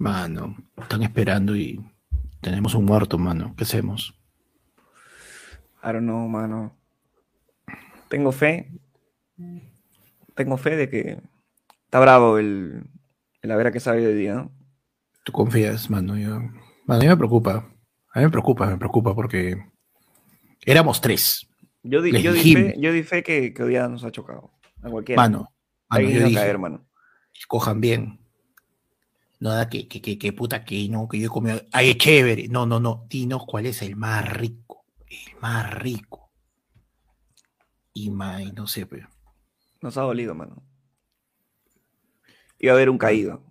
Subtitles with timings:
[0.00, 1.78] Mano, están esperando y
[2.40, 3.52] tenemos un muerto, mano.
[3.54, 4.18] ¿Qué hacemos?
[5.84, 6.74] I don't know, mano.
[8.08, 8.72] Tengo fe.
[10.34, 11.20] Tengo fe de que
[11.84, 12.82] está bravo el,
[13.42, 14.50] el haber que sabe de día, ¿no?
[15.22, 16.16] Tú confías, mano.
[16.16, 16.38] Yo,
[16.86, 17.70] mano, a mí me preocupa.
[18.14, 19.62] A mí me preocupa, me preocupa porque
[20.64, 21.46] éramos tres.
[21.82, 24.50] Yo di, yo di fe, yo di fe que, que hoy día nos ha chocado.
[24.82, 25.20] A cualquiera.
[25.20, 25.52] Mano,
[25.90, 26.86] mano, yo a dije, caer, mano.
[27.48, 28.19] cojan bien.
[29.40, 31.62] Nada que, que, que, que puta que no, que yo he comido.
[31.72, 32.48] Ay, es chévere.
[32.48, 33.06] No, no, no.
[33.08, 34.84] Dinos cuál es el más rico.
[35.08, 36.30] El más rico.
[37.94, 39.08] Y más, no sé, pero.
[39.80, 40.62] Nos ha dolido, mano.
[42.58, 43.42] Iba a haber un caído.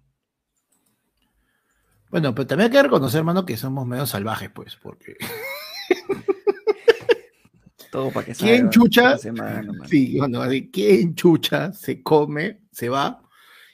[2.11, 5.15] Bueno, pero también hay que reconocer, hermano, que somos medio salvajes, pues, porque.
[7.91, 9.17] Todo para que ¿Quién salga chucha?
[9.17, 9.85] semana, mano.
[9.85, 13.23] Sí, bueno, así, ¿quién chucha se come, se va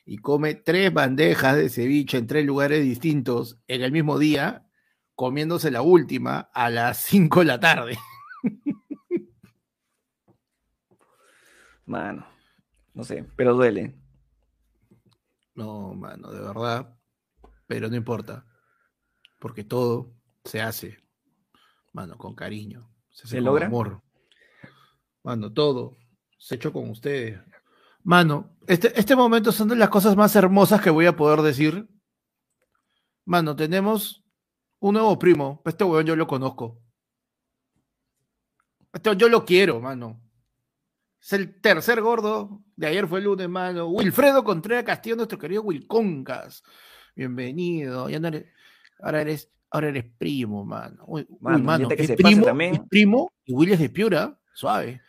[0.06, 4.68] y come tres bandejas de ceviche en tres lugares distintos en el mismo día,
[5.16, 7.98] comiéndose la última a las 5 de la tarde?
[11.86, 12.26] Mano.
[12.94, 13.96] No sé, pero duele.
[15.56, 16.98] No, mano, de verdad.
[17.68, 18.46] Pero no importa.
[19.40, 21.00] Porque todo se hace,
[21.94, 22.90] mano, con cariño.
[23.10, 23.66] Se, hace ¿Se con logra?
[23.68, 24.02] amor.
[25.24, 25.98] Mano, todo
[26.38, 27.40] se hecho con ustedes.
[28.06, 31.90] Mano, este, este momento son de las cosas más hermosas que voy a poder decir.
[33.26, 34.24] Mano, tenemos
[34.80, 35.64] un nuevo primo.
[35.66, 36.80] Este weón yo lo conozco.
[38.94, 40.22] Este yo lo quiero, mano.
[41.20, 42.62] Es el tercer gordo.
[42.76, 43.88] De ayer fue el lunes, mano.
[43.88, 46.62] Wilfredo Contreras Castillo, nuestro querido Wilconcas.
[47.16, 48.08] Bienvenido.
[48.08, 48.46] Ya no eres-
[49.02, 51.04] ahora eres, ahora eres primo, mano.
[51.08, 54.40] Uy, uy, Mano, que es se primo, es primo y Will es de Piura.
[54.54, 55.02] Suave.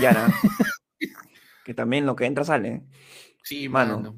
[0.00, 0.32] Yara.
[1.64, 2.84] que también lo que entra sale.
[3.42, 3.96] Sí, Mano.
[4.00, 4.16] mano.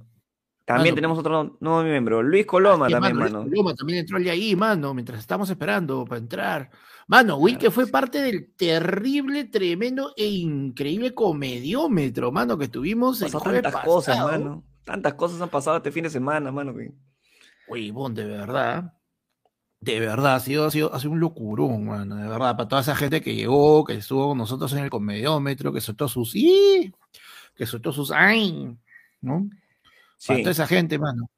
[0.65, 0.95] También Mano.
[0.97, 3.45] tenemos otro nuevo miembro, Luis Coloma Sí, también, Luis mano.
[3.49, 6.71] Coloma también entró el ahí, mano, mientras estamos esperando para entrar.
[7.07, 13.41] Mano, Will que fue parte del terrible, tremendo e increíble comediómetro, mano, que tuvimos Pasó
[13.41, 14.33] tantas cosas, pasado.
[14.33, 14.65] mano.
[14.85, 16.75] Tantas cosas han pasado este fin de semana, mano.
[17.69, 18.93] Huevón, de verdad.
[19.81, 22.81] De verdad, ha sido, ha sido, ha sido un locurón, mano, de verdad, para toda
[22.83, 26.93] esa gente que llegó, que estuvo con nosotros en el comediómetro, que soltó sus ¡y!
[27.57, 28.77] Que soltó sus ¡ay!
[29.21, 29.49] ¿no?
[30.27, 30.43] Para Sí.
[30.43, 31.29] toda esa gente, mano.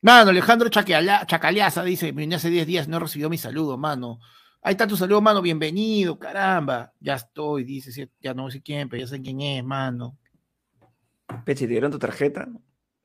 [0.00, 4.20] Mano, Alejandro Chaqueala- Chacaliaza dice, hace 10 días, no recibió mi saludo, mano.
[4.62, 6.92] Ahí está tu saludo, mano, bienvenido, caramba.
[7.00, 10.16] Ya estoy, dice, ya no sé quién, pero ya sé quién es, mano.
[11.44, 12.48] Pechi, ¿te dieron tu tarjeta?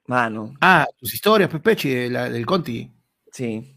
[0.08, 1.50] Mano, Ah, tus historias,
[1.90, 2.92] de la- del Conti.
[3.31, 3.75] sí.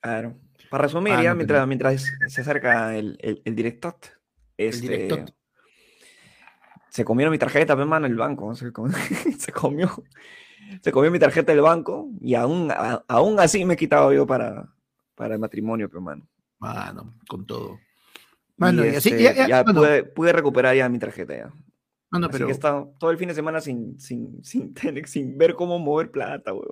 [0.00, 0.38] Claro.
[0.70, 4.06] Para resumir, Ah, ya mientras, mientras se acerca el, el, el directot,
[4.56, 5.30] este, directot.
[6.90, 8.54] Se comieron mi tarjeta, pe, mano, el banco.
[8.54, 8.90] Se, com-
[9.38, 9.90] se comió.
[10.82, 14.26] Se comió mi tarjeta del banco y aún, a- aún así me he quitado yo
[14.26, 14.68] para,
[15.14, 16.26] para el matrimonio, pero mano.
[16.58, 17.78] Mano, con todo.
[18.56, 21.34] Y, Mano, y así, este, ya, ya, ya mano, pude, pude recuperar ya mi tarjeta
[21.36, 21.52] ya.
[22.10, 25.06] mano, Así pero, que he estado todo el fin de semana sin, sin, sin, tener-
[25.08, 26.66] sin ver cómo mover plata, weón.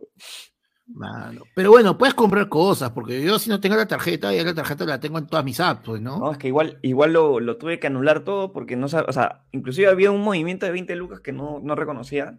[0.86, 4.54] Mano, pero bueno, puedes comprar cosas, porque yo si no tengo la tarjeta, ya la
[4.54, 6.18] tarjeta la tengo en todas mis apps, pues, ¿no?
[6.18, 9.12] No, es que igual, igual lo, lo tuve que anular todo porque no sabía, o
[9.12, 12.38] sea, inclusive había un movimiento de 20 lucas que no, no reconocía.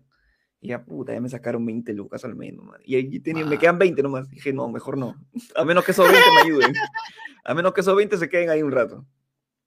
[0.59, 2.79] Y ya, puta, ya me sacaron 20 lucas al menos, man.
[2.83, 3.59] Y ahí tenía, me Ah.
[3.59, 4.27] quedan 20 nomás.
[4.27, 5.15] Dije, no, mejor no.
[5.55, 6.73] A menos que esos 20 me ayuden.
[7.45, 9.05] A menos que esos 20 se queden ahí un rato.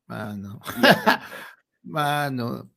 [0.09, 0.61] Mano.
[1.85, 2.71] mano.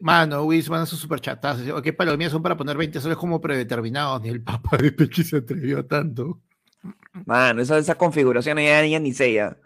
[0.00, 1.82] Mano, Wiz, mano, esos superchatazos.
[1.82, 4.20] ¿Qué palomías son para poner 20 soles como predeterminados?
[4.20, 6.40] Ni el papá de Pechi se atrevió a tanto.
[7.26, 9.56] Mano, esa, esa configuración ya, ya ni sé ya.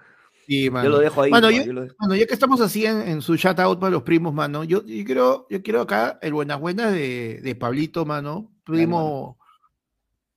[0.46, 0.84] Sí, mano.
[0.84, 1.30] Yo lo dejo ahí.
[1.30, 1.96] Mano, nomás, yo- yo lo dejo.
[1.98, 4.84] Mano, ya que estamos así en, en su shout out para los primos, mano, yo,
[4.84, 8.52] yo quiero, yo quiero acá el buenas buenas de, de Pablito, mano.
[8.64, 9.38] Primo,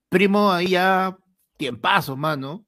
[0.10, 1.18] primo ahí ya
[1.58, 2.66] tiempazo, mano.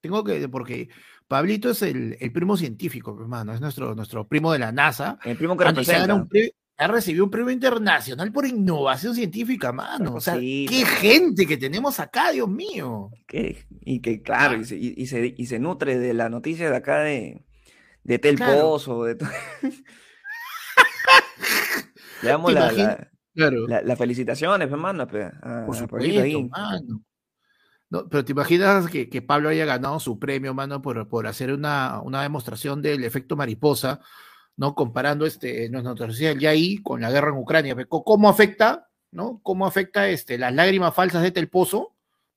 [0.00, 0.88] Tengo que, porque
[1.32, 5.18] Pablito es el, el primo científico, pues, mano, es nuestro, nuestro primo de la NASA.
[5.24, 6.12] El primo que representa.
[6.14, 10.16] un premio- ha recibido un premio internacional por innovación científica, mano.
[10.16, 13.08] O sea, qué gente que tenemos acá, Dios mío.
[13.30, 16.76] y que, claro, y, se, y- y se, y se nutre de la noticia de
[16.76, 17.42] acá de,
[18.04, 18.60] de Tel Claro.
[18.60, 19.30] Pozo, de todo.
[22.22, 23.66] Le damos ¿Te la, la- Claro.
[23.66, 26.44] la- las felicitaciones, hermano, pe, a- Por supuesto, ahí.
[26.48, 27.00] mano.
[27.92, 31.52] No, pero te imaginas que, que Pablo haya ganado su premio, mano, por, por hacer
[31.52, 34.00] una, una demostración del efecto mariposa,
[34.56, 34.74] ¿no?
[34.74, 37.76] Comparando este, nuestra noticia del YAI con la guerra en Ucrania.
[37.76, 39.40] pe, ¿Cómo afecta, ¿no?
[39.42, 41.94] ¿Cómo afecta este, las lágrimas falsas de Tel Pozo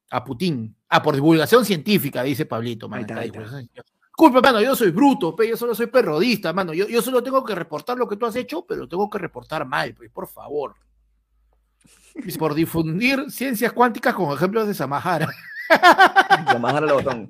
[0.10, 0.76] a Putin?
[0.90, 3.06] Ah, por divulgación científica, dice Pablito, mano.
[3.18, 3.82] Ahí está, ahí está.
[4.08, 6.74] Disculpa, mano, yo soy bruto, pe, yo solo soy perrodista, mano.
[6.74, 9.66] Yo, yo solo tengo que reportar lo que tú has hecho, pero tengo que reportar
[9.66, 10.76] mal, pues, por favor.
[12.40, 15.28] Por difundir ciencias cuánticas con ejemplos de Samahara.
[16.54, 17.30] Llamar al botón.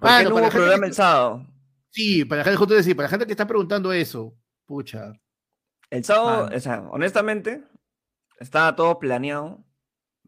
[0.00, 1.46] ¿Por Mano, qué no para hubo programa que- el sábado?
[1.90, 4.34] Sí, para la gente, justo decir, para la gente que está preguntando eso,
[4.66, 5.12] pucha.
[5.90, 7.62] El sábado, o sea, honestamente,
[8.40, 9.62] estaba todo planeado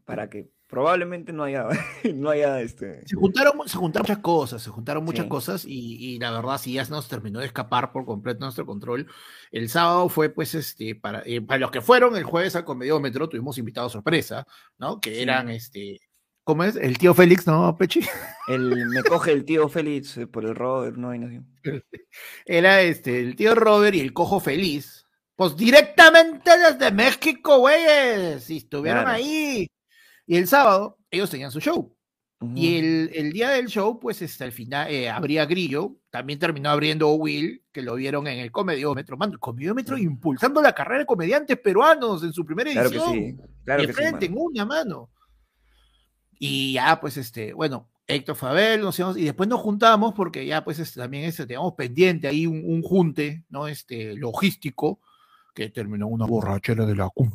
[0.05, 1.67] para que probablemente no haya,
[2.15, 3.05] no haya este.
[3.07, 5.29] Se juntaron, se juntaron muchas cosas, se juntaron muchas Sí.
[5.29, 8.65] cosas y, y la verdad sí ya se nos terminó de escapar por completo nuestro
[8.65, 9.07] control.
[9.51, 13.29] El sábado fue pues este, para, eh, para los que fueron el jueves al comediómetro
[13.29, 14.45] tuvimos invitados sorpresa,
[14.77, 14.99] ¿no?
[14.99, 15.21] Que Sí.
[15.21, 15.99] eran este,
[16.43, 16.75] ¿cómo es?
[16.75, 18.01] El tío Félix, ¿no, Pechi?
[18.47, 21.39] El, me coge el tío Félix eh, por el Robert, no hay así.
[22.45, 25.05] Era este, el tío Robert y el cojo feliz.
[25.35, 28.49] Pues directamente desde México, güeyes.
[28.49, 29.17] Y estuvieron Claro.
[29.17, 29.67] ahí.
[30.27, 31.95] Y el sábado ellos tenían su show.
[32.41, 32.53] Ujú.
[32.55, 36.69] Y el, el día del show, pues hasta el final eh, abría Grillo, también terminó
[36.69, 39.15] abriendo Will, que lo vieron en el comediómetro.
[39.17, 43.13] Mano, el comediómetro impulsando la carrera de comediantes peruanos en su primera Claro que edición.
[43.13, 43.35] sí.
[43.63, 44.31] Claro de que frente, sí.
[44.33, 45.09] en una mano.
[46.37, 50.63] Y ya, pues, este, bueno, Héctor Fabel, nos íbamos- y después nos juntamos porque ya,
[50.63, 53.67] pues, este, también este, teníamos pendiente ahí un, un junte, ¿no?
[53.69, 54.99] Este, logístico,
[55.53, 57.31] que terminó una borrachera de la cum.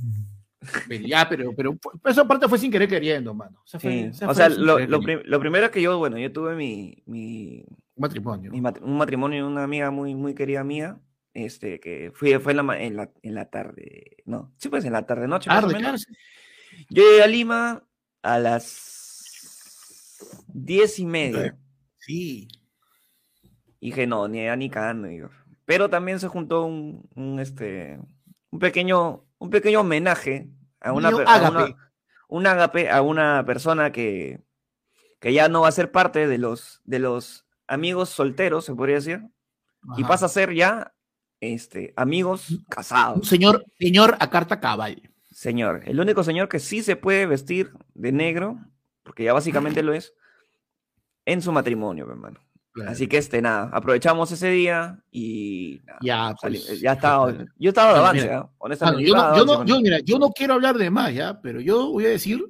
[0.88, 3.62] Pero ya, pero, pero fue- esa parte fue sin querer queriendo, mano.
[3.66, 4.24] Fue- Sí.
[4.26, 7.64] O sea, lo, lo, prim- lo primero es que yo, bueno, yo tuve mi, mi,
[7.96, 8.50] matrimonio.
[8.52, 11.00] mi mat- un matrimonio de una amiga muy, muy querida mía,
[11.32, 14.92] este, que fui, fue en la, en la, en la tarde, no, sí, pues en
[14.92, 15.48] la tarde noche.
[15.48, 16.04] más o Tarde, menos.
[16.04, 16.18] claro.
[16.90, 17.84] Yo llegué a Lima
[18.22, 21.56] a las diez y media.
[21.98, 22.48] Sí.
[23.80, 25.08] Y dije, no, ni allá ni cagando.
[25.64, 27.98] Pero también se juntó un, un, este,
[28.50, 30.48] un pequeño, un pequeño homenaje
[30.80, 31.74] a una, a
[32.28, 34.40] un ágape a una persona que,
[35.18, 38.96] que ya no va a ser parte de los, de los amigos solteros, se podría
[38.96, 39.22] decir,
[39.96, 40.92] y pasa a ser ya
[41.40, 43.26] este, amigos Un casados.
[43.26, 45.10] señor, señor a carta cabal.
[45.30, 48.58] Señor, el único señor que sí se puede vestir de negro,
[49.02, 50.12] porque ya básicamente lo es,
[51.24, 52.14] en su matrimonio, mi
[52.74, 52.90] hermano.
[52.90, 57.68] Así que este, nada, aprovechamos ese día y nada, ya, sali- pues, ya estaba, yo
[57.70, 59.10] estaba de avance, mira, honestamente.
[59.10, 61.40] Mano, yo, no, yo, no, yo, mira, yo no quiero hablar de más, ¿ya?
[61.40, 62.44] Pero yo voy a decir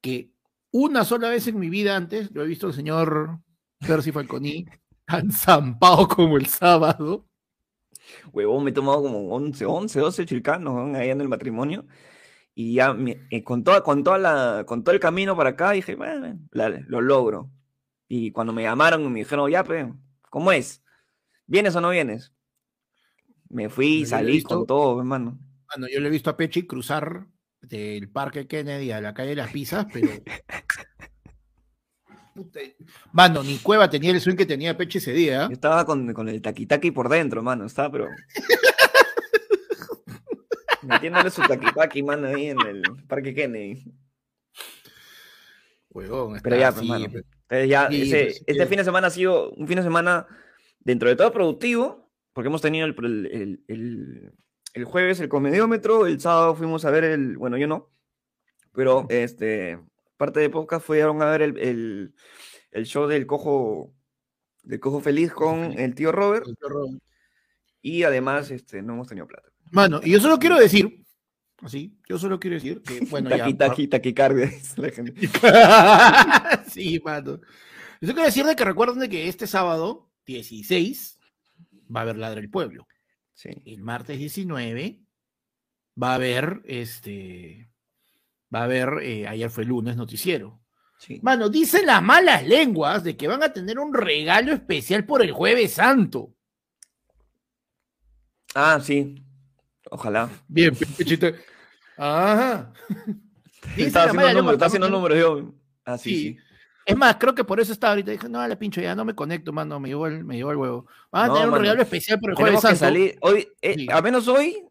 [0.00, 0.30] que
[0.70, 3.38] una sola vez en mi vida antes lo he visto al señor
[3.86, 4.66] Percy Falconi
[5.06, 7.24] tan zampado como el sábado.
[8.32, 11.86] Huevón, me he tomado como 11, 11, 12 chilcanos ahí en el matrimonio.
[12.54, 12.96] Y ya
[13.30, 17.00] eh, con, toda, con, toda la, con todo el camino para acá dije, bueno, lo
[17.00, 17.50] logro.
[18.08, 19.92] Y cuando me llamaron y me dijeron, ya, pe,
[20.30, 20.82] ¿cómo es?
[21.46, 22.32] ¿Vienes o no vienes?
[23.48, 24.56] Me fui he salí visto.
[24.56, 25.38] con todo, hermano.
[25.74, 27.26] Bueno, yo le he visto a Pechi cruzar
[27.60, 30.08] del Parque Kennedy a la calle de las Pizzas, pero.
[32.34, 32.60] Puta,
[33.12, 35.48] Mano, ni Cueva tenía el swing que tenía Pechi ese día.
[35.48, 37.66] Yo estaba con, con el taquitaqui por dentro, mano.
[37.66, 38.08] Estaba, pero.
[40.82, 43.84] Metiéndole su taquitaqui, mano, ahí en el Parque Kennedy.
[45.90, 47.06] Huevón, Pero ya, así, pues, mano.
[47.50, 49.76] Entonces ya, Sí, ese- pues, sí este que- fin de semana ha sido un fin
[49.76, 50.26] de semana
[50.80, 54.32] dentro de todo productivo, porque hemos tenido el, el- el-
[54.74, 57.90] el- jueves el comediómetro, el sábado fuimos a ver el, bueno, yo no,
[58.74, 59.78] pero este,
[60.16, 62.14] parte de podcast fueron a ver el, el-
[62.70, 63.92] el show del cojo,
[64.62, 66.44] del cojo feliz con el tío Robert,
[67.80, 69.48] y además este, no hemos tenido plata.
[69.72, 71.04] Mano, y yo solo quiero decir,
[71.62, 73.38] así, yo solo quiero decir que, bueno, ya.
[73.38, 75.28] Taqui, taqui, taquicardia, dice la gente.
[76.70, 77.40] sí, mano.
[78.00, 81.18] Yo quiero decir de que recuerden de que este sábado, 16,
[81.94, 82.86] va a haber Ladra el Pueblo.
[83.34, 83.50] Sí.
[83.64, 85.00] El martes 19
[86.00, 87.70] va a haber, este,
[88.54, 90.60] va a haber, eh, ayer fue lunes, noticiero.
[90.98, 91.20] Sí.
[91.22, 95.32] Mano, dicen las malas lenguas de que van a tener un regalo especial por el
[95.32, 96.34] Jueves Santo.
[98.54, 99.24] Ah, sí.
[99.90, 100.28] Ojalá.
[100.48, 101.28] Bien, Pechito.
[101.96, 102.72] Ajá.
[103.76, 105.52] Estaba haciendo números, estaba haciendo números yo.
[105.84, 106.16] Ah, sí, Sí.
[106.34, 106.38] sí.
[106.86, 108.12] Es más, creo que por eso estaba ahorita.
[108.12, 109.78] Dije, no, la pincho ya, no me conecto, mano.
[109.78, 110.86] Me llevó el, me llevó el huevo.
[111.12, 111.62] Van a No, tener un mano.
[111.62, 112.78] regalo especial por el Jueves Santo.
[112.78, 113.86] salir hoy, eh, Sí.
[113.92, 114.64] a menos hoy,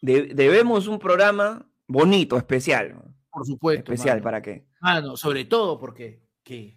[0.00, 3.00] de- debemos un programa bonito, especial.
[3.30, 3.92] Por supuesto.
[3.92, 4.24] especial, mano.
[4.24, 4.66] ¿para qué?
[4.80, 6.22] Mano, sobre todo porque.
[6.42, 6.76] ¿qué?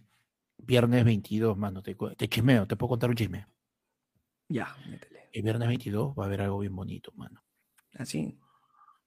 [0.59, 1.81] Viernes 22, mano.
[1.81, 3.47] Te, te chismeo, te puedo contar un chisme.
[4.49, 5.29] Ya, métele.
[5.33, 7.43] El viernes 22 va a haber algo bien bonito, mano.
[7.97, 8.37] Así.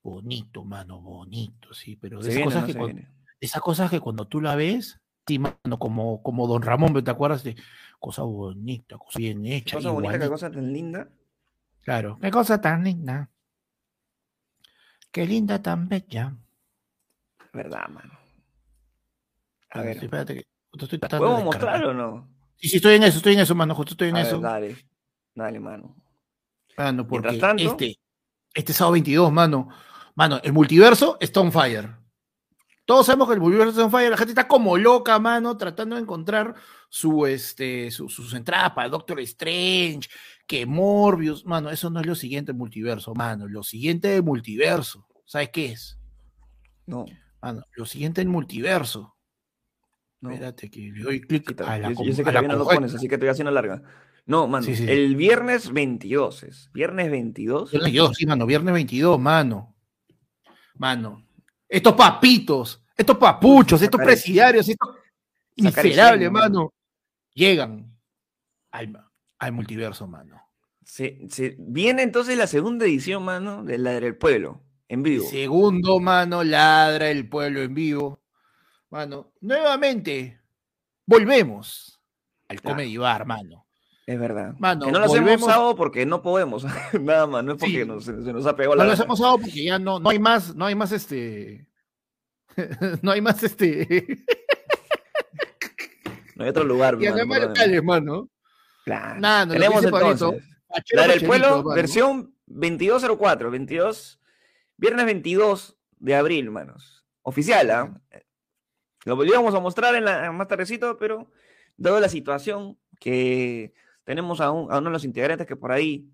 [0.02, 1.96] Bonito, mano, bonito, sí.
[1.96, 3.02] Pero esas, viene, cosas no que cuando,
[3.40, 7.44] esas cosas que cuando tú la ves, sí, mano, como, como Don Ramón, ¿te acuerdas
[7.44, 7.56] de
[7.98, 9.76] cosa bonita, cosa bien Qué hecha?
[9.76, 11.08] cosa bonita, qué cosa tan linda.
[11.82, 13.30] Claro, qué cosa tan linda.
[15.12, 16.36] Qué linda, tan bella.
[17.52, 18.12] Verdad, mano.
[19.70, 21.80] A ver, sí, espérate que estoy tratando ¿podemos de descargar.
[21.84, 22.28] mostrarlo o no?
[22.56, 24.40] Sí, sí, estoy en eso, estoy en eso, mano, justo estoy en A ver, eso.
[24.40, 24.76] dale.
[25.34, 25.96] Dale, mano.
[26.76, 27.99] Mano, porque Mientras tanto- este,
[28.54, 29.68] este sábado 22, mano,
[30.14, 31.96] mano, el multiverso está on fire.
[32.84, 35.94] Todos sabemos que el multiverso está on fire, la gente está como loca, mano, tratando
[35.96, 36.54] de encontrar
[36.88, 40.08] su, este, su- sus entradas para Doctor Strange,
[40.46, 45.06] que Morbius, mano, eso no es lo siguiente del multiverso, mano, lo siguiente del multiverso,
[45.24, 45.98] ¿sabes qué es?
[46.86, 47.04] No,
[47.42, 49.16] Mano, lo siguiente del multiverso.
[50.20, 50.30] no.
[50.30, 52.64] Espérate que le doy clic a la yo, yo sé a que la no lo
[52.66, 53.82] pones, así que te voy haciendo larga.
[54.30, 54.86] No, mano, Sí, sí.
[54.88, 56.70] el viernes 22 es.
[56.72, 57.72] Viernes 22.
[57.72, 59.74] Viernes 22, sí, mano, viernes 22, mano.
[60.76, 61.26] Mano,
[61.68, 64.88] estos papitos, estos papuchos, estos Sacar el- presidiarios, estos
[65.56, 66.72] el miserables, mano.
[67.34, 67.98] llegan
[68.70, 69.04] al,
[69.38, 70.40] al multiverso, mano.
[70.84, 75.24] Se, se- viene entonces la segunda edición, mano, de la del pueblo, en vivo.
[75.28, 78.22] Segundo, mano, ladra el pueblo en vivo.
[78.90, 80.40] Mano, nuevamente,
[81.04, 82.00] volvemos
[82.48, 82.76] al Claro.
[82.76, 83.66] Comedy Bar, mano.
[84.10, 84.54] Es verdad.
[84.58, 86.64] Mano, que no lo hacemos volvemos- sábado porque no podemos.
[87.00, 87.86] Nada más, no es porque Sí.
[87.86, 89.04] nos- se, se nos ha pegado No la lo gana.
[89.04, 91.68] hemos dado porque ya no, no hay más, no hay más este.
[93.02, 94.06] no hay más este.
[96.36, 96.98] No hay otro lugar.
[96.98, 98.30] ya no hay mano, donde- locales, mano.
[98.84, 99.20] Claro.
[99.20, 100.20] Nada, no, Tenemos entonces.
[100.20, 101.74] Pablito, Pachero, La del pueblo, mano.
[101.76, 104.20] versión 2204, 22,
[104.78, 107.04] viernes 22 de abril, manos.
[107.22, 108.00] Oficial, ¿ah?
[109.04, 111.30] Lo volvíamos a mostrar en la, más tardecito, pero
[111.76, 113.74] dado la situación que
[114.10, 116.04] tenemos a, un- a uno de los integrantes que por ahí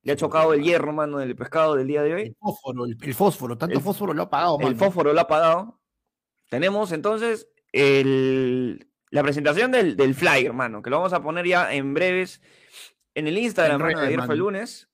[0.00, 2.96] le ha chocado el hierro, mano, del pescado del día de hoy, El fósforo, el,
[2.98, 4.70] el fósforo, tanto El- fósforo lo ha apagado, mano.
[4.70, 5.80] el fósforo lo ha apagado.
[6.48, 11.74] Tenemos entonces el- la presentación del, del flyer, mano, que lo vamos a poner ya
[11.74, 12.40] en breves
[13.14, 14.88] en el Instagram, En mano, de ayer fue el lunes.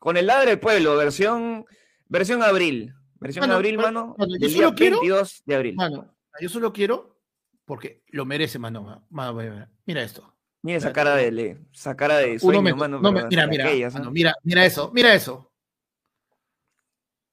[0.00, 1.64] Con el ladre del pueblo, versión,
[2.08, 2.92] versión abril.
[3.20, 5.74] Versión Mano, abril, mano, mano, yo del solo día quiero- 22 de abril.
[5.76, 7.18] Mano, yo solo quiero
[7.64, 9.06] porque lo merece, mano, mano.
[9.86, 10.35] Mira esto.
[10.66, 12.98] Mira esa cara de le- esa cara de sueño, me- mano.
[13.00, 15.50] no me- pero mira, mira, aquellas, mano, mira, mira eso, mira eso.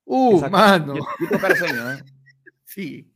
[0.05, 0.95] Uh, Esa- mano.
[0.95, 2.03] Yo, yo tengo cara de sueño, ¿eh?
[2.65, 3.09] Sí.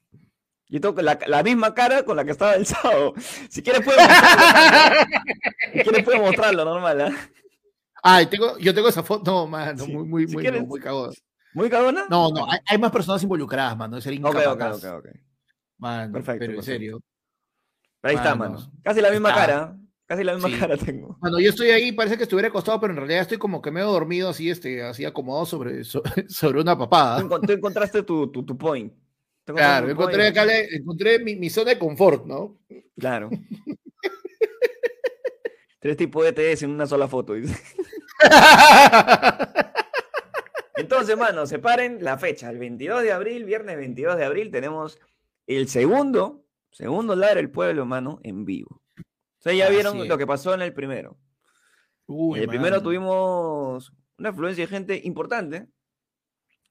[0.70, 3.14] Yo tengo la, la misma cara con la que estaba el sábado.
[3.50, 5.06] Si quieres puedes mostrarlo.
[5.74, 7.12] si quieres puedes mostrarlo, normal, ¿ah?
[8.04, 10.80] Ay, tengo, yo tengo esa foto, no, mano, Sí, muy, muy, si muy, quieres- muy
[10.80, 11.14] cagón.
[11.54, 12.06] ¿Muy cagona?
[12.10, 14.00] No, no, hay, hay más personas involucradas, mano.
[14.02, 15.06] Sería Ok, ok, incapaz, ok, ok.
[15.78, 17.02] mano, Perfecto, pero en serio.
[18.02, 18.72] Pero ahí está, Mano, mano.
[18.84, 19.42] Casi la misma está.
[19.42, 19.78] cara.
[20.08, 20.56] Casi la misma Sí.
[20.58, 21.18] cara tengo.
[21.22, 23.92] Mano, yo estoy ahí, parece que estuviera acostado, pero en realidad estoy como que medio
[23.92, 27.22] dormido, así, este, así acomodado sobre, so- sobre una papada.
[27.46, 28.94] tú encontraste tu, tu, tu point.
[29.46, 30.32] Tú Claro, encontré point.
[30.32, 32.58] acá, le- encontré mi, mi zona de confort, ¿no?
[32.98, 33.30] Claro.
[35.80, 37.34] Tres tipos de ETS en una sola foto.
[37.34, 37.56] dice.
[40.76, 42.50] Entonces, mano, separen la fecha.
[42.50, 45.00] El 22 de abril, viernes 22 de abril, tenemos
[45.48, 48.82] el segundo, segundo Ladra el Pueblo, mano, en vivo.
[49.40, 50.08] O sea, ya Así vieron es.
[50.08, 51.18] lo que pasó en el primero.
[52.06, 55.68] Uy, En el primero tuvimos una afluencia de gente importante.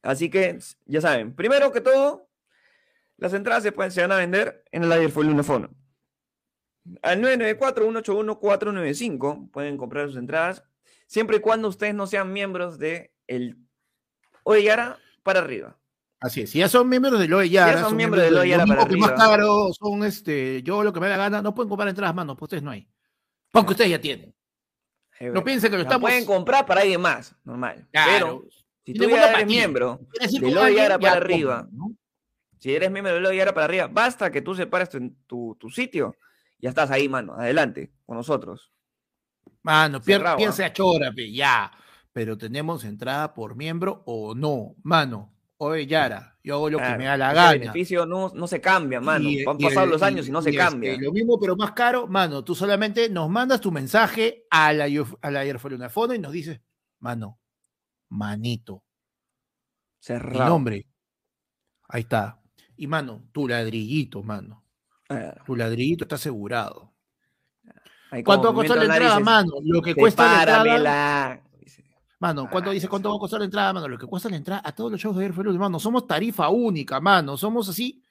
[0.03, 2.29] Así que, ya saben, primero que todo,
[3.17, 5.71] las entradas se, pueden, se van a vender en el Ayer fue el Lunefono.
[7.03, 10.63] Al 994-181-495 pueden comprar sus entradas,
[11.07, 13.57] siempre y cuando ustedes no sean miembros de el
[14.45, 15.77] Oyara para arriba.
[16.21, 18.87] Así es, si ya son miembros de Loe Yara, son miembros de Loe Yara para
[18.87, 19.29] que más arriba.
[19.29, 22.47] caro, son este, yo lo que me da gana, no pueden comprar entradas, mano, pues
[22.47, 22.89] ustedes no hay.
[23.53, 24.35] Porque ustedes ya tienen.
[25.21, 26.09] No piensen que lo estamos.
[26.09, 27.87] pueden comprar para alguien más, normal.
[27.91, 28.43] Claro.
[28.43, 28.45] Pero
[28.85, 31.69] si tú ya eres miembro, de Loe Yara ya para arriba.
[31.71, 31.95] ¿no?
[32.59, 35.71] Si eres miembro de Loe Yara para arriba, basta que tú separes tu, tu, tu
[35.71, 36.17] sitio.
[36.59, 37.35] Ya estás ahí, mano.
[37.35, 38.73] Adelante, con nosotros.
[39.63, 40.39] Mano, Cerrado, ¿ah?
[40.39, 41.71] piense a chora, ya.
[42.13, 44.75] Pero tenemos entrada por miembro o no.
[44.83, 47.51] Mano, oye, Yara, yo hago lo que me da la gana.
[47.53, 49.29] beneficio no, no se cambia, mano.
[49.29, 50.97] Y- Han y pasado el- los años y, no se este, cambia.
[50.99, 55.31] lo mismo, pero más caro, mano, tú solamente nos mandas tu mensaje a la, a
[55.31, 56.61] la y nos dices,
[57.01, 57.39] mano,
[58.09, 58.83] manito, mi
[60.01, 60.49] Cerrado.
[60.51, 60.87] nombre.
[61.89, 62.41] Ahí está.
[62.77, 64.65] Y mano, tu ladrillito, mano.
[65.09, 65.43] Claro.
[65.45, 66.93] Tu ladrillito está asegurado.
[68.25, 69.53] ¿Cuánto costar la entrada, mano?
[69.65, 71.43] Lo que cuesta la entrada.
[72.19, 73.89] Dice, Mano, ¿cuánto Ah, dice ya cuánto va a costar la entrada, mano?
[73.89, 75.79] Lo que cuesta la entrada a todos los shows de Airfoil, mano.
[75.79, 77.37] Somos tarifa única, mano.
[77.37, 78.03] Somos así.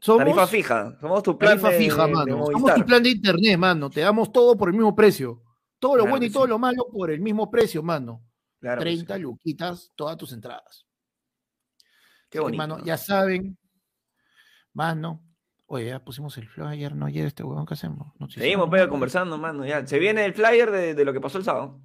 [0.00, 0.96] Somos Tarifa fija.
[1.00, 2.46] Somos tu plan tarifa de- fija, de mano.
[2.46, 3.90] Somos tu plan de internet, mano.
[3.90, 5.42] Te damos todo por el mismo precio.
[5.80, 8.22] Todo lo Claro bueno y que todo lo malo por el mismo precio, mano.
[8.60, 8.96] Claro que sí.
[8.96, 10.86] 30 luquitas, todas tus entradas.
[12.30, 12.58] Qué que, bonito.
[12.58, 12.84] mano, ¿no?
[12.84, 13.58] ya saben.
[14.72, 15.22] Mano.
[15.66, 18.12] Oye, ya pusimos el flow ayer, no ayer, este huevón, ¿qué hacemos?
[18.18, 18.90] No, sí, Seguimos, pega, no.
[18.90, 19.66] conversando, mano.
[19.66, 19.86] Ya.
[19.86, 21.80] Se viene el flyer de, de lo que pasó el sábado.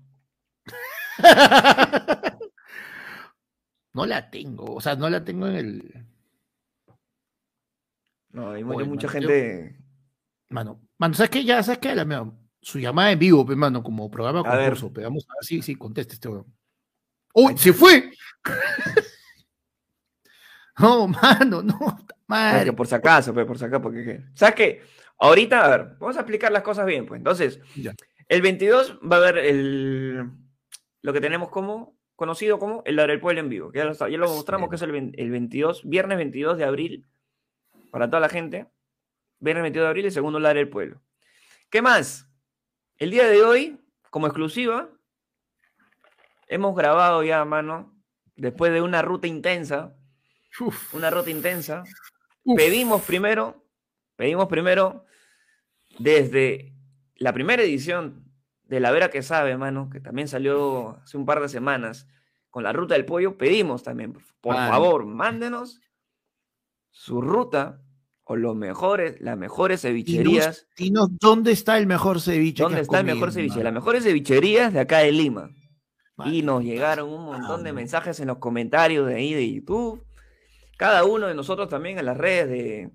[3.93, 6.05] no la tengo, o sea, no la tengo en el.
[8.31, 9.77] No, hay, Oye, mucha mano, yo- gente.
[10.49, 11.43] Mano, mano, ¿sabes qué?
[11.43, 11.93] Ya, ¿sabes qué?
[11.95, 12.23] La mía,
[12.61, 14.65] su llamada en vivo, pe, mano, como programa A ver.
[14.71, 14.91] concurso.
[14.93, 16.45] pe, Vamos a ver si, si contesta este weón.
[17.33, 17.57] ¡Uy!
[17.57, 18.11] ¡Se fue!
[20.79, 21.77] No, mano, no,
[22.25, 22.73] madre.
[22.73, 24.23] por si acaso, pues, por si acaso, porque ¿qué?
[24.33, 24.81] ¿Sabes qué?
[25.19, 27.19] Ahorita, a ver, vamos a explicar las cosas bien, pues.
[27.19, 27.93] Entonces, Ya.
[28.27, 30.31] el 22 va a haber el,
[31.03, 33.71] lo que tenemos como, conocido como el del Pueblo en vivo.
[33.71, 37.05] que Ya lo, ya lo mostramos que es el, el 22, viernes 22 de abril,
[37.91, 38.67] para toda la gente.
[39.39, 41.01] Viernes 22 de abril, el segundo Ladre del Pueblo.
[41.69, 42.29] ¿Qué más?
[42.97, 43.79] El día de hoy,
[44.09, 44.89] como exclusiva,
[46.47, 47.93] hemos grabado ya, mano,
[48.35, 49.95] después de una ruta intensa,
[50.59, 51.83] Uf, una ruta intensa,
[52.43, 52.55] uf.
[52.55, 53.65] pedimos primero,
[54.15, 55.03] pedimos primero
[55.99, 56.73] desde
[57.15, 58.23] la primera edición
[58.73, 62.07] de La Vera que sabe, mano, que también salió hace un par de semanas
[62.49, 65.79] con la ruta del pollo, pedimos también, por favor, mándenos
[66.89, 67.81] su ruta
[68.23, 70.67] o los mejores, las mejores cevicherías.
[70.75, 72.63] Dinos, dinos dónde está el mejor ceviche.
[72.63, 73.63] ¿Dónde está el mejor ceviche?
[73.63, 75.51] Las mejores cevicherías de acá de Lima.
[76.25, 77.81] Y nos llegaron un montón de mano.
[77.81, 80.03] mensajes en los comentarios de ahí de YouTube.
[80.77, 82.91] Cada uno de nosotros también en las redes de,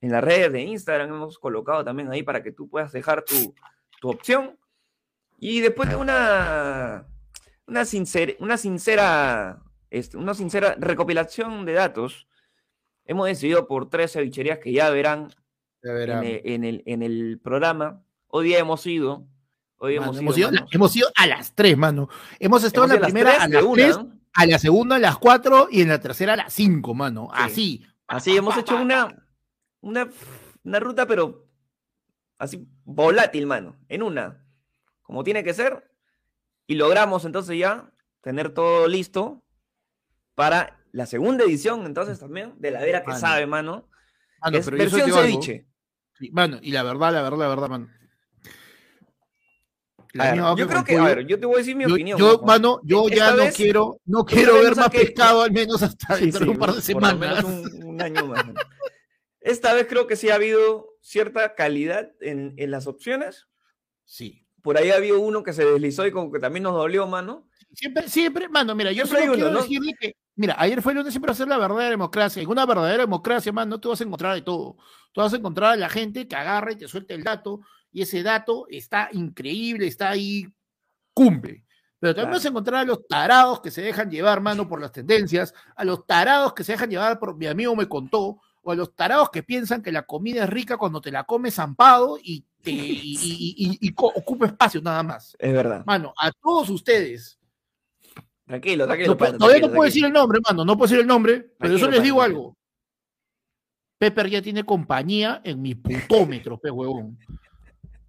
[0.00, 3.54] en las redes de Instagram hemos colocado también ahí para que tú puedas dejar tu,
[4.00, 4.58] tu opción.
[5.38, 7.06] Y después de una,
[7.66, 12.26] una, sincer- una sincera, este, una sincera recopilación de datos,
[13.04, 15.28] hemos decidido por tres cevicherías que ya verán
[15.82, 18.02] Ya en el, en el- en el programa.
[18.26, 19.26] Hoy día hemos ido.
[19.78, 22.08] Hoy Mano, hemos, hemos, ido, hemos ido a las 3, mano.
[22.40, 24.20] Hemos estado Hemos en la ido a las primera a tres las una, 3, ¿no?
[24.34, 27.28] a la segunda a las 4 y en la tercera a las 5, mano.
[27.32, 27.40] Sí.
[27.44, 27.86] Así.
[28.08, 29.24] Así hemos hecho una,
[29.80, 30.08] una,
[30.64, 31.46] una ruta, pero
[32.38, 34.44] así volátil, mano, en una,
[35.08, 35.90] como tiene que ser.
[36.66, 39.42] Y logramos entonces ya tener todo listo
[40.34, 43.20] para la segunda edición, entonces también, de la vera que Mano.
[43.20, 43.88] sabe, mano.
[44.42, 45.66] Mano, es pero versión ceviche.
[46.18, 47.88] Sí, Mano, y la verdad, la verdad, la verdad, mano.
[50.12, 51.04] La ver, yo creo que, pollo.
[51.04, 52.18] a ver, yo te voy a decir mi yo, opinión.
[52.18, 56.16] yo, mano, yo Esta ya no quiero, no quiero ver más pescado, al menos hasta
[56.16, 57.44] Sí, dentro de un par de por lo menos semanas.
[57.44, 58.44] un, un año más.
[59.40, 63.46] Esta vez creo que sí ha habido cierta calidad en, en las opciones.
[64.04, 64.46] Sí.
[64.68, 67.46] Por ahí había uno que se deslizó y como que también nos dolió, mano.
[67.72, 69.62] Siempre, siempre, mano, mira, yo Siempre solo uno, quiero ¿no?
[69.62, 72.42] decirle que, mira, ayer fue el lunes siempre hacer la verdadera democracia.
[72.42, 74.76] En una verdadera democracia, mano, tú vas a encontrar de todo.
[75.12, 78.02] Tú vas a encontrar a la gente que agarra y te suelta el dato, y
[78.02, 80.46] ese dato está increíble, está ahí,
[81.14, 81.64] cumple.
[81.98, 82.36] Pero también Claro.
[82.36, 85.84] vas a encontrar a los tarados que se dejan llevar, mano, por las tendencias, a
[85.86, 89.30] los tarados que se dejan llevar por mi amigo me contó, o a los tarados
[89.30, 92.74] que piensan que la comida es rica cuando te la comes zampado y, te, y,
[93.22, 95.34] y- y- y co- ocupa espacio nada más.
[95.38, 95.84] Es verdad.
[95.86, 97.38] Mano, a todos ustedes,
[98.46, 99.10] Tranquilo, tranquilo.
[99.12, 101.76] no todavía tranquilo, no puedo decir el nombre, mano, no puedo decir el nombre, pero
[101.76, 102.56] yo les digo algo.
[103.98, 107.18] Pepper ya tiene compañía en mi putómetro, pe huevón.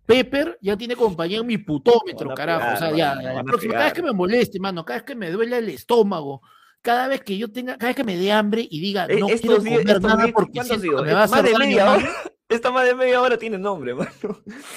[0.06, 2.60] Pepper ya tiene compañía en mi putómetro, carajo.
[2.62, 5.16] pegar, o sea, ya, la próxima, cada vez que me moleste, mano, cada vez que
[5.16, 6.42] me duele el estómago,
[6.82, 9.28] cada vez que yo tenga, cada vez que me dé hambre y diga, Eh, no
[9.28, 11.52] quiero estos días- comer nada días, porque ¿cuánto ha siento me va a Más hacer
[11.52, 12.10] de media hora.
[12.50, 14.10] Esta más de media hora tiene nombre, mano.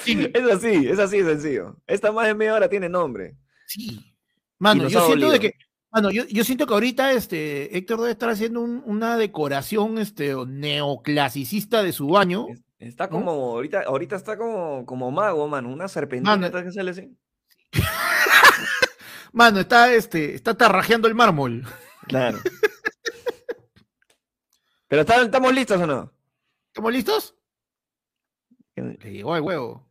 [0.03, 1.77] Sí, Es así, es así sencillo.
[1.87, 3.35] Esta más de media hora tiene nombre.
[3.67, 3.99] sí.
[4.59, 5.53] Mano, yo siento de que,
[5.91, 10.33] mano, yo, yo siento que ahorita este Héctor debe estar haciendo un- una decoración este
[10.47, 12.47] neoclasicista de su baño.
[12.49, 15.69] Es- Está como, ahorita, ahorita está como, como mago, mano.
[15.71, 16.63] Una serpentina Mano.
[16.63, 17.17] que sale así.
[19.33, 21.65] Mano, está este, está tarrajeando el mármol.
[22.07, 22.39] Claro.
[24.87, 26.11] Pero ¿está- ¿estamos listos o no?
[26.67, 27.35] ¿Estamos listos?
[28.75, 29.87] Le llegó el huevo.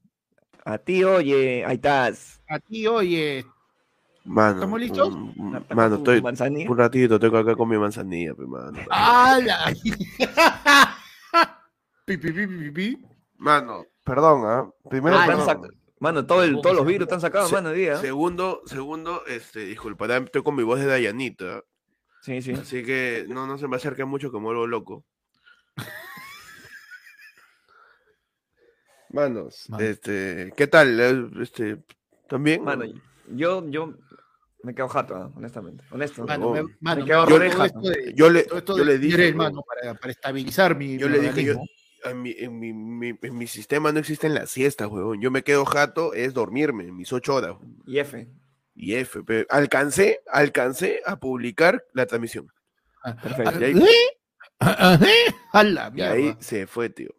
[0.64, 2.40] A ti, oye, ahí estás.
[2.48, 3.44] A ti, oye,
[4.25, 5.09] Mano, ¿Estamos listos?
[5.09, 6.70] un- mano, estoy manzanilla.
[6.70, 8.79] un ratito, tengo acá con mi manzanilla, pe, mano.
[8.88, 9.72] ¡Hala!
[12.07, 13.07] pi, pi, pi, pi, pi.
[13.38, 14.70] Mano, perdón, ¿ah?
[14.88, 15.62] Primero, Ah, Están perdón.
[15.70, 17.96] sac- Mano, todo el- todos los virus están sacados, Se- mano, día.
[17.98, 21.64] Segundo, segundo, este, disculpa, ya estoy con mi voz de Dayanita,
[22.22, 22.52] Sí, sí.
[22.52, 25.04] así que no, no se me acerque mucho que muero loco.
[29.11, 29.85] Manos, Mano.
[29.85, 30.98] este, ¿qué tal?
[30.98, 31.82] Eh, Este,
[32.28, 32.64] ¿también?
[32.64, 32.85] Mano,
[33.28, 33.94] yo, yo
[34.62, 35.85] me quedo jato, honestamente.
[35.90, 36.24] Honesto.
[36.24, 37.64] Mano, me, Me mano, quedo me todo jato.
[37.64, 40.96] esto de- yo le, yo le dije, Miguel, bro, mano, para, para estabilizar mi.
[40.96, 41.54] yo mi le dije, yo,
[42.04, 45.20] en mi, en mi, mi- en mi sistema no existen las siestas, huevón.
[45.20, 47.56] Yo me quedo jato, es dormirme, mis ocho horas.
[47.87, 48.26] Y F.
[48.74, 52.48] Y F, pe- alcancé, alcancé a publicar la transmisión.
[53.22, 53.52] Perfecto.
[53.61, 55.04] Y ahí, ¿Eh?
[55.04, 55.90] ¿Eh?
[55.94, 57.11] Y ahí se fue, tío.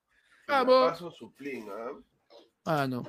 [0.48, 0.90] Vamos.
[0.90, 1.92] Paso, su plin, ¿ah?
[2.66, 3.04] Mano,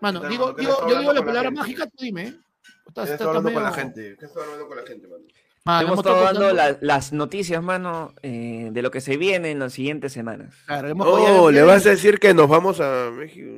[0.00, 1.60] mano, Está, digo, mano, ¿qué digo, estás yo digo la la palabra gente?
[1.60, 2.22] mágica, tú dime.
[2.22, 2.26] ¿eh?
[2.26, 2.38] Estás-
[2.84, 4.16] ¿Qué estás está hablando con la medio- gente?
[4.18, 5.22] ¿Qué está hablando con la gente, mano?
[5.64, 9.52] Mano, Hemos hemos estado dando la- las noticias, mano, eh, de lo que se viene
[9.52, 10.54] en las siguientes semanas.
[10.66, 13.48] Claro, hemos- No, ya- le vas a decir que nos vamos a México.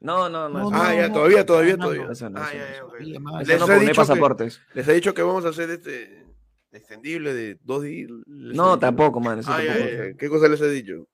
[0.00, 0.70] No, no, no.
[0.70, 2.04] No, ah, no, ya, no, todavía, no, todavía, no, todavía.
[2.04, 2.94] no, eso no, ah, eso ya, no, ya, eso ok.
[3.00, 4.60] Oye, mano, Eso Les no, he dicho que- pasaportes.
[4.74, 6.26] Les he dicho que vamos a hacer este
[6.72, 8.10] extendible de dos días.
[8.26, 9.38] Les No, tampoco, man.
[9.38, 9.90] eso Ah, ya, tampoco.
[9.96, 10.16] ya, ya.
[10.16, 11.08] ¿Qué cosa les he dicho?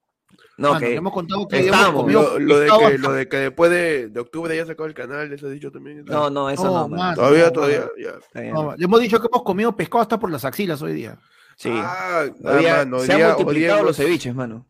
[0.58, 1.88] No, Mano, que le hemos contado que estamos.
[1.88, 4.72] hemos comido Lo, lo de que, lo de que después de, de octubre ya se
[4.72, 6.04] acabó el canal, les he dicho también.
[6.04, 7.14] no, no, eso No, no, man.
[7.14, 8.42] Todavía, no, todavía, ya.
[8.52, 11.18] No, le hemos dicho que hemos comido pescado hasta por las axilas hoy día.
[11.56, 11.70] Sí.
[11.72, 14.66] Ah, Hoy día mano, se día- han día multiplicado hemos- los ceviches, mano.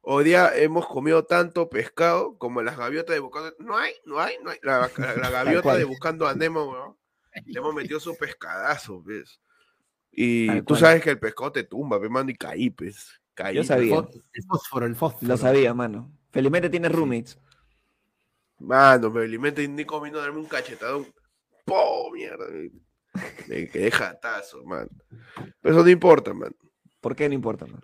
[0.00, 3.52] Hoy día hemos comido tanto pescado como las gaviotas de buscando.
[3.58, 4.58] No hay, no hay, no hay.
[4.62, 6.96] La, la- la gaviota de buscando a Nemo, weón.
[7.44, 9.40] Le hemos metido su pescadazo, ¿ves?
[10.12, 10.80] Y Tal tú cual.
[10.80, 13.20] sabes que el pescado te tumba, pe, mano, y caí, pues.
[13.54, 13.96] Yo sabía.
[14.32, 15.28] El fósforo, el fósforo.
[15.28, 16.10] Lo sabía, mano.
[16.30, 17.38] Felizmente tiene roommates.
[18.58, 21.06] Mano, me alimento y Nico vino a darme un cachetadón.
[21.64, 22.10] ¡Po!
[22.12, 22.46] Mierda.
[23.48, 24.88] Me, quedé jatazo, man.
[25.60, 26.54] Pero eso no importa, man.
[27.00, 27.80] ¿Por qué no importa, man?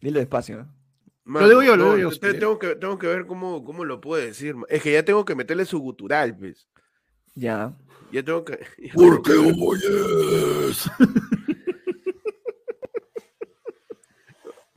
[0.00, 0.66] Dilo despacio, ¿eh?
[1.24, 4.00] Mano, digo yo, lo no, digo yo, tengo, que, tengo que ver cómo, cómo lo
[4.00, 4.54] puedo decir.
[4.54, 4.66] man.
[4.68, 6.68] Es que ya tengo que meterle su gutural, pues.
[7.34, 7.74] Ya.
[8.12, 8.58] Ya tengo que.
[8.78, 10.74] ya ¿Por tengo qué que-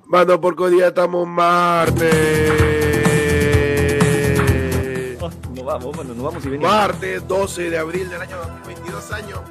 [0.08, 2.16] Mano, hoy día estamos martes.
[5.54, 6.72] Nos vamos, mano, nos vamos y venimos.
[6.72, 9.44] Martes 12 de abril del año 2022, año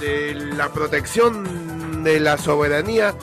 [0.00, 3.14] de la protección de la soberanía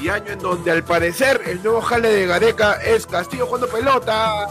[0.00, 4.48] y año en donde al parecer el nuevo jale de Gareca es Castillo jugando pelota.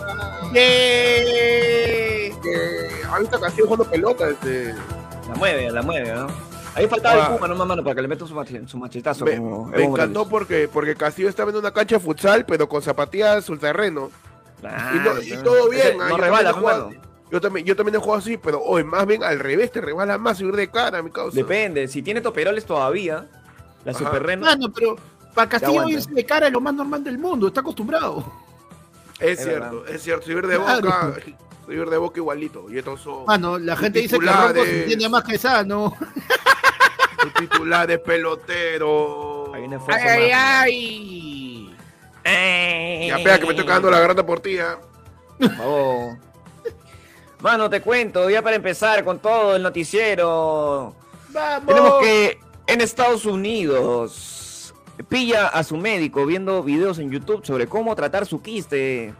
[0.54, 2.34] Que
[3.06, 4.30] ahorita Castillo jugando pelota.
[4.30, 4.74] Este,
[5.28, 6.49] La mueve, la mueve, ¿no?
[6.76, 7.28] Ahí faltaba Ah.
[7.32, 9.26] el Puma, no, mano, para que le metan su, mache- su machetazo.
[9.26, 12.70] me, como me Evo encantó porque, porque Castillo estaba en una cancha de futsal, pero
[12.70, 14.12] con zapatillas sul terreno.
[14.62, 15.44] Y, no- y claro.
[15.44, 15.82] todo bien.
[15.88, 16.92] Ese ah, No yo rebala, también he jugado-.
[17.32, 20.18] Yo también, yo también he jugado así, pero hoy más bien al revés, te rebala
[20.18, 21.36] más subir de cara, mi causa.
[21.36, 23.28] Depende, si tiene toperoles todavía,
[23.86, 24.46] la superreno.
[24.46, 24.96] Mano, pero
[25.36, 28.26] para Castillo irse de cara es lo más normal del mundo, está acostumbrado.
[29.20, 29.96] Es, Es cierto, verdad.
[29.96, 30.26] es cierto.
[30.26, 31.14] Subir de Claro.
[31.70, 32.68] De boca igualito.
[32.70, 34.26] Y son Mano, la gente dice que.
[34.26, 35.96] Ronco se entiende más que sano.
[37.22, 39.54] sus titulares peloteros.
[39.54, 41.76] Ahí viene Fuerza ¡Ay, ay,
[42.26, 43.08] ay!
[43.08, 44.58] Ya pega que me estoy cagando la garganta por ti,
[45.58, 46.18] favor.
[47.42, 50.94] Mano, te cuento, ya para empezar con todo el noticiero.
[51.30, 51.68] ¡Vamos!
[51.68, 54.74] Tenemos que en Estados Unidos
[55.08, 59.14] pilla a su médico viendo videos en YouTube sobre cómo tratar su quiste.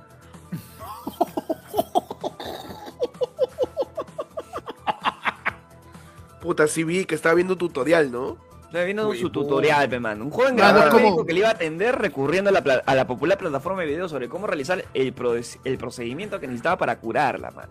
[6.50, 8.36] Puta, sí vi que estaba viendo tutorial, ¿no?
[8.66, 10.26] Está viendo Uy, su tutorial, pe, mano.
[10.26, 11.00] Un joven ¿cómo?
[11.00, 14.10] médico que le iba a atender recurriendo a la, a la popular plataforma de videos
[14.10, 17.70] sobre cómo realizar el, pro- el procedimiento que necesitaba para curarla, mano.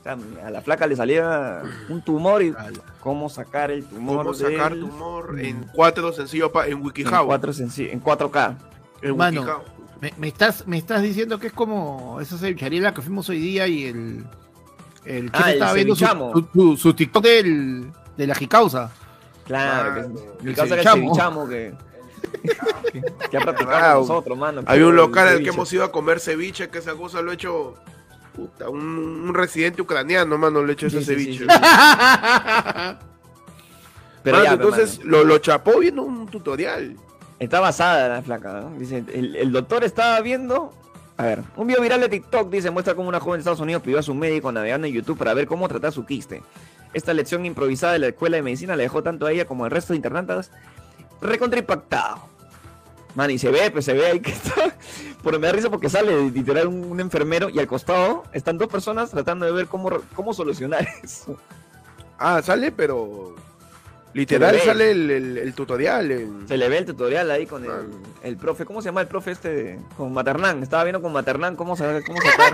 [0.00, 1.60] O sea, a la flaca le salía
[1.90, 2.54] un tumor y
[3.00, 4.16] cómo sacar el tumor.
[4.24, 7.26] Cómo sacar del- tumor en cuatro sencillo pa- en en, WikiHow.
[7.26, 8.56] cuatro senci- en 4K.
[9.02, 9.42] En Mano.
[9.42, 9.62] WikiHow.
[10.00, 13.66] Me, me estás, me estás diciendo que es como esa cevichería que fuimos hoy día
[13.68, 14.24] y el.
[15.04, 16.32] El que Ah, el estaba viendo su, cevichamo.
[16.32, 18.90] su, su- su TikTok del, de la jicausa.
[19.46, 20.10] Claro,
[20.42, 21.14] que cevichamo.
[21.14, 21.74] cevichamo que,
[22.92, 24.62] que, que ha practicado con nosotros, mano.
[24.66, 27.34] Había un local al que hemos ido a comer ceviche, que esa cosa lo ha
[27.34, 27.74] hecho.
[28.34, 31.44] Puta, un, un residente ucraniano, mano, le ha hecho Sí, ese sí, ceviche.
[31.44, 31.46] sí.
[34.22, 35.10] Pero Mano, ya, pe, entonces mano.
[35.10, 36.96] lo, lo chapó viendo un tutorial.
[37.38, 38.70] Está basada la flaca, ¿no?
[38.78, 40.72] Dice, el, el doctor estaba viendo.
[41.16, 43.82] A ver, un video viral de TikTok dice muestra cómo una joven de Estados Unidos
[43.82, 46.42] pidió a su médico navegando en YouTube para ver cómo tratar su quiste.
[46.94, 49.70] Esta lección improvisada de la escuela de medicina le dejó tanto a ella como al
[49.70, 50.50] resto de internatas
[51.20, 52.32] recontra impactado.
[53.14, 54.76] Man, y se ve, pues se ve ahí que está.
[55.22, 58.68] Pero me da risa porque sale literal un, un enfermero y al costado están dos
[58.68, 61.36] personas tratando de ver cómo, cómo solucionar eso.
[62.18, 63.34] Ah, sale, pero.
[64.12, 66.44] Literal sale el, el- el tutorial.
[66.46, 67.82] Se le ve el tutorial ahí con el, Ah.
[68.22, 68.64] el profe.
[68.64, 69.78] ¿Cómo se llama el profe este?
[69.96, 70.62] Con Maternán.
[70.62, 72.52] Estaba viendo con Maternán cómo, cómo sacar.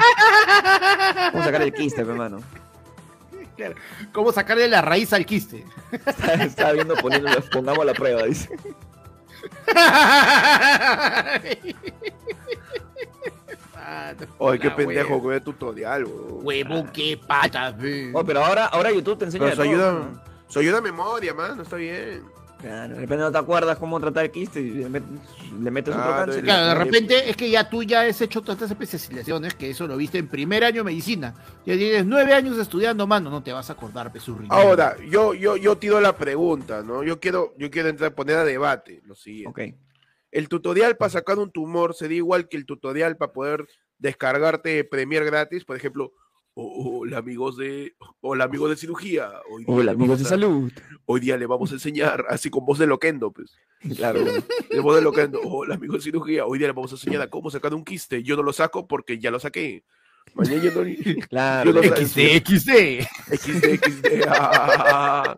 [1.33, 2.13] cómo sacar el quiste, pe,
[3.63, 3.81] hermano.
[4.13, 5.65] ¿Cómo sacarle la raíz al quiste?
[5.93, 8.57] Estaba, estaba viendo poniéndolo, pongamos la prueba, dice.
[14.39, 16.39] Oye, qué La pendejo ve tutorial, weón.
[16.43, 18.11] Huevo, qué pata, pe.
[18.15, 20.23] Oh, pero ahora, ahora YouTube te enseña todo, ayuda, ¿no?
[20.49, 22.23] eso ayuda a memoria, mano, está bien.
[22.61, 25.03] Claro, de repente no te acuerdas cómo tratar el quiste y le met-
[25.61, 26.45] le metes otro Claro, cáncer.
[26.45, 29.87] Claro, de repente es que ya tú ya has hecho todas estas especializaciones, que eso
[29.87, 31.35] lo viste en primer año de medicina.
[31.65, 34.47] Ya tienes nueve años estudiando, mano, no te vas a acordar, Pesurri.
[34.51, 37.03] Ahora, yo, yo, yo tiro la pregunta, ¿no?
[37.03, 39.49] Yo quiero, yo quiero entrar, poner a debate lo siguiente.
[39.73, 39.75] Ok.
[40.31, 43.67] El tutorial para sacar un tumor sería igual que el tutorial para poder
[43.99, 46.13] descargarte Premiere gratis, por ejemplo.
[46.55, 47.95] "Oh, Hola amigos de,
[48.45, 49.31] amigos de cirugía.
[49.51, 50.73] Hoy vamos de a- salud.
[51.07, 53.57] Hoy día le vamos a enseñar, así con voz de loquendo, pues.
[53.97, 54.21] Claro.
[54.71, 55.41] De voz de loquendo.
[55.43, 56.45] Hola amigos de cirugía.
[56.47, 58.23] Hoy día le vamos a enseñar a cómo sacar un quiste.
[58.23, 59.85] Yo no lo saco porque ya lo saqué.
[60.35, 61.27] Mañana yo no.
[61.29, 61.73] Claro.
[61.73, 63.07] Yo no- XD, XD.
[63.33, 64.07] XD, XD.
[64.29, 65.35] ah.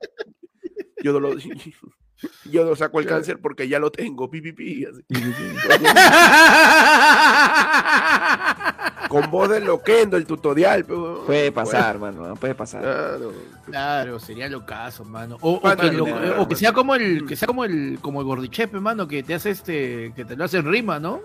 [1.03, 1.35] Yo no lo.
[2.51, 4.31] Yo no saco el cáncer porque ya lo tengo.
[4.31, 5.03] Pi, pi, pi, así.
[9.09, 10.85] Con voz de loquendo el tutorial.
[10.89, 11.27] weón.
[11.27, 12.83] Puede pasar, mano, puede pasar.
[12.83, 13.33] Claro.
[13.67, 15.37] Claro, sería lo caso, mano.
[15.41, 18.27] O, que, lo- no, o que sea como el, que sea como el, como el
[18.27, 21.21] gordichepe, mano, que te hace este, que te lo hace en rima, ¿no?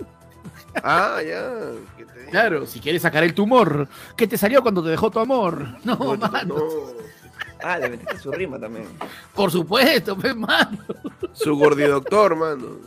[0.84, 1.50] Ah, ya.
[1.98, 5.20] que te- Claro, si quieres sacar el tumor, ¿qué te salió cuando te dejó tu
[5.20, 5.66] amor?
[5.86, 6.56] No, No, no, mano.
[6.56, 6.64] no.
[7.64, 8.86] Ah, le metiste su rima también.
[9.34, 10.78] Por supuesto, pues, mano.
[11.34, 12.78] Su gordidoctor, mano.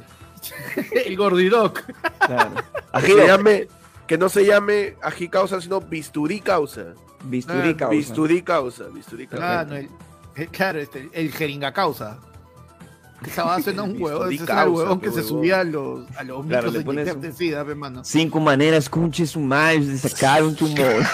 [1.05, 1.81] El gordidoc.
[2.19, 2.55] Claro.
[2.55, 3.69] Que, Ají, se llame,
[4.07, 6.95] que no se llame ají causa, sino bisturí causa.
[7.25, 7.95] bisturí Ah, causa.
[7.97, 8.85] Bisturí causa.
[8.93, 9.45] Bisturí causa.
[9.45, 9.89] Claro, el,
[10.37, 12.19] el- claro, este, el jeringa causa.
[13.27, 15.29] Esa va a ser un huevón, ese era el causa, huevón que se huevón.
[15.29, 18.03] subía a los, a los Claro, de sida, mano.
[18.03, 20.79] Cinco maneras conches humanas de sacar un tumor.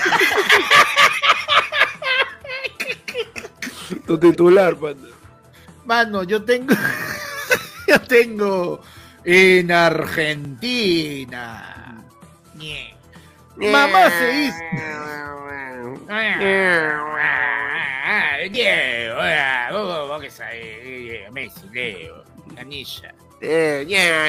[4.06, 5.08] Tu titular, mano.
[5.84, 6.74] Mano, yo tengo.
[7.88, 8.80] yo tengo.
[9.24, 11.24] En Argentina.
[13.56, 14.62] Mamá se hizo.
[20.06, 23.12] Vos que sabés, Messi, Leo, Canilla.
[23.40, 23.84] Eh,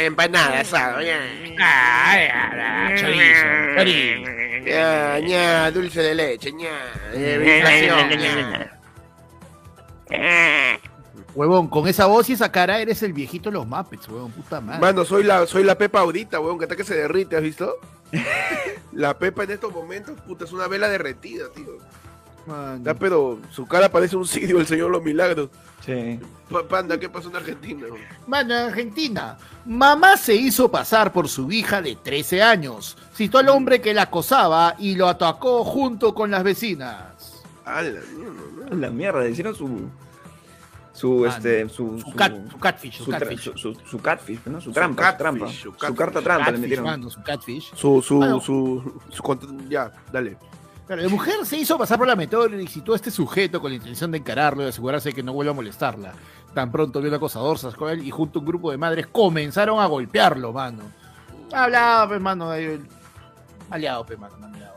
[0.05, 1.19] empanada, asado, ya.
[1.61, 3.45] Ah, chorizo,
[3.77, 4.31] chorizo.
[4.65, 6.51] Ya, ya, dulce de leche.
[7.13, 8.76] Eh, inflación, ya.
[11.37, 14.59] Huevón, con esa voz y esa cara eres el viejito de los Muppets, huevón, puta
[14.59, 14.81] madre.
[14.81, 17.75] Mano, soy la, soy la Pepa ahorita, weón, que hasta que se derrite, ¿has visto?
[18.93, 21.77] La Pepa en estos momentos, puta, es una vela derretida, tío.
[22.47, 22.81] Mano.
[22.83, 25.49] Ya, pero su cara parece un sitio del Señor Los Milagros.
[25.85, 26.19] Sí.
[26.49, 27.85] Pa- Panda, ¿qué pasó en Argentina?
[28.25, 29.37] Mano, en Argentina.
[29.65, 32.97] Mamá se hizo pasar por su hija de 13 años.
[33.13, 37.43] Citó al hombre que la acosaba y lo atacó junto con las vecinas.
[37.65, 38.75] A la mierda, ¿no?
[38.77, 39.67] La mierda, hicieron su.
[40.97, 41.99] Su, Mano, este, su.
[41.99, 43.51] Su, cat, su catfish, su, catfish.
[43.55, 44.59] su, catfish, ¿no?
[44.59, 45.47] Su trampa, catfish, su trampa.
[45.51, 45.95] su catfish.
[45.95, 46.85] carta trampa le metieron.
[46.85, 47.71] mano, su catfish.
[47.75, 50.39] Su, su, su, Ya, dale.
[50.87, 53.69] Claro, la mujer se hizo pasar por la meteora y citó a este sujeto con
[53.69, 56.13] la intención de encararlo y asegurarse de que no vuelva a molestarla.
[56.55, 59.79] Tan pronto vio el acosador, a él y junto a un grupo de madres comenzaron
[59.79, 60.81] a golpearlo, mano.
[61.53, 62.49] Hablaba, mano,
[63.69, 64.76] aliado, pues, mano, aliado.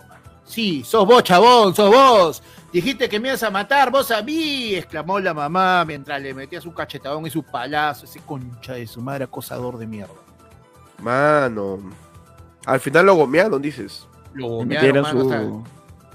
[0.51, 2.43] Sí, sos vos, chabón, sos vos.
[2.73, 6.61] Dijiste que me ibas a matar, vos a mí, exclamó la mamá mientras le metía
[6.61, 10.15] su cachetadón y su palazo, ese concha de su madre acosador de mierda.
[10.99, 11.79] Mano.
[12.67, 14.07] Al final lo gomearon, dices.
[14.35, 15.65] Lo gomearon, mano, su,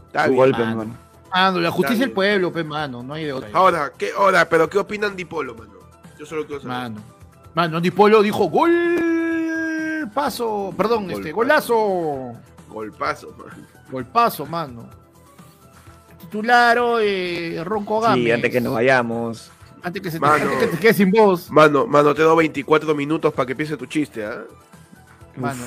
[0.08, 0.36] Está su bien.
[0.38, 0.76] golpe, mano.
[0.76, 0.98] mano.
[1.34, 3.50] Mano, la justicia del pueblo, pues, mano, no hay de otra.
[3.54, 5.74] Ahora, ¿qué, ahora, pero ¿qué opinan de Polo, mano?
[6.18, 6.78] Yo solo quiero saber.
[6.78, 7.02] Mano.
[7.54, 9.16] Mano, Andy Polo dijo gol
[10.16, 12.34] paso, perdón, este, golazo.
[12.70, 13.68] Golpazo, mano.
[13.90, 14.90] Golpazo, mano.
[16.20, 18.24] Titularo eh, Ronco Gámez.
[18.24, 19.52] Sí, antes que nos vayamos.
[19.84, 20.44] Antes que, se te, Mano.
[20.46, 21.52] antes que te quedes sin voz.
[21.52, 24.44] Mano, mano, te doy 24 minutos para que empiece tu chiste, ¿ah?
[25.36, 25.64] Mano.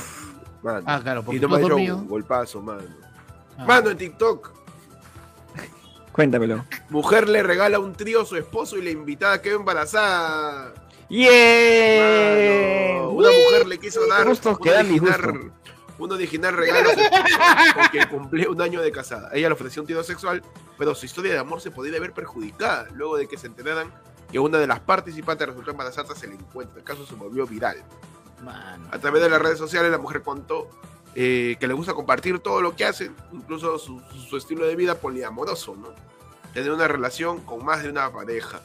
[0.63, 0.83] Mano.
[0.87, 1.99] Ah, claro, porque y no me has dormido.
[1.99, 2.83] golpazo, mano.
[3.57, 3.65] Ah.
[3.65, 4.51] Mano, en TikTok,
[6.11, 6.65] Cuéntamelo.
[6.91, 10.75] mujer le regala un trío a su esposo y la invitada quedó embarazada.
[11.09, 12.95] ¡Yeah!
[12.97, 15.53] Mano, una mujer le quiso dar Justo, un
[15.99, 16.91] un original regalo
[17.75, 19.31] porque cumplió un año de casada.
[19.33, 20.43] Ella le ofreció un trío sexual,
[20.77, 23.93] pero su historia de amor se podría ver perjudicada luego de que se enteraran
[24.31, 26.79] que una de las participantes resultó embarazada tras el encuentro.
[26.79, 27.83] El caso se volvió viral.
[28.93, 30.69] A través de las redes sociales la mujer contó
[31.15, 34.95] eh, que le gusta compartir todo lo que hace, incluso su, su estilo de vida
[34.97, 35.89] poliamoroso, ¿no?
[36.55, 38.61] Tener una relación con más de una pareja,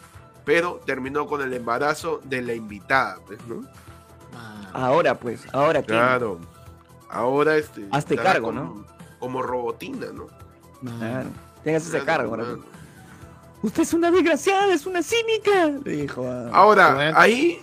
[0.45, 3.65] pero terminó con el embarazo de la invitada, pues, ¿no?
[4.73, 5.87] Ahora pues, ahora qué.
[5.87, 6.39] Claro.
[7.13, 7.87] Ahora este.
[7.91, 8.85] Hazte cargo, como, ¿no?
[9.19, 10.27] Como robotina, ¿no?
[10.81, 10.97] Mano.
[10.99, 11.29] Claro.
[11.63, 12.43] Tengas ese cargo ahora.
[12.43, 12.63] mano.
[13.61, 15.67] Usted es una desgraciada, es una cínica.
[15.85, 16.49] Le dijo a...
[16.49, 17.61] Ahora, ahí,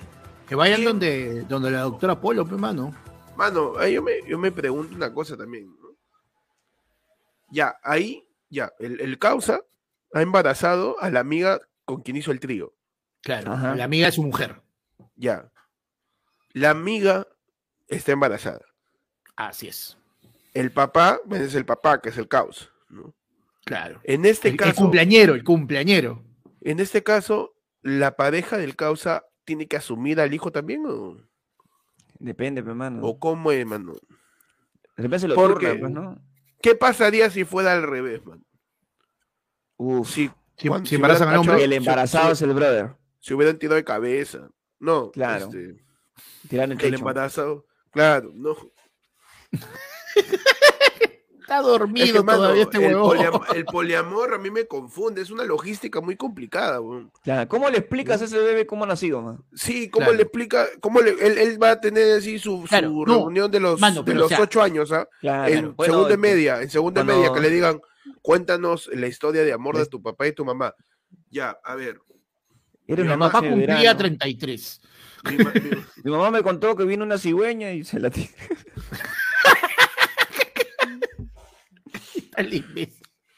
[0.49, 2.95] Que vayan donde, donde la doctora Polo, pues, mano.
[3.37, 5.91] mano, ahí yo me, yo me pregunto una cosa también, ¿no?
[7.51, 9.61] Ya, ahí, ya, el, el causa
[10.15, 12.73] ha embarazado a la amiga con quien hizo el trío.
[13.23, 13.75] Claro, Ajá.
[13.75, 14.63] la amiga de su mujer.
[15.17, 15.51] Ya.
[16.55, 17.27] La amiga
[17.89, 18.63] está embarazada.
[19.37, 19.97] Así es.
[20.55, 22.67] El papá, es el papá, que es el causa.
[22.89, 23.15] ¿no?
[23.65, 24.01] Claro.
[24.05, 26.23] En este El, el caso, cumpleañero, el cumpleañero.
[26.61, 31.17] en este caso, la pareja del causa tiene que asumir al hijo también o,
[32.19, 33.01] Depende, pe, mano.
[33.03, 33.95] o cómo es, mano.
[33.95, 36.23] De repente se lo Porque- turnan, pues, ¿no?
[36.61, 38.45] ¿Qué pasaría si fuera al revés, man?
[39.77, 40.11] Uf.
[40.11, 41.65] Si, Si, cuando- si si embarazan al hombre.
[41.65, 42.95] El embarazado es el brother.
[43.21, 44.51] se hubieran tirado de cabeza.
[44.79, 45.45] No, Claro.
[45.47, 45.83] este,
[46.49, 47.67] Tiran el el embarazado.
[47.93, 48.55] Claro, no.
[51.41, 55.21] Está Es dormido que, mano, todavía este el, poliam- el poliamor a mí me confunde,
[55.21, 56.81] es una logística muy complicada.
[56.81, 57.11] weón.
[57.25, 59.43] Claro, ¿Cómo le explicas a ese bebé cómo ha nacido, man?
[59.55, 60.17] Sí, ¿cómo Claro.
[60.17, 60.69] le explica?
[60.81, 63.81] ¿Cómo le- él, él va a tener así su, su Claro, no, reunión de los,
[63.81, 65.09] mano, de los o sea, ocho años, ¿ah?
[65.21, 65.53] Claro.
[65.53, 67.81] en Bueno, segunda y este, media, en segunda y cuando- media, que le digan,
[68.23, 70.73] cuéntanos la historia de amor de tu papá y tu mamá.
[71.31, 72.01] Ya, a ver.
[72.87, 73.99] Era Mi una mamá cumplía verano.
[73.99, 74.81] 33.
[75.25, 75.61] mi ma- mi-
[76.05, 78.29] Mi mamá me contó que vino una cigüeña y se la tiró.
[80.73, 82.30] Está lindo.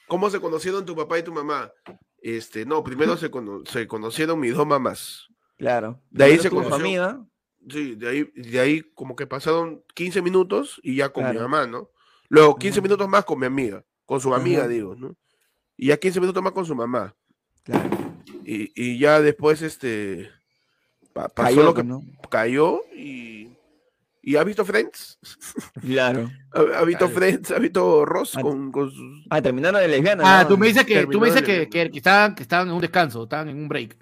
[0.08, 1.72] ¿Cómo se conocieron tu papá y tu mamá?
[2.20, 5.26] Este, no, primero se, cono- se conocieron mis dos mamás.
[5.58, 6.00] Claro.
[6.10, 6.74] De ahí se conoció.
[6.74, 7.24] amiga.
[7.68, 11.66] Sí, de ahí, de ahí como que pasaron 15 minutos y ya con mi mamá,
[11.66, 11.90] ¿no?
[12.28, 12.84] Luego 15 Ujú.
[12.88, 14.68] minutos más con mi amiga, con su amiga, Ajá.
[14.68, 15.14] digo, ¿no?
[15.76, 17.14] Y ya 15 minutos más con su mamá.
[17.62, 17.88] Claro.
[18.44, 20.28] Y, y ya después, este,
[21.12, 22.02] pa- pasó Cayó, lo que ¿no?
[22.30, 23.50] cayó y,
[24.22, 25.18] y ha visto Friends,
[25.80, 26.30] Claro.
[26.52, 27.14] ha, ha visto Claro.
[27.14, 28.40] Friends, ha visto Ross Ah.
[28.42, 29.26] con, con sus...
[29.30, 30.26] Ah, terminaron de lesbianas.
[30.26, 30.48] Ah, ¿no?
[30.50, 32.80] tú me dices que, tú me dices que, que, que estaban, que estaban en un
[32.80, 33.96] descanso, estaban en un break.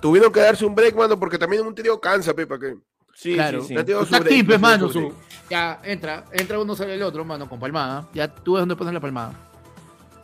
[0.00, 2.76] Tuvieron que darse un break, mano, porque también un trío cansa, Pepa, que...
[3.14, 3.62] Sí, claro.
[3.62, 5.14] sí, Está activo, tengo mano, su.
[5.48, 8.08] Ya, entra, entra uno, sale el otro, mano, con palmada.
[8.12, 9.32] Ya tú ves dónde pones la palmada.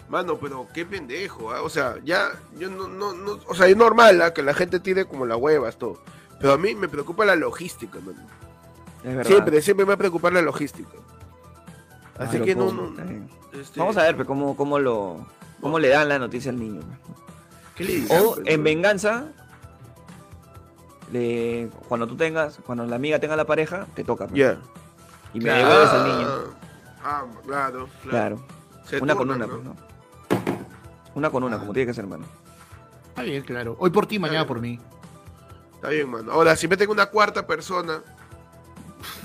[0.08, 1.62] Mano, pero qué pendejo, ¿ah?
[1.62, 4.34] o sea, ya, yo no, no, no, o sea, es normal ¿ah?
[4.34, 6.02] que la gente tire como la huevas, todo,
[6.40, 8.18] pero a mí me preocupa la logística, mano.
[9.04, 9.24] Es verdad.
[9.30, 10.90] Siempre, siempre me va a preocupar la logística.
[12.18, 12.92] Así Claro, que no,
[13.52, 15.26] este, Vamos a ver pues, cómo, cómo, lo,
[15.60, 16.80] cómo le dan la noticia al niño.
[16.80, 17.18] pues.
[17.76, 19.28] ¿qué le dirán, O pues, en venganza,
[21.12, 24.26] le, cuando tú tengas, cuando la amiga tenga la pareja, te toca.
[24.26, 24.38] pues.
[24.38, 24.58] Ya.
[25.32, 25.68] Y me Claro.
[25.68, 26.28] devuelves al niño.
[27.02, 28.36] Ah, claro, claro.
[28.36, 28.40] Claro.
[28.84, 29.48] Se Una con una, ¿no?
[29.52, 29.76] pues, ¿no?
[31.14, 32.26] Una con una, como tiene que ser, hermano.
[33.08, 33.76] Está bien, claro.
[33.78, 34.78] Hoy por ti, mañana por mí.
[35.80, 36.30] Está bien, mano.
[36.32, 38.02] Ahora, si meten una cuarta persona,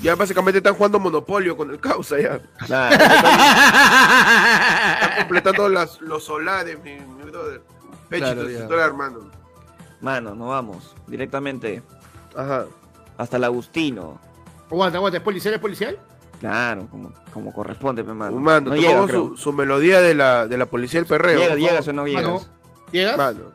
[0.01, 2.39] ya básicamente están jugando Monopolio con el causa, ya.
[2.65, 2.95] Claro.
[5.01, 7.61] Están completando las, los solares, mi, mi brother.
[8.07, 9.19] Pechito, Claro, hermano.
[9.99, 11.83] Mano, nos vamos directamente
[12.35, 12.67] Ajá.
[13.17, 14.17] hasta el Agustino.
[14.71, 15.55] aguanta, aguanta, ¿es policial?
[15.55, 15.99] ¿Es policial?
[16.39, 18.39] Claro, como, como corresponde, pe, mano.
[18.61, 21.37] No llega, su, su melodía de la, de la policía del perreo.
[21.39, 22.49] Llega, llegas o no Mano, llegas.
[22.93, 23.17] ¿Llegas?
[23.17, 23.51] Mano.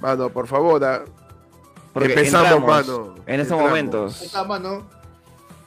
[0.00, 0.82] Mano, por favor.
[0.84, 1.04] ah.
[1.92, 3.14] Porque Empezamos, entramos mano.
[3.26, 4.22] En estos momentos.
[4.22, 4.88] Está, mano.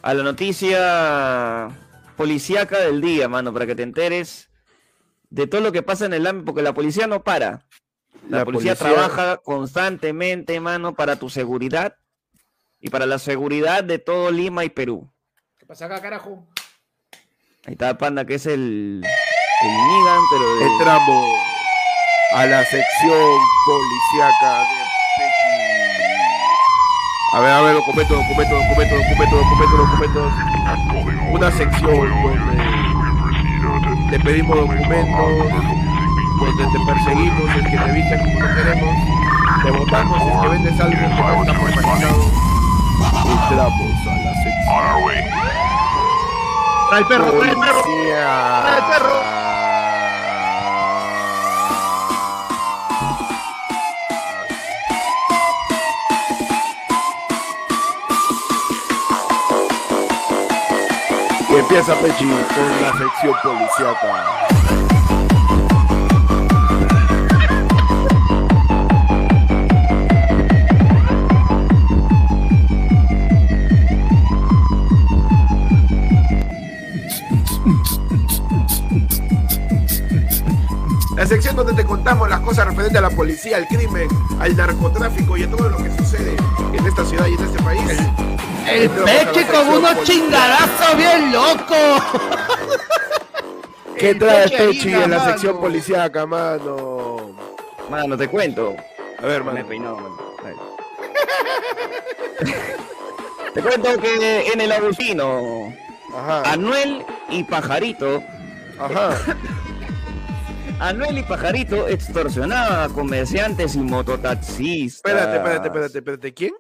[0.02, 1.70] A la noticia
[2.18, 4.50] policíaca del día, mano, para que te enteres
[5.30, 7.66] de todo lo que pasa en el ámbito, porque la policía no para.
[8.30, 11.96] La, La policía, policía- trabaja constantemente, mano, para tu seguridad
[12.80, 15.12] y para la seguridad de todo Lima y Perú.
[15.58, 16.46] ¿Qué pasa acá, carajo?
[17.66, 21.38] Ahí está Panda, que es el, el Nigan, pero de- Entramos
[22.36, 24.83] a la sección policíaca de.
[27.34, 30.34] A ver, a ver, documento, documento, documento, documento, documento, documentos.
[31.32, 32.10] Una sección
[33.64, 35.50] donde te pedimos documentos,
[36.40, 38.96] donde te perseguimos, el que te viste como no queremos,
[39.64, 42.24] te votamos, el que vendes algo que no está formalizado.
[43.50, 44.84] Entramos a la sección.
[46.90, 47.82] Trae el perro, trae el perro.
[47.82, 49.43] Trae el perro.
[61.76, 64.14] Empieza Pechi con la sección policíaca.
[81.16, 84.08] La sección donde te contamos las cosas referentes a la policía, al crimen,
[84.40, 86.36] al narcotráfico y a todo lo que sucede
[86.72, 88.33] en esta ciudad y en este país.
[88.70, 92.04] El peche con unos chingadazos bien locos.
[93.98, 95.26] ¿Qué El trae Peche Pechi en la mano.
[95.32, 97.36] sección policíaca, mano?
[97.90, 98.76] Mano, te cuento.
[99.20, 99.68] A ver, Me he mano.
[99.68, 100.18] peinado, mano.
[100.46, 100.56] Ahí.
[103.54, 105.74] te cuento que en el Agustino,
[106.16, 106.52] Ajá.
[106.52, 108.24] Anuel y Pajarito
[108.80, 109.12] Ajá.
[110.80, 115.12] Anuel y Pajarito extorsionaban a comerciantes y mototaxistas.
[115.12, 116.34] Espérate, espérate, espérate, espérate.
[116.34, 116.54] ¿Quién?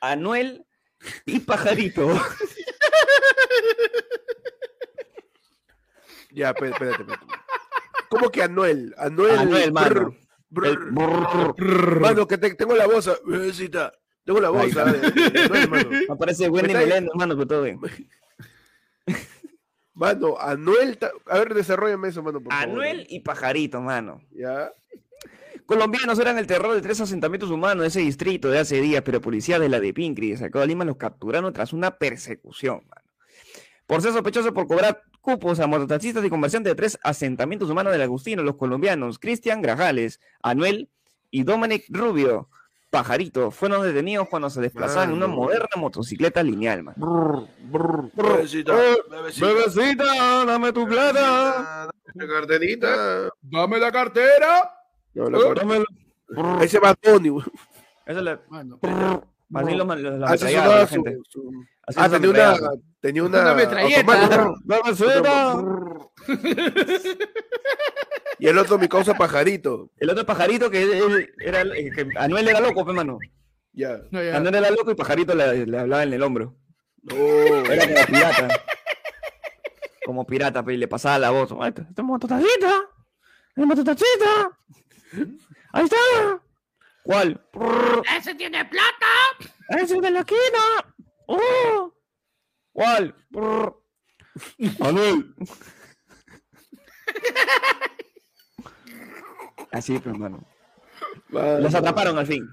[0.00, 0.64] Anuel
[1.26, 2.08] y Pajarito.
[6.32, 7.26] Ya, espérate, espérate, espérate.
[8.10, 8.94] ¿Cómo que Anuel?
[8.98, 9.38] Anuel.
[9.38, 10.14] Anuel, mano.
[10.50, 11.54] brr, brr.
[11.56, 12.00] brrr.
[12.00, 13.10] Mano, que te- tengo la voz.
[13.24, 13.92] bebecita.
[14.22, 14.74] Tengo la voz.
[14.74, 15.90] De Anuel, mano.
[16.10, 17.80] Me parece Wendy Melendo, hermano, pero todo bien.
[19.94, 20.98] Mano, Anuel.
[21.26, 22.68] A ver, desarrollame eso, mano, por favor.
[22.68, 24.20] Anuel y Pajarito, mano.
[24.32, 24.70] Ya.
[25.66, 29.20] Colombianos eran el terror de tres asentamientos humanos de ese distrito de hace días, pero
[29.20, 33.02] policías de la de Pincri de Sacado de Lima los capturaron tras una persecución, mano.
[33.86, 38.02] Por ser sospechosos por cobrar cupos a mototaxistas y comerciantes de tres asentamientos humanos del
[38.02, 40.88] Agustino, los colombianos Cristian Grajales, Anuel
[41.32, 42.48] y Dominic Rubio,
[42.90, 47.48] Pajarito, fueron detenidos cuando se desplazaban en una moderna motocicleta lineal, mano.
[48.14, 48.72] Bebecita.
[48.72, 49.46] Eh, Bebecita.
[49.46, 51.90] Bebecita, dame tu plata.
[52.14, 53.28] La carterita.
[53.42, 54.72] Dame la cartera.
[55.24, 55.54] No, cartera.
[55.54, 55.84] Dámelo.
[56.60, 57.28] Ahí se va Tony.
[57.30, 57.44] güey.
[58.06, 58.32] Eso le...
[58.32, 61.18] Así los Ah, se ametrallaban sonaba la su- gente.
[61.28, 61.50] su-
[61.86, 64.44] Así Ah, los tenía una, tenía una, Una metralleta.
[68.38, 69.90] Y el otro mi causa pajarito.
[69.96, 73.18] El otro pajarito que él- era eh, que Anuel era loco, pe mano.
[73.72, 73.98] Ya.
[74.10, 74.36] no, ya.
[74.36, 76.54] Anuel era loco y pajarito le, le hablaba en el hombro.
[77.02, 77.14] No.
[77.16, 78.48] Era como pirata.
[80.04, 81.50] Como pirata, pe, y le pasaba la voz.
[81.60, 82.82] "Ay, ¡Esta mototacita!
[83.56, 84.58] ¡Es mototacita!
[85.72, 86.42] ¡Ahí está!
[87.02, 87.40] ¿Cuál?
[88.16, 89.06] ¡Ese tiene plata!
[89.80, 90.94] ¡Ese de la esquina!
[91.26, 91.92] ¡Oh!
[92.72, 93.14] ¿Cuál?
[94.80, 95.34] Anuel.
[99.72, 100.44] Así, pues, hermano.
[101.28, 101.60] Mano.
[101.60, 102.46] Los atraparon al fin.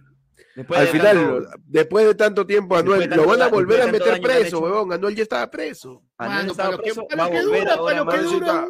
[0.56, 3.82] Después Al de final, tanto- después de tanto tiempo, Anuel, de lo van a volver
[3.82, 4.94] a meter que preso, huevón.
[4.94, 6.04] Anuel ya estaba preso.
[6.18, 8.68] Anuel Mano, estaba que, preso, para va a que volver ahora que dura.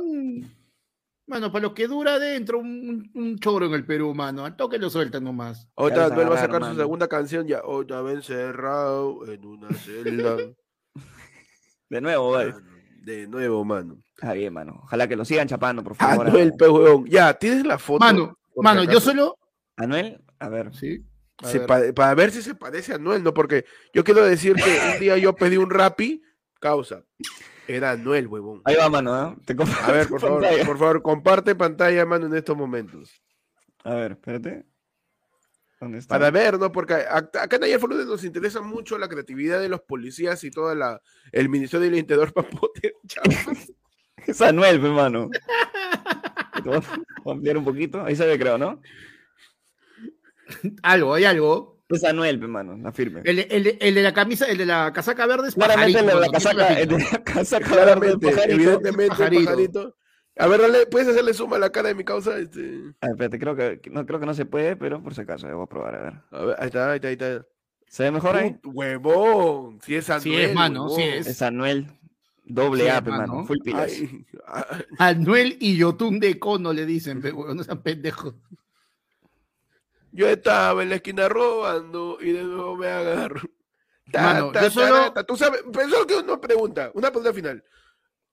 [1.26, 4.44] Mano, para lo que dura adentro un, un choro en el Perú, mano.
[4.46, 5.70] Al toque lo sueltan nomás.
[5.78, 7.62] Ahorita Anuel va a sacar su segunda canción ya.
[7.64, 10.36] Hoy estaba encerrado en una celda.
[11.90, 12.32] De nuevo.
[12.34, 12.58] Mano,
[13.04, 13.98] De nuevo, mano.
[14.16, 14.82] Está bien, mano.
[14.84, 16.28] Ojalá que lo sigan chapando, por favor.
[16.28, 17.06] Anuel, pe huevón.
[17.06, 18.00] Ya, ¿tienes la foto?
[18.04, 19.38] Mano, mano, yo solo.
[19.78, 20.76] Anuel, a ver.
[20.76, 21.06] Sí.
[21.42, 21.68] a Se ver.
[21.68, 23.34] pa- para ver si se parece a Anuel, ¿no?
[23.34, 23.64] Porque
[23.94, 26.22] yo quiero decir que un día yo pedí un rapi,
[26.60, 27.06] causa.
[27.68, 28.61] Era Anuel, huevón.
[28.66, 29.32] Ahí va, mano.
[29.32, 29.36] ¿eh?
[29.45, 30.66] Te A ver, por favor, pantalla.
[30.66, 33.22] por favor, comparte pantalla, mano, en estos momentos.
[33.84, 34.66] A ver, espérate.
[35.80, 36.16] ¿Dónde está?
[36.16, 36.72] Para ver, ¿no?
[36.72, 41.01] Porque acá en Ayer nos interesa mucho la creatividad de los policías y todo la,
[41.32, 42.93] el Ministerio del Interior para poder.
[44.26, 45.30] Es Anuel, pe, mano.
[46.53, 46.80] Te voy a-
[47.24, 48.01] voy a ampliar un poquito.
[48.05, 48.80] Ahí se ve, creo, ¿no?
[50.82, 51.73] Algo, hay algo.
[51.90, 52.78] Es Anuel, pe, mano.
[52.78, 53.22] La firme.
[53.24, 56.06] El, de- el, el de la camisa, el de la casaca verde es Claramente el
[56.06, 58.56] de pajarito, la casaca, el de la casaca Claramente, verde, pajarito.
[58.56, 59.46] evidentemente, pajarito.
[59.46, 59.96] pajarito.
[60.38, 62.38] A ver, dale, ¿puedes hacerle suma a la cara de mi causa?
[62.40, 62.80] Este...
[63.02, 65.64] Ah, espérate, creo que, no, creo que no se puede, pero por si acaso, voy
[65.64, 66.14] a probar, a ver.
[66.32, 67.46] A ver, ahí está, ahí está, ahí está.
[67.88, 68.56] ¿Se ve mejor ahí?
[68.64, 71.18] Huevón, si es Anuel, Sí es, mano, sí huevón.
[71.20, 71.28] es.
[71.28, 71.88] Es Anuel.
[72.46, 73.28] Doble Sí, A, hermano.
[73.34, 73.46] mano.
[73.46, 73.92] Full pilas.
[73.92, 78.34] Ay, ay, Anuel y Yotun de Cono le dicen, pero no sean pendejos.
[80.14, 83.41] Yo estaba en la esquina robando y de nuevo me agarro.
[84.11, 87.34] Ta, Mano, ta, yo solo- ta, ta, Tú sabes, solo que una pregunta, una pregunta
[87.34, 87.64] final.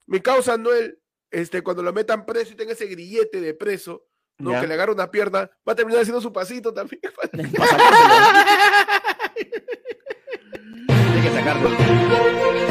[0.07, 0.99] Mi causa Anuel,
[1.31, 4.05] este, cuando lo metan preso y tenga ese grillete de preso,
[4.39, 4.51] ¿no?
[4.51, 4.61] Ya.
[4.61, 7.01] que le agarra una pierna, va a terminar haciendo su pasito también.
[7.33, 7.45] Hay
[11.23, 12.70] que sacarlo.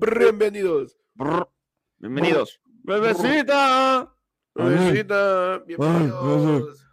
[0.00, 0.96] Bienvenidos.
[1.98, 2.60] Bienvenidos.
[2.84, 4.14] Bebecita.
[4.54, 6.86] Bebecita, bienvenidos.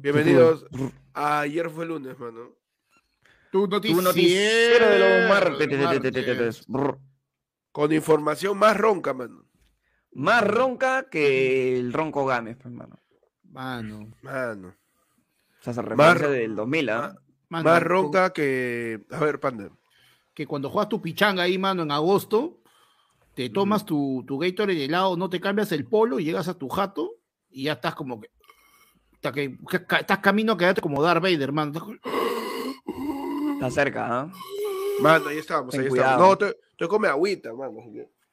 [0.00, 0.66] Bienvenidos.
[1.12, 2.56] Ayer fue lunes, mano.
[3.52, 6.66] Tu Tu noticiero, de los martes.
[7.70, 9.46] Con información más ronca, mano.
[10.12, 13.00] Más ronca que el ronco Gámez, pues, hermano.
[13.44, 14.74] Mano, Mano.
[15.64, 17.14] O sea, se referencia del 2000, ¿ah?
[17.48, 19.00] mano, Más con- ronca que.
[19.10, 19.70] A ver, Panda.
[20.34, 22.58] Que cuando juegas tu pichanga ahí, mano, en agosto,
[23.34, 26.68] te tomas tu, tu Gatorade helado, no te cambias el polo y llegas a tu
[26.68, 27.12] jato
[27.50, 28.28] y ya estás como que.
[29.14, 31.72] hasta que, que- que- estás camino a quedarte como Darth Vader, mano.
[33.54, 34.32] Está cerca, ¿ah?
[35.00, 36.10] Mano, ahí estábamos, Ten ahí cuidado.
[36.10, 36.38] estábamos.
[36.40, 37.72] No, te, te come agüita, mano.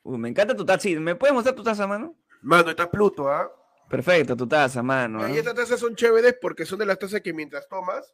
[0.03, 0.89] Uy, me encanta tu taza.
[0.99, 2.15] ¿Me puedes mostrar tu taza, mano?
[2.41, 3.49] Mano, está Pluto, ¿ah?
[3.91, 5.27] Perfecto, tu taza, mano.
[5.27, 5.39] Y ¿ah?
[5.39, 8.13] estas tazas son chéveres porque son de las tazas que mientras tomas,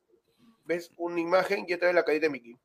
[0.65, 2.57] ves una imagen y ya te ve la carita de Mickey.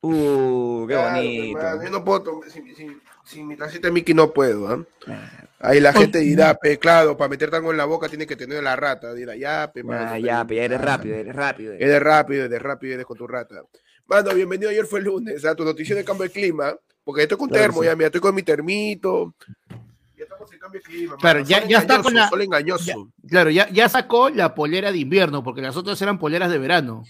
[0.00, 1.58] Uh, qué Claro, bonito.
[1.58, 2.50] hermano, yo no puedo tomar.
[2.50, 2.86] sí, sí.
[3.24, 4.84] Sin mi tarjeta de Mickey no puedo, ¿ah?
[5.06, 8.34] Ah, Ahí la gente dirá, pe, claro, para meter tango en la boca tiene que
[8.36, 9.12] tener la rata.
[9.14, 11.72] Dirá, ya, pe, mano, ah, ya, pe, eres ah, rápido, eres rápido.
[11.74, 13.62] Eres rápido, eres rápido, eres con tu rata.
[14.06, 14.70] Mano, bienvenido.
[14.70, 16.76] Ayer fue el lunes a tu noticia de cambio de clima.
[17.04, 17.86] Porque estoy con Claro, termo, sí.
[17.86, 19.34] ya, mira, estoy con mi termito.
[20.22, 21.16] Ya estamos en cambio de clima.
[21.16, 21.48] Claro, mano.
[21.48, 23.12] ya- Sol ya está con la- Sol engañoso.
[23.28, 27.02] Claro, ya, ya sacó la polera de invierno, porque las otras eran poleras de verano.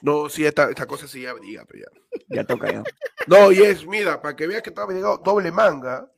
[0.00, 2.20] No, sí, esta, esta cosa sí ya diga, pero ya.
[2.36, 2.82] Ya toca, ya.
[3.26, 6.08] No, y es, mira, para que veas que estaba llegado doble manga.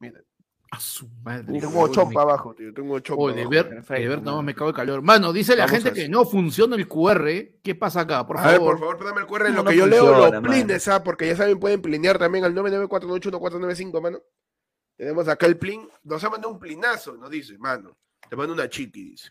[0.00, 0.20] Mira,
[0.70, 1.58] A su madre.
[1.60, 2.74] tengo ochón me- para abajo, tío.
[2.74, 3.50] Tengo Uy, para de abajo.
[3.50, 5.00] ver, perfecto, de ver, no me cago de calor.
[5.00, 7.54] Mano, dice la Vamos gente que no funciona el QR.
[7.62, 8.26] ¿Qué pasa acá?
[8.26, 8.78] Por A ver, favor.
[8.78, 10.52] por favor, dame el QR en No, lo no que yo leo funciona, mano.
[10.52, 11.02] plines, ¿ah?
[11.02, 14.18] Porque ya saben, pueden plinear también al 994811495, mano.
[14.96, 15.88] Tenemos acá el plin.
[16.04, 17.96] Nos ha mandado un plinazo, nos dice, mano.
[18.28, 19.30] Te mando una chiqui, dice.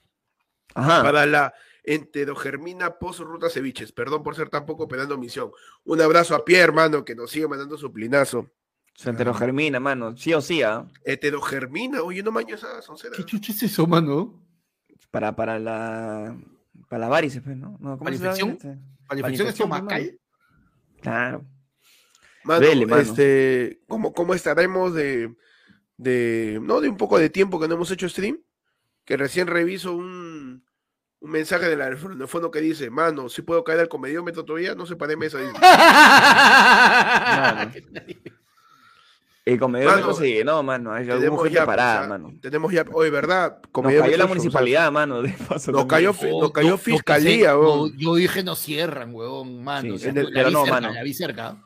[0.73, 1.01] Ajá.
[1.03, 1.53] Para la
[1.83, 3.91] enterogermina post ruta ceviches.
[3.91, 5.51] Perdón por ser tan poco pedando misión.
[5.83, 8.49] Un abrazo a Pierre, hermano, que nos sigue mandando su plinazo.
[8.95, 10.15] Se enterogermina, mano.
[10.15, 10.87] Sí o sí, ¿ah?
[11.03, 13.15] Heterogermina, oye, no maño esa soncera.
[13.15, 14.41] ¿Qué chucha es eso, mano?
[15.11, 16.37] Para, para la.
[16.87, 17.77] Para la varices, pues, ¿no?
[17.79, 18.49] no ¿cómo ¿Para se llama infección?
[18.51, 18.67] este?
[18.67, 20.19] ¿Para la Para infección infección, estomacal?
[21.01, 21.45] Claro.
[22.43, 23.01] Mano, Dele, mano.
[23.01, 25.35] este, ¿cómo, cómo estaremos de,
[25.97, 28.39] de, no, de un poco de tiempo que no hemos hecho stream?
[29.05, 30.63] Que recién reviso un,
[31.19, 34.75] un mensaje de la del fondo que dice, mano, si puedo caer al comediómetro todavía,
[34.75, 35.37] no se pare mesa.
[35.39, 35.53] dice.
[39.45, 40.91] El comedor Mano, sí, no, mano.
[40.91, 42.33] Hay tenemos gente ya, parada, mano.
[42.41, 43.59] tenemos ya, hoy, ¿verdad?
[43.61, 45.21] Nos Comediómetro cayó la municipalidad, mano.
[45.21, 47.91] De paso Nos cayó nos cayó no, fiscalía, se- weón.
[47.91, 49.89] no, yo dije no cierran, huevón, mano.
[49.89, 50.93] Sí, O sea, en el- la pero vi no, cerca, mano.
[50.93, 51.64] la vi cerca.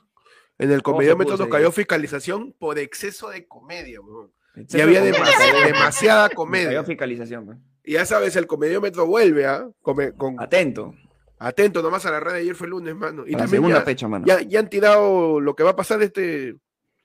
[0.60, 1.62] En el comediómetro puso nos ahí?
[1.62, 4.32] cayó fiscalización por exceso de comedia, weón.
[4.56, 5.66] Y había de demasi- comedia.
[5.74, 6.84] demasiada Nos cayó comedia.
[6.84, 7.58] fiscalización, pues.
[7.84, 9.68] Y ya sabes, el comediómetro vuelve, ¿ah?
[9.82, 9.98] Con,
[10.40, 10.94] Atento.
[11.40, 13.24] atento nomás a la red de ayer fue el lunes, mano.
[13.26, 14.26] Y Para también segunda ya, fecha, mano.
[14.28, 16.56] ya, ya han tirado lo que va a pasar este.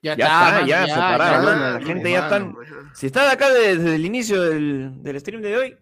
[0.03, 1.79] Ya está, ya, separado, ya, mano.
[1.79, 2.55] La gente ya están.
[2.93, 5.77] Si estás acá desde el inicio del, del stream de hoy,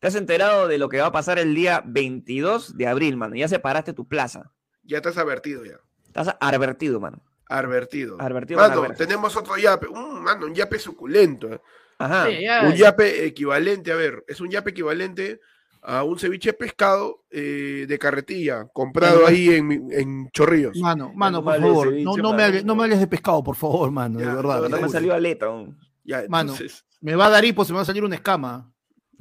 [0.00, 3.36] te has enterado de lo que va a pasar el día 22 de abril, mano.
[3.36, 4.52] Ya separaste tu plaza.
[4.82, 5.78] Ya estás advertido ya.
[6.14, 7.20] Estás advertido, mano.
[7.48, 8.16] Advertido.
[8.20, 9.88] Advertido Mano, tenemos otro yape.
[9.88, 11.52] Un, mano, un yape suculento.
[11.52, 11.60] ¿eh?
[11.98, 12.28] Ajá.
[12.66, 15.40] Un yape equivalente, a ver, es un yape equivalente
[15.82, 20.78] a un ceviche de pescado eh, de carretilla, comprado ahí en, en Chorrillos.
[20.78, 21.88] Mano, mano, por favor.
[21.88, 24.34] ceviche, No, no, me hables, no me hables de pescado, por favor, mano, Ya, de
[24.36, 24.68] verdad.
[24.68, 25.46] No me salió aleta.
[25.46, 25.78] aún.
[26.04, 26.54] Ya, Mano.
[27.00, 28.72] Me va a dar hipo, se me va a salir una escama.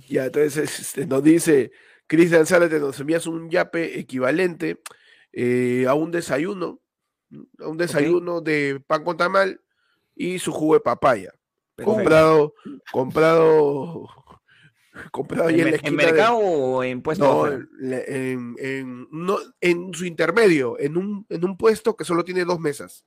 [0.07, 1.71] ya, entonces este, nos dice
[2.07, 4.79] Cristian Zárate, nos envías un yape equivalente
[5.33, 6.79] eh, a un desayuno,
[7.59, 9.59] un desayuno de pan con tamal
[10.15, 11.31] y su jugo de papaya.
[11.75, 11.95] Perfecto.
[11.95, 12.53] Comprado,
[12.91, 14.07] comprado,
[15.11, 18.55] comprado ahí ¿En, en, la mer- esquina en de- mercado o en puesto No, en,
[18.59, 23.05] en- no, en su intermedio, en un, en un puesto que solo tiene dos mesas.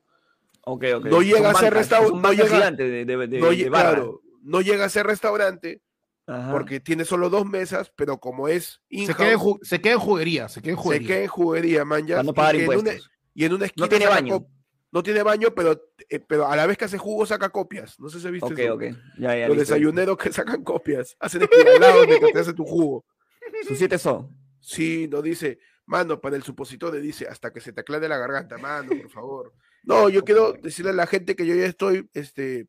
[0.69, 1.05] Ok, ok.
[1.07, 3.91] no llega a ser restaurante, no llega- gigantes de, de, de- no, de lle- barra.
[3.95, 5.81] claro, no llega a ser restaurante
[6.27, 6.51] Ajá.
[6.51, 10.01] porque tiene solo dos mesas, pero como es Se queda, en ju- se queda en
[10.01, 11.07] juguería, se queda en se juguería.
[11.07, 13.11] queda en juguería, man, ya, Para no y pagar que en una- impuestos.
[13.37, 14.47] Y en una esquina tiene saca baño.
[14.91, 18.01] no tiene baño, pero, eh, pero a la vez que hace jugo saca copias.
[18.01, 18.75] No sé si viste Ok, eso.
[18.75, 18.83] ok.
[19.19, 19.47] Ya, ya.
[19.49, 19.73] Los listo.
[19.75, 23.05] desayuneros que sacan copias, hacen estiralados mientras te hace tu jugo.
[23.69, 24.37] Sus siete son.
[24.61, 28.59] Sí, nos dice, mano, para el supositorio dice, hasta que se te aclare la garganta,
[28.59, 29.53] mano, por favor.
[29.85, 32.67] No, yo quiero decirle a la gente que yo ya estoy, este,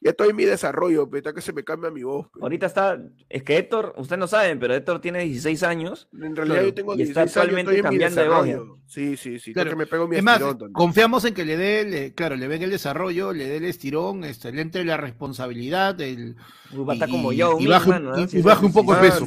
[0.00, 2.26] ya estoy en mi desarrollo, pero que se me cambia mi voz.
[2.28, 2.38] pe.
[2.42, 2.98] Ahorita está.
[3.28, 6.08] Es que Héctor, ustedes no saben, pero Héctor tiene 16 años.
[6.12, 8.56] En realidad claro, yo tengo y está 16 años, actualmente estoy en mi cambiando de
[8.58, 8.78] voz.
[8.86, 9.70] Sí, sí, sí, Claro.
[9.70, 12.36] creo que me pego mi Es más, estirón confiamos en que le dé, le- claro,
[12.36, 16.36] le venga el desarrollo, le dé el estirón, este, le entre la responsabilidad, el,
[16.72, 17.56] Uy, va a estar Y- como yo.
[17.58, 17.90] y baje-
[18.32, 19.26] y- y baje un poco el peso.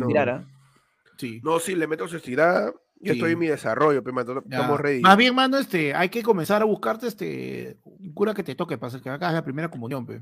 [1.17, 1.41] sí.
[1.43, 3.19] No, sí, le meto su estirada, yo Sí.
[3.19, 5.01] estoy en mi desarrollo, pero estamos ready.
[5.01, 8.77] Más bien, mano, este, hay que comenzar a buscarte este un cura que te toque,
[8.77, 10.21] para que hagas la primera comunión, pe.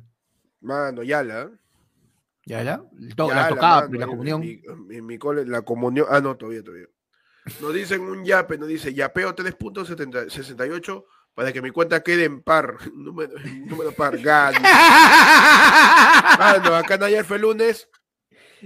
[0.67, 1.49] Mano, ya la.
[2.45, 2.81] ¿Ya, ya?
[2.99, 4.43] El to- Ya la mano, la comunión.
[4.43, 6.07] En mi, en mi cole, la comunión.
[6.09, 6.87] Ah, no, todavía, todavía.
[7.61, 12.75] Nos dicen un yape, nos dice yapeo 3.68 para que mi cuenta quede en par.
[12.93, 13.33] Número,
[13.65, 14.17] número par.
[14.21, 14.59] Gano.
[16.37, 17.89] Mano, acá en ayer fue lunes.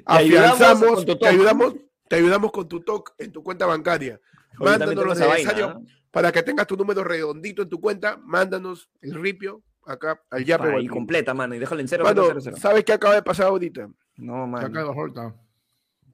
[0.05, 1.75] ayudamos Afianzamos, te ayudamos,
[2.07, 4.19] te ayudamos con tu TOC en tu cuenta bancaria.
[4.57, 5.79] Mándanos lo esa vaina, necesario ¿ah?
[6.09, 8.17] para que tengas tu número redondito en tu cuenta.
[8.23, 9.61] Mándanos el ripio
[9.93, 10.71] acá al yape.
[10.71, 10.89] Plin.
[10.89, 11.55] completa, mano.
[11.55, 12.57] Y déjalo en cero, Mano, cero, cero.
[12.59, 13.89] ¿sabes qué acaba de pasar ahorita?
[14.17, 14.93] No, mano.
[14.93, 15.35] vuelta.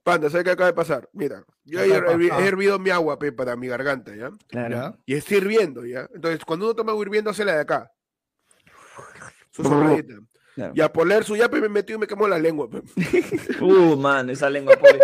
[0.03, 1.09] Panda, ¿sabes qué acaba de pasar?
[1.11, 4.31] Mira, yo he, he hervido mi agua pe, para mi garganta, ¿ya?
[4.47, 4.75] Claro.
[4.75, 4.97] ¿Ya?
[5.05, 6.07] Y está hirviendo, ¿ya?
[6.13, 7.91] Entonces, cuando uno toma agua hirviendo, hace la de acá.
[9.51, 10.19] Su sonrisa.
[10.55, 10.73] Claro.
[10.75, 12.69] Y a poner su yape me metió y me quemó la lengua.
[12.69, 12.81] pe.
[13.61, 14.99] Uh, mano, esa lengua pobre.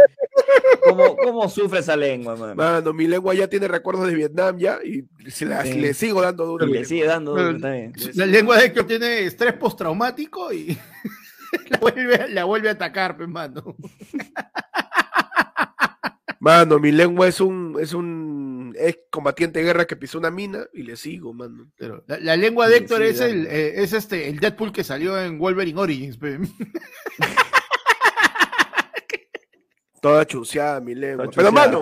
[0.88, 2.56] ¿Cómo, ¿Cómo sufre esa lengua, mano?
[2.56, 5.80] Mano, mi lengua ya tiene recuerdos de Vietnam ya y se la- Sí.
[5.80, 6.66] le sigo dando duro.
[6.66, 7.94] le sigue dando duro, está bien.
[8.16, 10.78] La lengua de Héctor tiene estrés postraumático y
[11.70, 13.76] la vuelve, la vuelve a atacar, pues, mano.
[16.40, 20.66] Mano, mi lengua es un, es un ex combatiente de guerra que pisó una mina
[20.74, 21.72] y le sigo, mano.
[21.78, 23.32] Pero la, la lengua de Héctor sí, es, dale.
[23.32, 26.18] el, eh, es este, el Deadpool que salió en Wolverine Origins.
[30.04, 31.30] Toda chuseada mi lengua.
[31.34, 31.82] Pero, mano,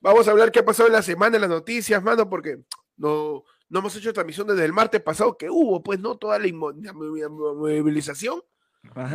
[0.00, 2.60] vamos a hablar qué ha pasado en la semana en las noticias, mano, porque
[2.96, 6.16] no, no hemos hecho transmisión desde el martes pasado que hubo, pues, ¿no?
[6.16, 8.42] Toda la movilización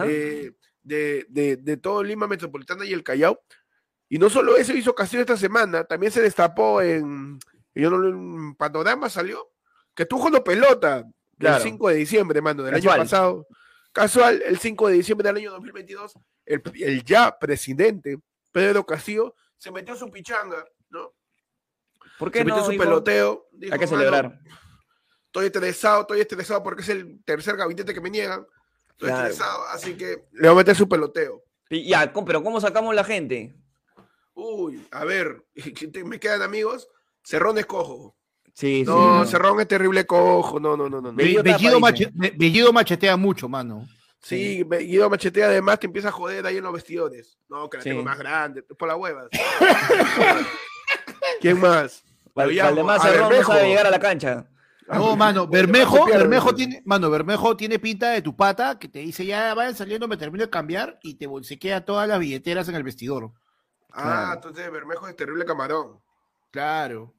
[0.06, 0.52] eh,
[0.84, 3.40] de, de, de todo Lima Metropolitana y el Callao.
[4.10, 7.40] Y no solo eso hizo Castillo esta semana, también se destapó en,
[7.76, 9.52] yo no, en Panorama salió,
[9.96, 11.06] que tú jugando pelota
[11.40, 11.58] Claro.
[11.58, 12.94] el 5 de diciembre, mano, del Casual.
[12.96, 13.48] año pasado.
[14.02, 16.14] Casual, el 5 de diciembre del año 2022,
[16.46, 18.20] el, el ya presidente,
[18.52, 21.14] Pedro Castillo, se metió su pichanga, ¿no?
[22.20, 22.66] ¿Por qué Se metió no?
[22.72, 23.48] su peloteo.
[23.52, 24.40] dijo, Hay que "Mano, celebrar.
[25.26, 28.46] Estoy estresado, estoy estresado porque es el tercer gabinete que me niegan.
[28.92, 29.28] Estoy Claro.
[29.28, 31.44] estresado, así que le voy a meter su peloteo.
[31.70, 33.56] Ya, ¿cómo- pero ¿cómo sacamos la gente?
[34.34, 35.44] Uy, a ver,
[36.06, 36.88] me quedan amigos.
[37.24, 38.17] Cerrón es cojo.
[38.58, 39.30] Sí, No, sí.
[39.32, 40.60] Cerrón es terrible cojo.
[40.60, 41.14] No, no, no, no.
[41.14, 43.88] Bellido Bellido, mache- Bellido machetea mucho, mano.
[44.20, 47.38] Sí, Be- Guido Machete además te empieza a joder ahí en los vestidores.
[47.48, 47.90] No, que la Sí.
[47.92, 49.28] tengo más grande, por las huevas.
[51.40, 52.04] ¿Quién más?
[52.34, 53.52] Val- Lo llamo, Valdemar a Cerrón no Bermejo.
[53.54, 54.48] sabe llegar a la cancha.
[54.88, 59.26] No, mano, Bermejo, Bermejo tiene, mano, Bermejo tiene pinta de tu pata que te dice
[59.26, 62.84] ya vayan saliendo, me termino de cambiar y te bolsequea todas las billeteras en el
[62.84, 63.32] vestidor.
[63.92, 64.34] Ah, Claro.
[64.36, 66.00] entonces Bermejo es terrible camarón.
[66.52, 67.14] Claro.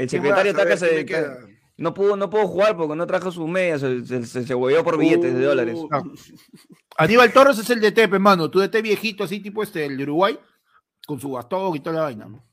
[0.00, 0.60] El ¿Quién secretario más?
[0.60, 1.60] A está que ver, ¿quién se.
[1.76, 4.84] No pudo, no pudo jugar porque no trajo sus medias, se, se, se, se hueveó
[4.84, 5.76] por billetes de dólares.
[5.78, 5.88] Uh.
[6.98, 8.50] Aníbal Torres es el DT, pe, mano.
[8.50, 10.38] Tu DT viejito, así tipo este, el de Uruguay,
[11.06, 12.26] con su bastón y toda la vaina.
[12.26, 12.44] ¿no?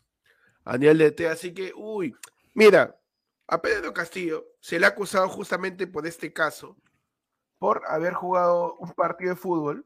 [0.67, 2.13] a nivel de T, así que, uy,
[2.53, 2.99] mira,
[3.47, 6.75] a Pedro Castillo se le ha acusado justamente por este caso,
[7.57, 9.85] por haber jugado un partido de fútbol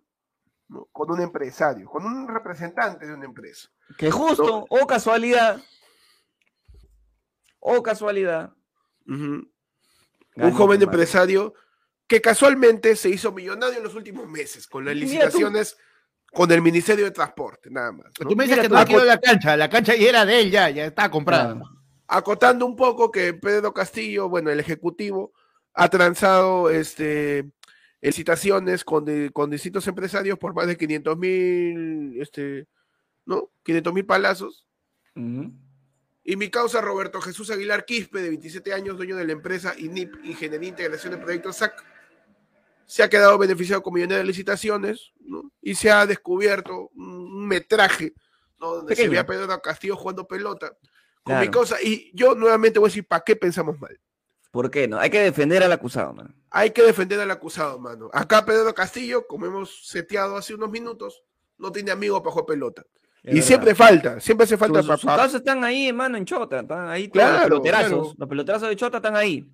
[0.68, 0.88] ¿no?
[0.92, 3.70] con un empresario, con un representante de una empresa.
[3.96, 5.62] Que justo, o casualidad,
[7.62, 8.52] o casualidad.
[9.06, 9.50] Un
[10.54, 11.54] joven empresario
[12.08, 15.78] que casualmente se hizo millonario en los últimos meses con las licitaciones
[16.34, 18.08] con el Ministerio de Transporte, nada más.
[18.20, 18.30] ¿no?
[18.30, 20.26] Tú me dices Mira que tú, no ha quedado la cancha, la cancha ya era
[20.26, 21.56] de él, ya, ya estaba comprada.
[21.56, 21.70] Claro.
[22.08, 25.34] Acotando un poco que Pedro Castillo, bueno, el Ejecutivo,
[25.74, 27.50] ha transado este,
[28.02, 32.68] licitaciones con, con distintos empresarios por más de 500 mil, este,
[33.26, 33.52] ¿no?
[33.64, 34.68] 500 mil palazos.
[36.24, 40.24] Y mi causa, Roberto Jesús Aguilar Quispe, de 27 años, dueño de la empresa INIP,
[40.24, 41.84] Ingeniería e Integración de Proyectos SAC,
[42.86, 45.52] se ha quedado beneficiado con millones de licitaciones, ¿no?
[45.62, 48.14] Y se ha descubierto un metraje,
[48.60, 48.76] ¿no?
[48.76, 50.78] Donde se ve a Pedro Castillo jugando pelota.
[51.24, 54.00] Con mi causa, y yo nuevamente voy a decir, ¿para qué pensamos mal?
[54.52, 55.00] ¿Por qué no?
[55.00, 56.36] Hay que defender al acusado, man.
[56.50, 58.10] Hay que defender al acusado, mano.
[58.12, 61.24] Acá Pedro Castillo, como hemos seteado hace unos minutos,
[61.58, 62.86] no tiene amigos para jugar pelota.
[63.24, 63.48] Es y verdad.
[63.48, 66.62] siempre falta, siempre hace falta Sus, sus causas están ahí, hermano, en Chota.
[66.62, 67.90] Están ahí Claro, los peloterazos.
[67.90, 68.14] claro.
[68.18, 69.48] Los peloterazos de Chota están ahí.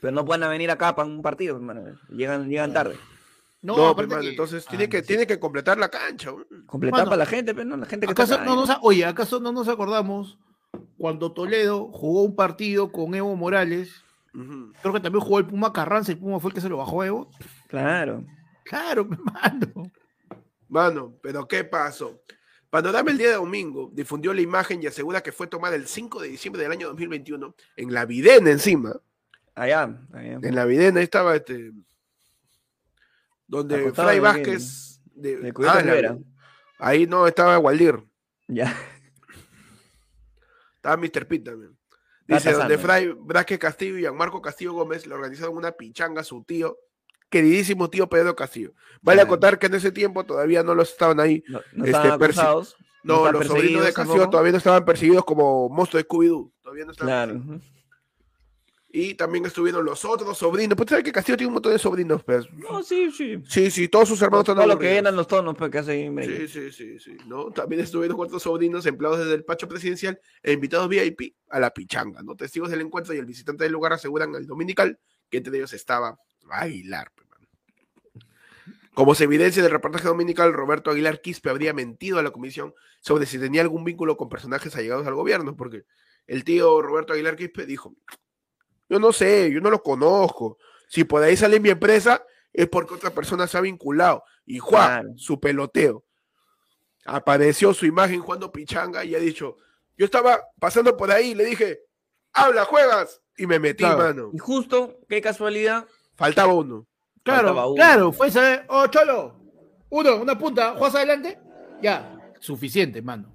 [0.00, 1.82] Pero no pueden venir acá para un partido, hermano.
[2.08, 2.96] Llegan, llegan tarde.
[3.60, 5.06] No, No, mano, que- entonces Ah, tiene, que, sí.
[5.08, 6.32] tiene que completar la cancha.
[6.66, 9.04] Completar para la gente, pero no, la gente que está ¿Acaso acá, no nos, oye,
[9.04, 10.38] ¿acaso no nos acordamos
[10.98, 14.02] cuando Toledo jugó un partido con Evo Morales?
[14.32, 17.02] Creo que también jugó el Puma Carranza, el Puma fue el que se lo bajó
[17.02, 17.30] a Evo.
[17.68, 18.24] Claro.
[18.64, 19.68] Claro, me mando.
[20.68, 22.20] Mano, pero ¿qué pasó?
[22.72, 26.22] Panorama el día de domingo difundió la imagen y asegura que fue tomada el 5
[26.22, 28.98] de diciembre del año 2021 en la Videna encima.
[29.54, 30.00] Allá.
[30.10, 30.38] allá.
[30.42, 31.70] En la Videna ahí estaba este.
[33.46, 35.02] Donde Fray Vázquez.
[35.14, 36.18] De, de Cubierta Ah, la-
[36.78, 38.02] ahí no estaba Waldir.
[38.48, 38.74] Ya.
[40.76, 41.28] Estaba Mr.
[41.28, 41.76] Pitt también.
[42.26, 42.78] Dice, donde.
[42.78, 46.78] Fray Vázquez Castillo y Marco Castillo Gómez le organizaron una pichanga a su tío,
[47.32, 48.74] queridísimo tío Pedro Castillo.
[49.00, 49.28] Vale a Claro.
[49.30, 51.42] contar que en ese tiempo todavía no los estaban ahí.
[51.48, 52.76] No, no Este, estaban acusados.
[53.02, 54.30] No, los sobrinos de Castillo tampoco.
[54.30, 56.52] todavía no estaban perseguidos como monstruos de Scooby-Doo.
[56.62, 57.60] Todavía no estaban Claro.
[58.94, 60.76] Y también estuvieron los otros sobrinos.
[60.76, 62.44] Pues sabes que Castillo tiene un montón de sobrinos, pues.
[62.52, 63.42] No, sí, sí.
[63.48, 66.12] Sí, sí, todos sus hermanos están Todo lo que eran los tonos pues, que hace
[66.22, 67.16] Sí, sí, sí, sí.
[67.26, 67.50] ¿no?
[67.50, 72.22] También estuvieron cuatro sobrinos empleados desde el pacho presidencial e invitados VIP a la pichanga.
[72.22, 72.36] ¿no?
[72.36, 74.98] Testigos del encuentro y el visitante del lugar aseguran al dominical
[75.30, 76.18] que entre ellos estaba
[76.50, 77.10] Aguilar.
[78.94, 83.24] Como se evidencia del reportaje dominical, Roberto Aguilar Quispe habría mentido a la comisión sobre
[83.26, 85.84] si tenía algún vínculo con personajes allegados al gobierno, porque
[86.26, 87.94] el tío Roberto Aguilar Quispe dijo,
[88.88, 90.58] yo no sé, yo no lo conozco.
[90.88, 92.22] Si por ahí sale mi empresa,
[92.52, 94.24] es porque otra persona se ha vinculado.
[94.44, 95.12] Y Juan, Claro.
[95.16, 96.04] su peloteo.
[97.04, 99.56] apareció su imagen jugando pichanga y ha dicho,
[99.96, 101.80] yo estaba pasando por ahí y le dije,
[102.32, 103.98] habla, juegas, y me metí, Claro.
[103.98, 104.30] mano.
[104.32, 106.86] Y justo, qué casualidad, Faltaba uno.
[107.22, 108.64] Claro, claro, fue esa.
[108.68, 109.36] Oh, Cholo.
[109.90, 111.38] Uno, una punta, juegas adelante.
[111.82, 113.32] Ya, suficiente, mano.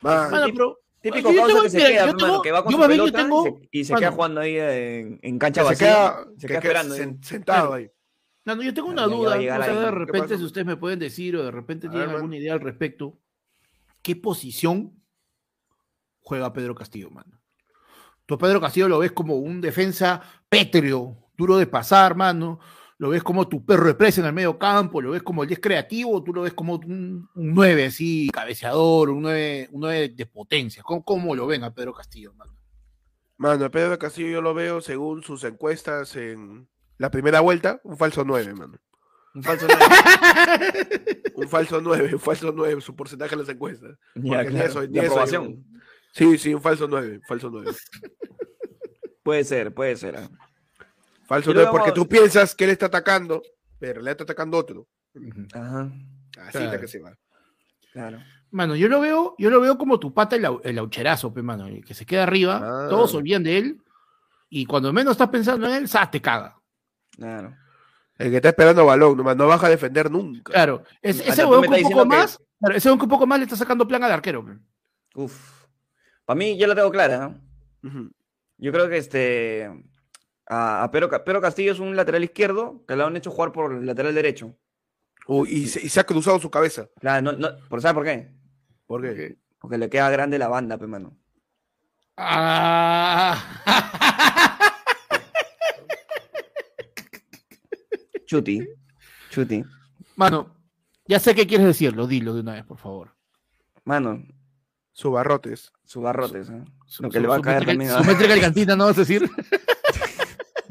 [0.00, 0.78] Mano, Mano, pero.
[1.00, 3.12] típico yo tengo- que se mira, queda, yo tengo- que va con yo su yo
[3.12, 4.00] tengo- y se, mano.
[4.00, 5.86] queda jugando ahí en, en cancha se vacía.
[5.86, 6.94] queda, se que queda esperando.
[7.22, 7.90] sentado ahí.
[8.44, 9.36] Mano, yo tengo una duda.
[9.36, 9.74] o sea, ahí.
[9.76, 12.36] de ¿Qué repente, si ustedes me pueden decir o de repente A tienen ver, alguna
[12.36, 13.18] idea al respecto.
[14.02, 15.00] ¿Qué posición
[16.20, 17.40] juega Pedro Castillo, mano?
[18.26, 22.58] Tú a Pedro Castillo lo ves como un defensa pétreo, duro de pasar, mano.
[22.98, 25.48] Lo ves como tu perro de presa en el medio campo, lo ves como el
[25.48, 30.08] 10 creativo, tú lo ves como un, un 9 así, cabeceador, un 9, un 9
[30.10, 30.82] de potencia.
[30.84, 32.54] ¿Cómo, cómo lo ven a Pedro Castillo, mano?
[33.38, 36.68] Mano, Pedro Castillo yo lo veo según sus encuestas en
[36.98, 38.78] la primera vuelta, un falso 9, mano.
[39.34, 41.30] Un falso nueve.
[41.36, 43.96] Un falso 9, un falso 9, su porcentaje en las encuestas.
[44.14, 45.54] Ya, claro, eso- de eso aprobación.
[45.56, 45.80] yo-
[46.12, 47.70] Sí, sí, un falso 9, falso 9.
[49.22, 50.16] Puede ser, puede ser.
[50.18, 50.28] ah.
[51.32, 53.42] Falso Y 9 luego- porque tú piensas que él está atacando,
[53.78, 54.86] pero le está atacando otro.
[55.54, 55.90] Ajá,
[56.38, 56.66] Así Claro.
[56.66, 57.16] está que se va.
[57.92, 58.18] claro.
[58.50, 61.66] Mano, yo lo veo, yo lo veo como tu pata el, el aucherazo, pe, mano,
[61.68, 62.86] el que se queda arriba, Ah.
[62.90, 63.80] todos se olvidan de él,
[64.50, 66.58] y cuando menos estás pensando en él, te caga.
[67.16, 67.56] Claro.
[68.18, 70.52] El que está esperando balón, nomás no baja a defender nunca.
[70.52, 73.26] Claro, es- ese que un poco diciendo que- más, claro, ese weón que un poco
[73.26, 74.44] más le está sacando plan al arquero.
[74.44, 74.52] pe.
[75.14, 75.64] Uf.
[76.26, 77.34] Para mí, yo la tengo clara.
[77.82, 78.10] ¿no?
[78.58, 79.70] Yo creo que este.
[80.48, 83.52] A, a Pedro, Ca- Pedro Castillo es un lateral izquierdo que lo han hecho jugar
[83.52, 84.54] por el lateral derecho.
[85.28, 86.88] Uy, y, se, y se ha cruzado su cabeza.
[87.00, 88.32] Claro, no, no, ¿por ¿sabes por qué?
[88.86, 89.38] ¿Por qué?
[89.60, 91.16] Porque le queda grande la banda, pe, mano.
[92.16, 93.38] Ah.
[98.26, 98.66] Chuti.
[99.30, 99.64] Chuti.
[100.16, 100.54] Mano,
[101.06, 103.14] ya sé qué quieres decirlo, dilo de una vez, por favor.
[103.84, 104.22] Mano,
[104.92, 105.72] Su barrotes.
[105.84, 106.48] su barrotes.
[106.50, 106.64] ¿eh?
[106.86, 108.96] Su- Lo que su- le va a caer métrica- también Su métrica cantina, ¿no vas
[108.96, 109.28] a decir?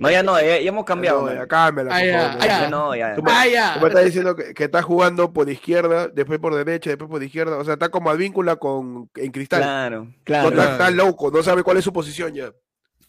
[0.01, 1.25] No, ya no, ya, ya hemos cambiado.
[1.27, 2.69] No, ya, cámbiala, Ah, ya, favor, Ya ya.
[2.69, 3.15] no, ya.
[3.15, 3.73] Tú me- ah, ya.
[3.75, 7.21] Tú me estás diciendo que, que está jugando por izquierda, después por derecha, después por
[7.23, 7.57] izquierda.
[7.57, 9.61] O sea, está como advíncula con en cristal.
[9.61, 10.49] Claro, No, claro.
[10.49, 12.51] está, está loco, no sabe cuál es su posición ya.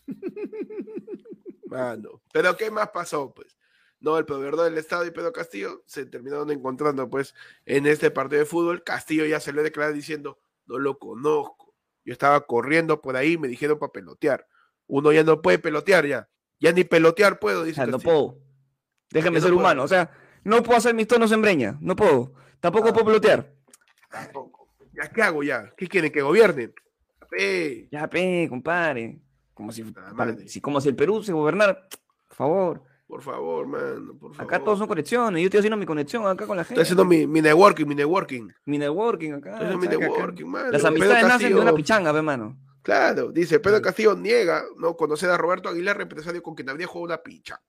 [1.66, 2.20] Mano.
[2.32, 3.32] Pero ¿qué más pasó?
[3.34, 3.56] Pues
[4.00, 7.34] no, el proveedor del Estado y Pedro Castillo se terminaron encontrando pues
[7.66, 8.82] en este partido de fútbol.
[8.84, 11.74] Castillo ya se lo declaró diciendo, no lo conozco.
[12.04, 14.46] Yo estaba corriendo por ahí, me dijeron para pelotear.
[14.88, 16.28] Uno ya no puede pelotear ya.
[16.62, 18.38] Ya ni pelotear puedo, O dice sea, no puedo.
[19.10, 19.58] Déjame Ya no ser puedo.
[19.60, 19.82] humano.
[19.82, 20.10] O sea,
[20.44, 21.76] no puedo hacer mis tonos en breña.
[21.80, 22.32] No puedo.
[22.60, 22.92] Tampoco Ah.
[22.92, 23.52] puedo pelotear.
[24.10, 24.68] Tampoco.
[24.92, 25.72] ¿Ya qué hago ya?
[25.76, 26.12] ¿Qué quieren?
[26.12, 26.72] ¿Que gobiernen?
[27.30, 29.18] Pe, Ya, pe, compadre.
[29.54, 31.86] Como si, para- si- como si el Perú se gobernara.
[32.28, 32.82] Por favor.
[33.06, 34.42] Por favor, mano, por favor.
[34.54, 35.40] Acá todos son conexiones.
[35.42, 36.80] Yo estoy haciendo mi conexión acá con la gente.
[36.80, 38.48] Estoy haciendo mi, mi networking, mi networking.
[38.64, 39.52] Mi networking acá.
[39.54, 40.70] Estoy haciendo mi networking, mano.
[40.70, 42.56] Las amistades nacen de una pichanga, pe, mano.
[42.82, 47.14] Claro, dice Pedro Castillo niega no conocer a Roberto Aguilar, empresario con quien habría jugado
[47.14, 47.62] una pichanga.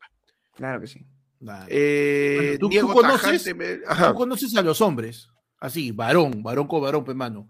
[0.55, 1.05] Claro que sí.
[1.39, 1.65] Nada.
[1.69, 3.21] Eh, Bueno, ¿tú- conoces?
[3.21, 4.11] tajantemente- Ajá.
[4.11, 7.47] Tú conoces a los hombres, así, varón, varón con varón, pe mano.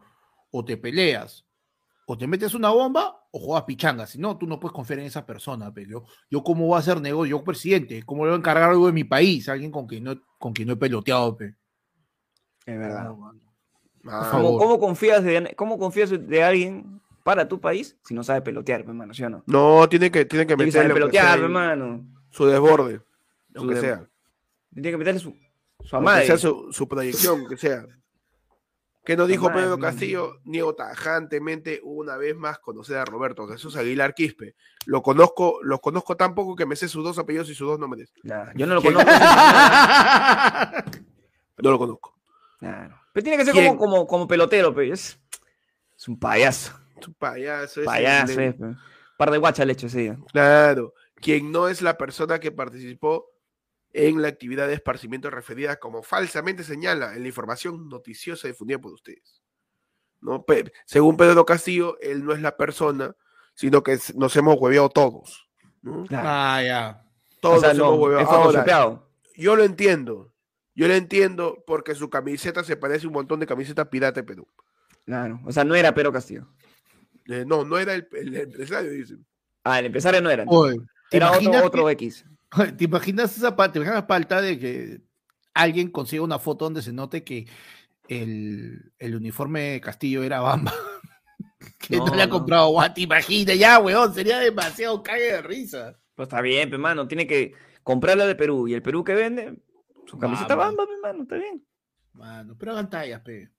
[0.51, 1.45] O te peleas,
[2.05, 4.05] o te metes una bomba, o juegas pichanga.
[4.07, 5.85] Si no, tú no puedes confiar en esa persona, pe.
[5.87, 8.87] Yo, yo cómo voy a hacer negocio, yo presidente, ¿cómo le voy a encargar algo
[8.87, 9.47] de mi país?
[9.47, 11.55] Alguien con quien no, con quien no he peloteado, pe.
[12.65, 13.05] Es verdad.
[13.05, 13.31] No.
[14.05, 14.51] Ah, favor.
[14.53, 18.85] ¿Cómo, cómo confías de, ¿Cómo confías de alguien para tu país si no sabe pelotear,
[18.85, 19.13] pe, mano?
[19.13, 19.43] ¿Sí o no?
[19.47, 22.05] No, tiene que, tiene que meterle sea pelotear, pe, ahí mano.
[22.29, 23.01] su desborde,
[23.53, 24.07] Su aunque sea.
[24.73, 25.35] Tiene que meterle su,
[25.83, 27.85] su Aunque sea su, su proyección, que sea.
[29.05, 29.77] Que nos dijo Pedro.
[29.77, 34.55] Castillo, niego tajantemente una vez más conocer a Roberto Jesús Aguilar Quispe.
[34.85, 37.77] Lo conozco, los conozco tan poco que me sé sus dos apellidos y sus dos
[37.79, 38.13] nombres.
[38.55, 38.93] Yo no lo ¿Quién?
[38.93, 39.11] conozco.
[41.57, 42.17] No lo conozco.
[42.59, 42.95] Claro.
[43.13, 44.89] Pero tiene que ser como, como, como pelotero, pe.
[44.89, 45.19] Es,
[45.95, 46.73] es un payaso.
[47.11, 47.81] Payaso.
[47.81, 48.55] es Payaso, es.
[49.17, 50.17] Par de guachas le echo ese día.
[50.31, 53.29] Claro, quien no es la persona que participó
[53.91, 58.93] en la actividad de esparcimiento referida como falsamente señala en la información noticiosa difundida por
[58.93, 59.41] ustedes.
[60.19, 60.43] ¿No?
[60.45, 63.15] Pe- según Pedro Castillo, él no es la persona,
[63.53, 65.47] sino que nos hemos hueveado todos.
[65.81, 66.05] ¿no?
[66.05, 66.27] Claro.
[66.27, 67.05] Ah, ya.
[67.39, 68.29] Todos o sea, nos hemos hueveado.
[68.29, 69.01] Ahora,
[69.35, 70.33] yo lo entiendo.
[70.75, 74.23] Yo lo entiendo porque su camiseta se parece a un montón de camisetas pirata de
[74.25, 74.47] Perú.
[75.05, 75.39] Claro.
[75.45, 76.47] O sea, no era Pedro Castillo.
[77.27, 79.25] Eh, no, no era el, el empresario, dicen.
[79.63, 80.43] Ah, el empresario no era.
[80.47, 80.77] Oye,
[81.09, 82.25] ¿te Era otro, imaginas otro que- X.
[82.77, 83.73] ¿Te imaginas esa parte?
[83.73, 85.01] ¿Te imaginas la falta de que
[85.53, 87.47] alguien consiga una foto donde se note que
[88.07, 90.73] el, el uniforme de Castillo era Bamba?
[91.79, 92.33] que no, No, le ha no.
[92.33, 95.97] comprado Guati, imagina, ya, weón, sería demasiado cague de risa.
[96.15, 97.07] Pues está bien, pe, mano.
[97.07, 97.53] Tiene que
[97.83, 98.67] comprarlo de Perú.
[98.67, 99.55] Y el Perú que vende,
[100.05, 100.83] su camiseta Bamba.
[100.83, 101.23] bamba, pe, mano.
[101.23, 101.65] Está bien.
[102.13, 103.49] Mano, pero hagan tallas, pe.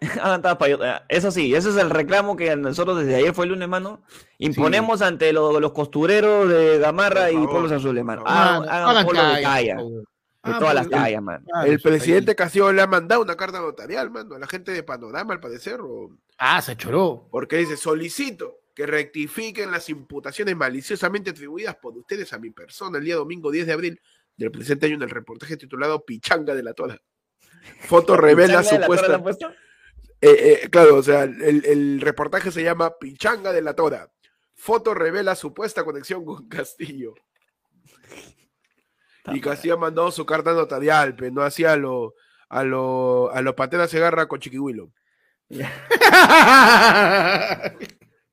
[0.22, 3.50] Hagan yo- eh, Eso sí, ese es el reclamo que nosotros desde ayer fue el
[3.52, 4.02] lunes, mano.
[4.38, 8.22] Imponemos ante lo- los costureros de Gamarra y Pueblos Azules, mano.
[8.24, 8.68] favor.
[8.68, 10.02] Hagan, hagan polo de tallas, talla, por de.
[10.42, 11.44] Ah, todas las tallas, mano.
[11.44, 14.82] Claro, El presidente Castillo le ha mandado una carta notarial, mano, a la gente de
[14.82, 17.28] Panorama, al parecer, o- Ah, se choró.
[17.30, 23.04] porque dice, solicito que rectifiquen las imputaciones maliciosamente atribuidas por ustedes a mi persona el
[23.04, 24.00] día domingo 10 de abril
[24.36, 26.96] del presente año en el reportaje titulado Pichanga de la Tora.
[27.80, 29.54] Foto revela ¿Pichanga de la Torre supuesta...
[30.20, 34.10] Eh, eh, claro, o sea, el, el reportaje se llama Pichanga de la Tora.
[34.54, 37.14] Foto revela supuesta conexión con Castillo.
[39.32, 42.14] Y Castillo mandado su carta notarial, pero no hacía a lo,
[42.48, 44.90] a lo, a lo Patera Segarra con Chiquihuilo,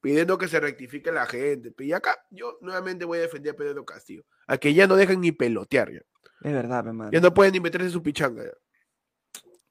[0.02, 1.74] pidiendo que se rectifique la gente.
[1.80, 5.20] Y acá yo nuevamente voy a defender a Pedro Castillo, a que ya no dejan
[5.20, 6.00] ni pelotear, ya,
[6.44, 7.12] Es verdad, mano.
[7.12, 8.44] ya no pueden ni meterse su pichanga.
[8.44, 8.52] ya.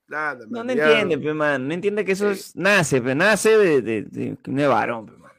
[0.08, 1.66] Nada, No, man, no ya- entiende, pe, man.
[1.68, 2.32] No entiende que eso Eh.
[2.32, 5.30] es, nace, pe, nace de, de, de uno es varón, pe, man.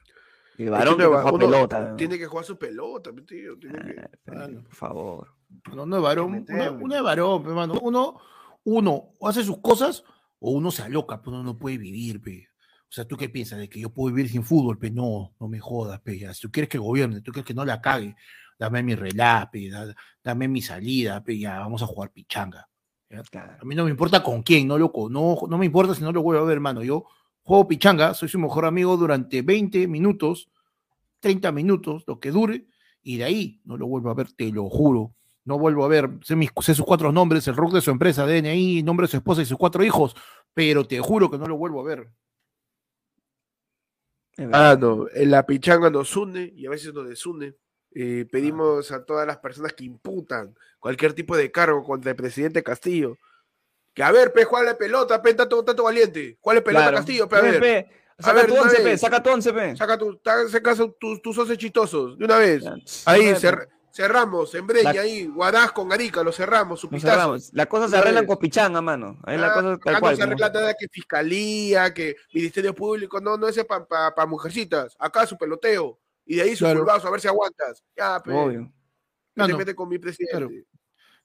[0.58, 1.90] El varón uno que juega uno pelota.
[1.92, 3.96] pe, Tiene que jugar su pelota, pe, tío, tiene.
[4.28, 4.48] Ah.
[4.64, 5.28] Por favor.
[5.74, 6.46] No, no es varón.
[6.50, 7.74] Uno, uno es varón, pe, mano.
[7.82, 8.20] Uno,
[8.64, 10.04] uno hace sus cosas
[10.40, 12.48] o uno se aloca, pero uno no puede vivir, pe.
[12.88, 13.60] O sea, ¿tú qué piensas?
[13.60, 14.78] ¿De que yo puedo vivir sin fútbol?
[14.80, 16.18] Pe, no, no me jodas, pe.
[16.18, 18.16] Ya, Si tú quieres que gobierne, tú quieres que no la cague,
[18.58, 19.94] dame mi relax, pe, da-
[20.24, 22.68] dame mi salida, pe, ya, vamos a jugar pichanga.
[23.24, 23.58] Claro.
[23.62, 25.10] A mí no me importa con quién, no loco.
[25.10, 26.84] No, no me importa si no lo vuelvo a ver, hermano.
[26.84, 27.06] Yo
[27.46, 30.50] juego pichanga, soy su mejor amigo durante 20 minutos,
[31.20, 32.68] 30 minutos, lo que dure,
[33.04, 35.14] y de ahí no lo vuelvo a ver, te lo juro.
[35.46, 38.26] No vuelvo a ver, sé, mis, sé sus cuatro nombres, el rock de su empresa,
[38.26, 40.16] DNI, nombre de su esposa y sus cuatro hijos,
[40.56, 42.10] pero te juro que no lo vuelvo a ver.
[44.52, 47.56] Ah, no, la pichanga nos une y a veces nos desune.
[47.98, 52.62] Eh, pedimos a todas las personas que imputan cualquier tipo de cargo contra el presidente
[52.62, 53.18] Castillo.
[53.94, 56.38] Que a ver, pe, juega la pelota, pe, tanto, tanto valiente.
[56.42, 56.98] ¿Cuál es pelota Claro.
[56.98, 57.60] Castillo, pe, a ver.
[57.62, 57.90] pe,
[58.20, 59.76] Saca ver, tu once, pe, saca tu once, pe.
[59.78, 60.20] Saca tu,
[60.50, 62.64] saca tus, tus once chistosos, de una vez.
[63.06, 67.50] Ahí, cer- cerramos, en Breña, La- ahí, Guadaz con Arica, lo cerramos, su cerramos.
[67.54, 69.20] Las cosas se arreglan con pichanga, mano.
[69.24, 70.16] Ahí la Ah, cosa acá tal no cual.
[70.16, 74.14] se como- arregla nada que fiscalía, que ministerio público, no, no, ese es para pa,
[74.16, 74.96] pa mujercitas.
[75.00, 75.98] Acá su peloteo.
[76.26, 76.90] Y de ahí su Claro.
[76.90, 77.84] a ver si aguantas.
[77.96, 78.32] Ya, pe.
[78.34, 78.62] Obvio.
[78.62, 78.72] ¿Qué
[79.36, 80.66] te Mano, metes con mi presidente?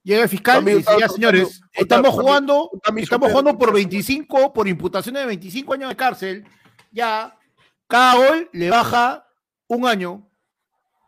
[0.03, 5.23] Llega el fiscal y dice, ya señores, estamos jugando, estamos jugando por 25, por imputaciones
[5.23, 6.45] de 25 años de cárcel,
[6.91, 7.39] ya,
[7.87, 9.27] cada gol le baja
[9.69, 10.27] un año.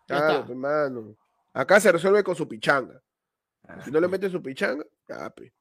[0.08, 0.52] Ya Claro, está.
[0.52, 1.16] hermano.
[1.54, 3.00] Acá se resuelve con su pichanga.
[3.66, 5.52] Ah, Si no le metes su pichanga, ya, pe.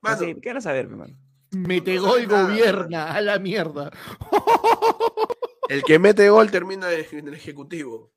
[0.00, 1.14] Mano, Así, ¿Qué van a saber, pe, mano?
[1.50, 2.42] Mete No gol sabe nada.
[2.48, 3.90] gobierna, a la mierda.
[5.68, 8.10] el que mete gol termina en el ejecutivo.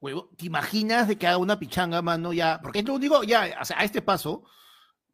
[0.00, 2.32] Huevo, ¿te imaginas de que haga una pichanga, mano?
[2.32, 4.44] Ya, porque es lo único, ya, o sea, a este paso,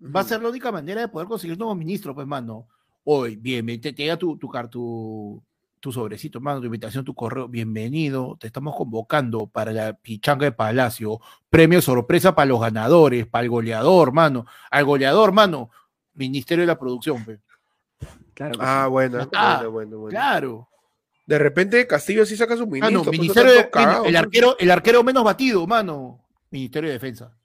[0.02, 2.66] va a ser la única manera de poder conseguir nuevo ministro, pues, mano.
[3.04, 5.42] Hoy, bien, te, te llega tu, tu, tu,
[5.80, 10.52] tu sobrecito, mano, tu invitación, tu correo, bienvenido, te estamos convocando para la pichanga de
[10.52, 11.20] Palacio,
[11.50, 15.70] premio sorpresa para los ganadores, para el goleador, mano, al goleador, mano,
[16.14, 17.40] Ministerio de la Producción, pe.
[18.34, 18.52] Claro.
[18.52, 20.10] que Ah, bueno, Ah, bueno, bueno, bueno.
[20.10, 20.68] claro.
[21.26, 23.04] De repente Castillo sí saca su Mano, ministro.
[23.04, 24.18] no Ministerio de, cagado, el, ¿no?
[24.18, 27.36] arquero, el arquero menos batido, mano, Ministerio de Defensa.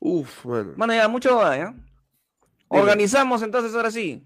[0.00, 0.70] Uf, mano.
[0.72, 0.74] sí.
[0.76, 1.74] Mano, ya, mucho va, ¿ya?
[2.68, 4.24] Organizamos entonces ahora sí.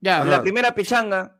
[0.00, 0.30] Ya, Ajá.
[0.30, 1.36] La primera pichanga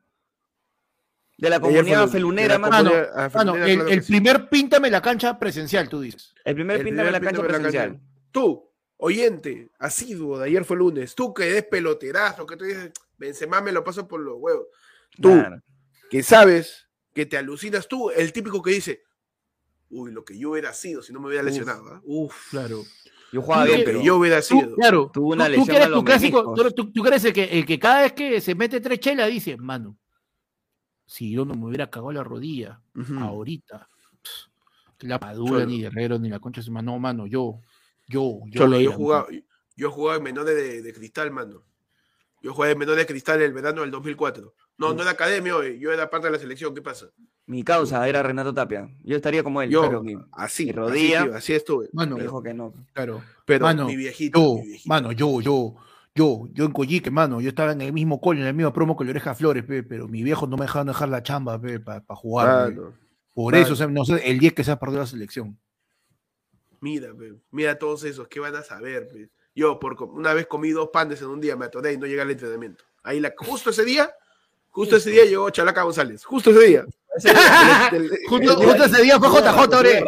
[1.37, 2.77] de la comunidad felunera, mano.
[2.91, 4.13] comunidad- ah, Mano, felunera, el, claro el que sí.
[4.13, 6.35] primer píntame la cancha presencial, tú dices.
[6.45, 8.01] El primer El píntame primer la cancha presencial.
[8.33, 13.61] Tú, oyente, asiduo de ayer fue lunes, tú que des peloterazo, que tú dices, Benzema
[13.61, 14.67] me lo paso por los huevos.
[15.21, 15.61] Tú, Claro.
[16.11, 19.03] que sabes, que te alucinas tú, el típico que dice,
[19.91, 21.87] uy, lo que yo hubiera sido si no me hubiera lesionado.
[21.89, 22.01] ¿ah?
[22.05, 22.83] Uf, Claro.
[23.31, 24.75] Yo jugaba Tú bien, pero yo hubiera Tú, sido.
[24.77, 25.11] claro.
[25.13, 27.67] Tuvo una tú- tú, eres tu clásico, tú, tú- tú que eres el que, el
[27.67, 29.99] que cada vez que se mete tres chelas dice, mano,
[31.05, 32.81] si yo no me hubiera cagado la rodilla
[33.19, 33.87] ahorita,
[35.01, 35.67] la Cholo.
[35.67, 37.61] ni Guerrero, ni la concha se no, mano, yo,
[38.09, 39.27] yo, yo, Cholo, yo jugaba,
[39.77, 41.65] yo jugaba en menores de, de cristal, mano.
[42.43, 44.55] Yo jugué en menores de cristal el verano del 2004.
[44.79, 47.07] No, no era academia hoy, yo era parte de la selección, ¿qué pasa?
[47.47, 48.89] mi causa era Renato Tapia.
[49.03, 51.25] Yo estaría como él, Yo, pero mi- así, mi así, rodilla.
[51.35, 51.89] así estuve.
[51.95, 52.75] Mano, me dijo que no.
[52.93, 53.23] claro.
[53.47, 54.89] Pero Mano, mi viejito, Yo, mi viejito.
[54.89, 55.75] mano, yo, yo,
[56.15, 58.97] yo, yo en Coyique, mano, yo estaba en el mismo cole, en la misma promo
[58.99, 62.03] que la oreja Flores, pe, pero mi viejo no me dejaban dejar la chamba, para
[62.11, 62.49] jugar.
[62.75, 62.93] Mano,
[63.33, 65.59] Por eso, o sea, no sé, el 10 que se ha perdido la selección.
[66.81, 69.09] mira, pe, mira todos esos, ¿qué van a saber?
[69.09, 69.31] pe?
[69.59, 72.21] Yo por una vez comí dos panes en un día, me atoré y no llegué
[72.21, 72.85] al entrenamiento.
[73.03, 74.09] Ahí la, justo ese día,
[74.71, 76.85] justo ese día llegó Chalaca González, justo ese día.
[77.91, 80.05] El- el- Justo, el día- justo ese día fue JJ Ore.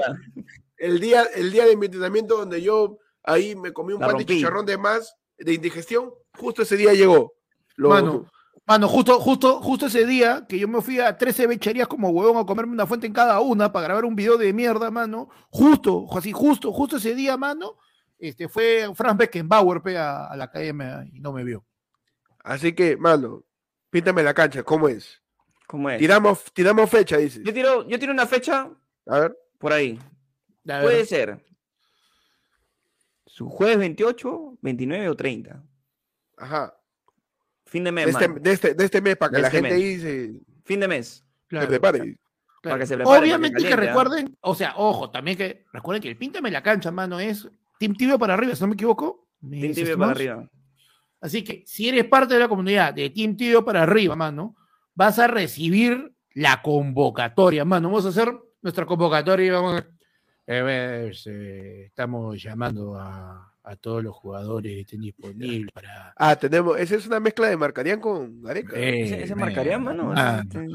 [0.77, 4.25] el día, el día de mi entrenamiento donde yo ahí me comí un pan de
[4.37, 7.33] chicharrón de más, de indigestión, justo ese día llegó.
[7.75, 8.27] Lo- Mano,
[8.67, 12.37] mano, justo, justo, justo ese día que yo me fui a 13 becherías como huevón
[12.37, 15.29] a comerme una fuente en cada una para grabar un video de mierda, mano.
[15.51, 17.77] Justo, así, justo, justo ese día, mano,
[18.21, 21.65] este, fue Franz Beckenbauer pe, a, a la academia y no me vio.
[22.45, 23.45] Así que, mano,
[23.91, 25.21] píntame la cancha, ¿cómo es?
[25.67, 25.99] ¿Cómo es?
[25.99, 27.43] Tiramos, tiramos fecha, dices.
[27.45, 28.71] Yo tiro, yo tiro una fecha
[29.07, 29.37] A ver.
[29.59, 29.99] por ahí.
[30.65, 31.45] Puede ser
[33.27, 35.63] su jueves 28, 29 o 30.
[36.37, 36.75] Ajá.
[37.67, 38.41] Fin de mes, De este, mano.
[38.41, 39.83] de este, de este mes, para que De la este gente mes.
[39.85, 41.25] ahí se, Claro, Fin de mes.
[41.49, 41.99] se prepare.
[41.99, 42.17] claro.
[42.63, 43.87] Para que se prepare, para que Obviamente que, caliente, ¿ah?
[43.95, 47.49] recuerden, o sea, ojo, también que recuerden que el píntame la cancha, mano, es
[47.81, 49.27] Team Tibio para arriba, si no me equivoco.
[49.41, 50.47] Team mis Tibio para arriba.
[51.23, 54.55] Así que si eres parte de la comunidad de Team Tibio para arriba, mano,
[54.95, 57.89] vas a recibir la convocatoria, mano.
[57.89, 59.87] Vamos a hacer nuestra convocatoria y vamos a...
[60.47, 66.13] Eh, eh, estamos llamando a, a todos los jugadores que estén disponibles para...
[66.17, 68.77] Ah, tenemos, esa es una mezcla de Marcarían con Gareca.
[68.77, 70.05] Eh, ¿Ese, ese me- marcaría, mano?
[70.13, 70.67] mano, Este- que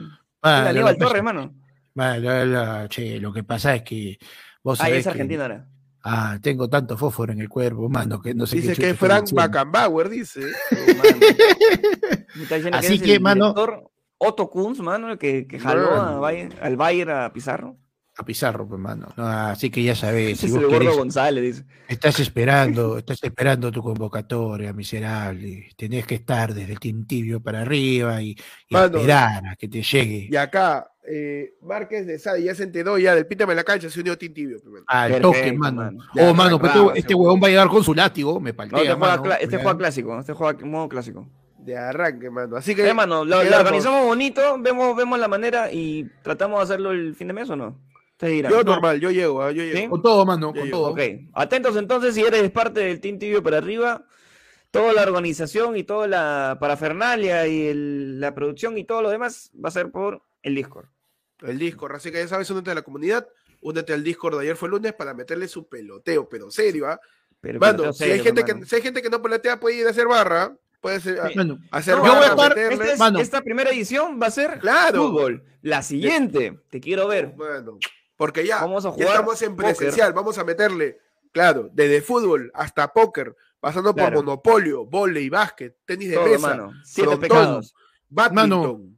[0.41, 1.53] Torres, pasa- mano.
[1.93, 4.17] la- la- che, lo que pasa es que
[4.63, 5.67] vos Ah, sabés es que- argentino ahora.
[6.07, 9.17] Ah, tengo tanto fósforo en el cuerpo, mano, que no sé Dice qué que chucha
[9.19, 9.51] es Frank.
[9.51, 10.41] Beckenbauer, dice.
[10.71, 11.17] Oh, mano.
[12.35, 15.91] Me está diciendo Así que, el mano- director Otto Kunz, mano, el que, que jaló
[15.95, 16.19] a.
[16.19, 17.77] Bayer- al Bayern a Pizarro.
[18.17, 19.07] A Pizarro, pues, mano.
[19.17, 21.65] No, así que ya sabes, si Ese es vos querés- González, dice.
[21.89, 25.69] estás esperando, estás esperando tu convocatoria, miserable.
[25.75, 28.31] Tenés que estar desde el Team Tibio para arriba y,
[28.69, 28.97] y Mano.
[28.99, 33.13] esperar a que te llegue Y acá, eh, Márquez de Sade ya se enteró ya
[33.15, 34.57] del píntame la cancha, se unió a Team Tibio.
[34.59, 34.85] pues, mano.
[34.87, 35.81] al Perfecto, toque, mano.
[35.81, 36.03] mano.
[36.15, 38.79] Ya Oh, mano, pero este, huevón va a llegar con su látigo, me No, paltea,
[38.81, 39.33] este juega, mano.
[39.39, 41.27] este juega clásico, este juega en modo clásico.
[41.59, 42.55] De arranque, mano.
[42.57, 42.87] Así que.
[42.87, 47.27] Eh, mano, lo, organizamos bonito, vemos, vemos la manera y tratamos de hacerlo el fin
[47.27, 47.79] de mes o no.
[48.21, 48.63] Yo No.
[48.63, 49.77] normal, yo llego, ah, yo llego.
[49.77, 49.87] ¿Sí?
[49.89, 50.91] Con todo, mano, Ya con todo.
[50.91, 50.99] Ok,
[51.33, 54.05] atentos entonces si eres parte del Team Tibio para arriba,
[54.71, 59.51] toda la organización y toda la parafernalia y el- la producción y todo lo demás
[59.63, 60.85] va a ser por el Discord.
[61.41, 63.27] El Discord, así que ya sabes, únete a la comunidad,
[63.61, 66.99] únete al Discord de ayer fue lunes para meterle su peloteo, pero serio, ¿ah?
[67.41, 69.75] Pero, Mano, pero si hay, serio, gente que, si hay gente que no pelotea, puede
[69.77, 71.35] ir a hacer barra, puede ser, a- Sí.
[71.35, 72.73] Mano, hacer No, yo voy a barra, estar- meterle.
[72.83, 73.19] Esta, es- Mano.
[73.19, 75.07] esta primera edición va a ser Claro.
[75.09, 75.43] fútbol.
[75.61, 77.27] La siguiente, te quiero ver.
[77.35, 77.77] Bueno,
[78.17, 79.75] porque ya, Vamos a ya jugar estamos en póker.
[79.75, 80.99] presencial, vamos a meterle,
[81.31, 86.71] claro, desde fútbol hasta póker, pasando por monopolio, volei, básquet, tenis de Todo, mesa, mano.
[86.83, 87.75] Siete frontón, pecados.
[88.09, 88.49] badminton.
[88.61, 88.94] mano,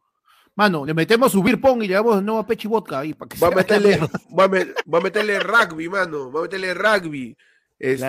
[0.85, 3.37] le metemos su beer pong y le damos nuevo a Pechi Vodka ahí para que
[3.37, 3.99] Va se la meterle,
[4.37, 7.37] va a, me- va a meterle rugby, mano, va a meterle rugby.
[7.79, 7.99] Este,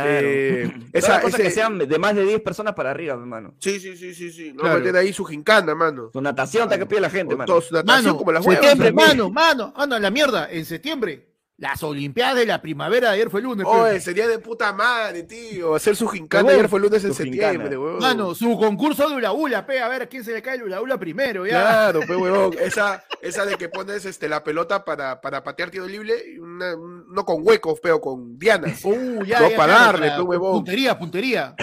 [0.70, 0.86] Claro.
[0.94, 3.54] esa, cosas que sean de más de 10 personas para arriba, hermano.
[3.58, 4.52] Sí, sí, sí, sí, sí.
[4.54, 4.78] No Claro.
[4.78, 6.08] meter ahí su gincana, mano.
[6.10, 7.60] Su natación, está que pide la gente, mano.
[7.60, 8.64] su natación Mano, como las huevas.
[8.64, 11.27] septiembre, mano, mano, mano, la mierda, en septiembre.
[11.58, 13.66] Las Olimpiadas de la primavera de ayer fue el lunes.
[13.66, 13.72] pe.
[13.72, 15.74] Oye, sería de puta madre, tío.
[15.74, 17.98] Hacer su gincana ayer fue el lunes en septiembre, huevón.
[17.98, 20.62] Mano, su concurso de hula hula, pe, a ver a quién se le cae el
[20.62, 21.60] hula hula primero, ya.
[21.60, 22.54] Claro, pues, huevón.
[22.60, 27.24] Esa, esa de que pones este, la pelota para, para patear tiro libre, una- no
[27.24, 28.80] con huecos, pero con dianas.
[28.84, 30.52] Uh, ya, No, ya, para claro, darle, pe, huevón.
[30.52, 31.56] Puntería, puntería.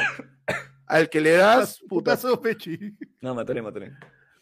[0.88, 2.78] Al que le das, puta, Putazo, Pechi.
[3.22, 3.94] No, mataré, mataré.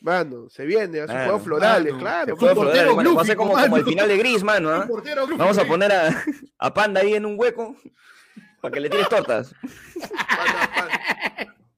[0.04, 2.04] Mano, se viene, hace Mano, juegos florales, mano.
[2.04, 2.38] claro.
[2.38, 3.16] Florales, mano.
[3.16, 4.88] Va a ser como, como el final de Gris, mano.
[4.88, 6.24] Portero, grupo, Vamos a poner a,
[6.60, 7.76] a Panda ahí en un hueco
[8.62, 9.56] para que le tires tortas.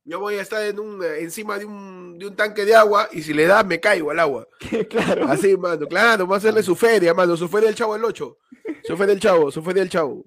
[0.08, 3.10] Yo voy a estar en un, eh, encima de un, de un tanque de agua
[3.12, 4.48] y si le das me caigo al agua.
[4.90, 5.26] claro.
[5.28, 8.38] Así, mano, claro, vamos a hacerle su feria, mano, su feria del chavo el 8.
[8.84, 10.24] Su feria del chavo, su feria del chavo.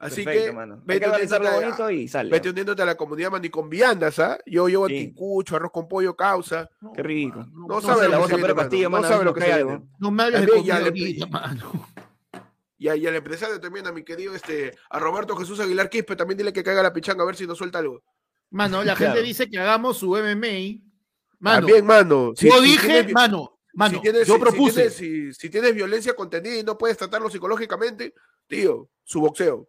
[0.00, 0.82] Así Perfecto, que, mano.
[0.86, 2.30] Vete uniéndote a- bonito y sale.
[2.30, 4.38] vete uniéndote a la comunidad, mano, y con viandas, ¿ah?
[4.46, 4.96] Yo llevo Sí.
[4.96, 6.70] anticucho, arroz con pollo, causa.
[6.94, 7.46] Qué rico.
[7.52, 9.24] No, no sabe lo la que voz se a viene, Pedro mano, Castillo, no sabe
[9.24, 9.80] lo que se.
[9.98, 11.86] No me hables de comida mano.
[12.78, 16.16] Y, a- y al empresario también, a mi querido, este, a Roberto Jesús Aguilar Quispe,
[16.16, 18.02] también dile que caiga la pichanga a ver si nos suelta algo.
[18.48, 19.12] Mano, la Claro.
[19.12, 20.80] gente dice que hagamos su MMA.
[21.40, 22.32] Mano, También, mano.
[22.34, 24.74] si- yo si dije, tienes mano, mano, si tienes- yo si- si propuse.
[24.90, 28.14] tienes- Si, si tienes violencia contenida y no puedes tratarlo psicológicamente,
[28.46, 29.68] tío, su boxeo.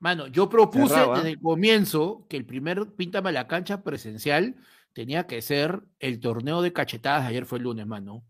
[0.00, 1.16] Mano, yo propuse Cerrado, ¿ah?
[1.16, 4.54] desde el comienzo que el primer Píntame la cancha presencial
[4.92, 7.26] tenía que ser el torneo de cachetadas.
[7.26, 8.24] Ayer fue el lunes, mano.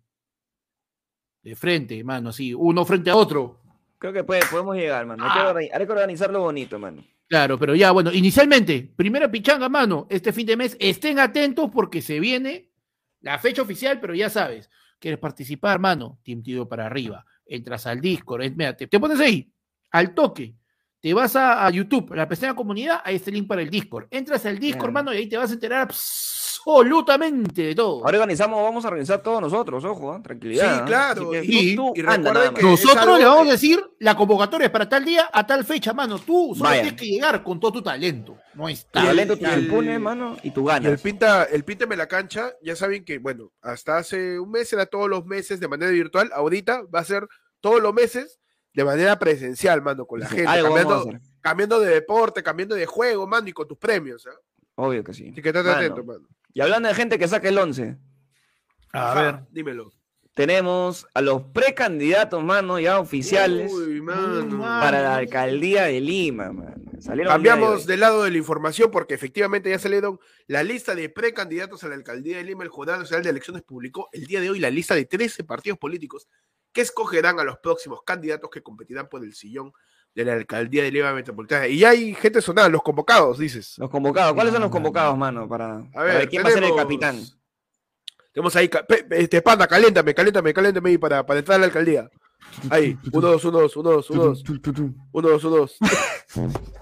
[1.42, 3.60] De frente, mano, sí, uno frente a otro.
[3.98, 5.24] Creo que puede- podemos llegar, mano.
[5.24, 5.38] Hay que,
[5.70, 5.76] Ah.
[5.78, 7.04] hay que organizarlo bonito, mano.
[7.28, 12.00] Claro, pero ya, bueno, inicialmente, primera pichanga, mano, este fin de mes, estén atentos porque
[12.00, 12.70] se viene
[13.20, 18.00] la fecha oficial, pero ya sabes, quieres participar, mano, Team Tido para arriba, entras al
[18.00, 19.52] Discord, es- mira, te, te pones ahí,
[19.90, 20.54] al toque,
[21.00, 23.70] te vas a, a YouTube, a la pestaña comunidad, ahí está el link para el
[23.70, 24.92] Discord, entras al Discord, Claro.
[24.92, 28.04] mano, y ahí te vas a enterar absolutamente de todo.
[28.04, 30.20] Ahora organizamos, vamos a organizar todos nosotros, ojo, ¿eh?
[30.22, 30.74] tranquilidad.
[30.74, 30.84] Sí, ¿eh?
[30.86, 34.70] claro, y- tú- tú y anda que- Nosotros le vamos a decir la convocatoria es
[34.72, 36.18] para tal día, a tal fecha, mano.
[36.18, 36.82] Tú solo Vaya.
[36.82, 38.36] tienes que llegar con todo tu talento.
[38.54, 39.04] No Tu está.
[39.04, 41.00] talento, tus y el- impunes, mano, y tu Y el ganas.
[41.00, 45.08] pinta, el píntame la cancha, ya saben que, bueno, hasta hace un mes era todos
[45.08, 47.26] los meses de manera virtual, ahorita va a ser
[47.60, 48.38] todos los meses
[48.78, 53.48] de manera presencial, mano, con la Sí, gente, cambiando, de deporte, cambiando de juego, mano,
[53.48, 54.38] y con tus premios, ¿ah?
[54.76, 55.30] Obvio que sí.
[55.32, 56.28] Así que estate Mano, atento, mano.
[56.54, 57.96] Y hablando de gente que saque el 11,
[58.92, 59.40] A Ajá, ver.
[59.50, 59.90] dímelo.
[60.32, 64.60] tenemos a los precandidatos, mano, ya oficiales Uy, mano.
[64.60, 66.76] para la alcaldía de Lima, mano.
[67.00, 71.08] Salieron Cambiamos de del lado de la información porque efectivamente ya salieron la lista de
[71.08, 72.62] precandidatos a la alcaldía de Lima.
[72.62, 75.78] El Jurado Nacional de Elecciones publicó el día de hoy la lista de 13 partidos
[75.80, 76.28] políticos
[76.78, 79.72] que escogerán a los próximos candidatos que competirán por el sillón
[80.14, 81.66] de la alcaldía de Lima Metropolitana.
[81.66, 83.74] Y hay gente sonada, los convocados, dices.
[83.78, 84.32] Los convocados.
[84.32, 85.48] ¿Cuáles son los No, convocados, mano?
[85.48, 87.20] Para, A para ver, quién va a ser el capitán.
[88.32, 88.70] Tenemos ahí,
[89.10, 92.08] este panda, caléntame, caléntame, caléntame ahí para, para entrar a la alcaldía.
[92.70, 95.78] Ahí, uno, dos, uno, dos, uno, dos, uno, dos, uno, dos, uno, dos.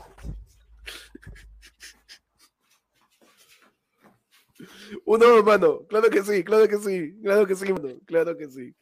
[5.05, 8.75] Uno, mano, claro que sí, claro que sí, claro que sí, mano, claro que sí.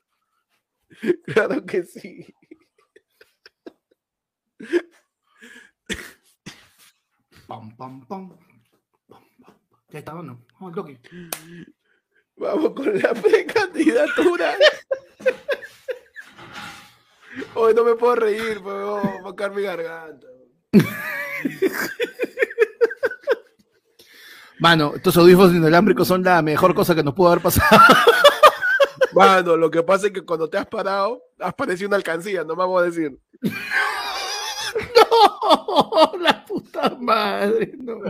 [1.26, 2.26] Claro que sí.
[7.46, 8.38] Pam, pam, pam.
[9.90, 10.44] Ya está, mano.
[10.54, 11.00] Vamos al toque.
[12.36, 14.54] Vamos con la precandidatura.
[17.54, 20.26] Hoy no me puedo reír, pero voy a sacar mi garganta.
[24.58, 27.80] Mano, estos audífonos inalámbricos son la mejor cosa que nos pudo haber pasado.
[29.14, 32.56] Mano, lo que pasa es que cuando te has parado, has parecido una alcancía, no
[32.56, 33.18] me voy a decir.
[34.96, 37.72] no, la puta madre.
[37.78, 38.00] No.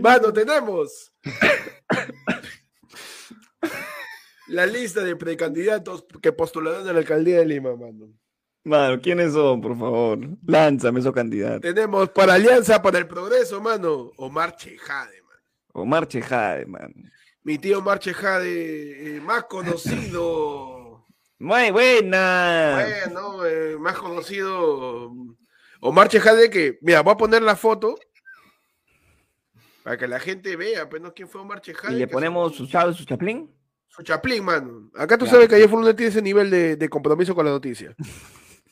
[0.00, 1.12] Mano, tenemos
[4.48, 8.12] la lista de precandidatos que postularán a la alcaldía de Lima, mano.
[8.62, 10.18] Mano, ¿quiénes son, por favor?
[10.46, 11.62] Lánzame esos candidatos.
[11.62, 15.40] Tenemos para Alianza para el Progreso, mano, Omar Chejade, mano.
[15.72, 16.94] Omar Chejade, mano.
[17.42, 21.06] Mi tío Omar Chejade, eh, más conocido,
[21.38, 22.84] Muy buena.
[22.84, 25.10] bueno, eh, más conocido,
[25.80, 27.96] Omar Chejade, que, mira, voy a poner la foto
[29.82, 31.14] para que la gente vea, pues, ¿no?
[31.14, 31.94] ¿Quién fue Omar Chejade?
[31.94, 33.50] Y le ponemos su- su chaplín.
[33.88, 34.90] Su chaplín, mano.
[34.94, 37.96] Acá tú sabes que ayer Fulano tiene ese nivel de, de compromiso con la noticia.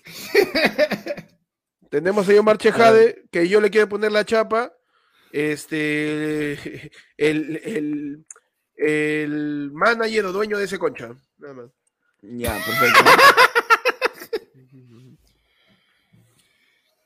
[1.90, 4.74] Tenemos ahí a Omar Chejade, que yo le quiero poner la chapa.
[5.32, 6.52] Este,
[7.16, 8.26] el, el,
[8.78, 11.10] el manager o dueño de ese concha.
[11.38, 11.70] Nada más.
[12.22, 13.04] Ya, perfecto.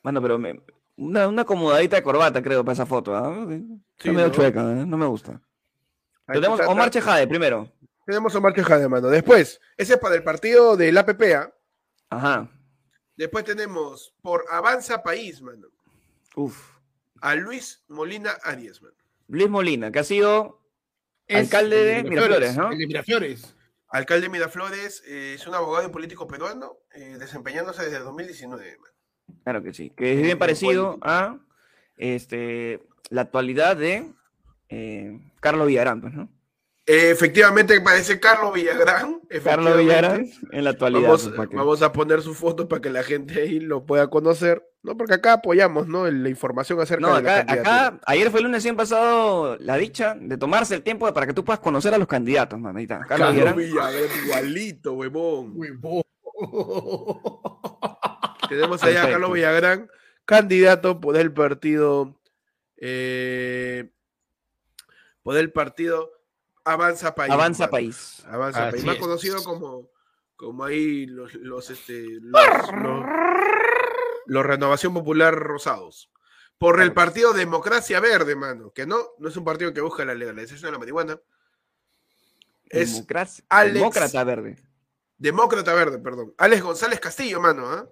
[0.03, 0.61] Mano, pero me-
[0.97, 3.15] una, una acomodadita de corbata, creo, para esa foto.
[3.17, 3.47] ¿ah?
[3.49, 3.65] Sí,
[3.99, 4.33] Está medio ¿no?
[4.35, 4.87] chueca, ¿eh?
[4.87, 5.41] no me gusta.
[6.27, 6.91] Ahí Tenemos está, Omar.
[6.91, 7.71] Chejade primero.
[8.07, 9.09] Tenemos a Omar Chejade, mano.
[9.09, 11.23] Después, ese es para el partido del APP.
[11.37, 11.53] ¿ah?
[12.11, 12.51] Ajá.
[13.17, 15.69] Después tenemos por Avanza País, mano.
[16.35, 16.73] Uf.
[17.21, 18.95] A Luis Molina Arias, mano.
[19.29, 20.62] Luis Molina, que ha sido
[21.29, 22.73] Alcalde de Miraflores, ¿no?
[22.73, 23.55] El de Miraflores.
[23.89, 28.79] Alcalde de Miraflores, eh, es un abogado y político peruano, eh, desempeñándose desde el 2019.
[28.79, 28.95] mano.
[29.45, 29.91] Claro que sí.
[29.91, 31.39] Que es bien parecido a
[31.97, 34.13] este, la actualidad de
[34.69, 36.31] eh, Carlos Villarán, pues, ¿no?
[36.93, 39.23] Eh, efectivamente parece Carlos Villagrán.
[39.43, 39.79] Carlos.
[39.79, 41.09] Villarán en la actualidad.
[41.09, 44.63] Vamos, pues, vamos a poner su foto para que la gente ahí lo pueda conocer,
[44.83, 44.95] ¿no?
[44.95, 46.11] Porque acá apoyamos, ¿no?
[46.11, 47.87] La información acerca No, de la acá, candidatura.
[47.87, 51.27] acá, ayer fue el lunes y han pasado la dicha de tomarse el tiempo para
[51.27, 52.77] que tú puedas conocer a los candidatos, man.
[52.77, 52.99] Ahí está.
[53.07, 53.57] Carlos Carlos Villarán.
[53.57, 55.53] Villagrán, igualito, huevón.
[55.57, 56.03] Huevón.
[58.51, 59.09] Tenemos allá a.
[59.09, 59.89] Carlos Villagrán,
[60.27, 62.21] candidato por el partido,
[62.77, 63.91] eh,
[65.23, 66.11] por el partido
[66.65, 67.33] Avanza País.
[67.33, 67.71] Avanza mano.
[67.73, 68.23] País.
[68.27, 69.01] Avanza Así País, más es.
[69.01, 69.91] conocido como,
[70.37, 73.05] como ahí los, los, este, los, los-
[74.27, 76.11] los Renovación Popular Rosados.
[76.59, 80.15] Por el partido Democracia Verde, mano, que no, no es un partido que busca la
[80.15, 81.21] legalización de la marihuana.
[82.69, 84.57] Es Democracia- Alex- Demócrata Verde.
[85.19, 86.33] Demócrata Verde, perdón.
[86.39, 87.89] Alex González Castillo, mano, ¿ah?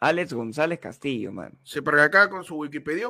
[0.00, 1.56] Alex González Castillo, man.
[1.62, 3.08] Se para acá con su Wikipedia.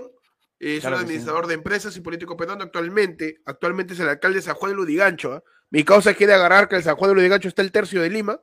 [0.67, 1.07] Es Claro un sí.
[1.07, 3.43] administrador de empresas y político peruano actualmente.
[3.45, 5.33] Actualmente es el alcalde de San Juan de Ludigancho.
[5.35, 5.43] ¿ah?
[5.71, 8.41] Mi causa quiere agarrar que el San Juan de Ludigancho está el tercio de Lima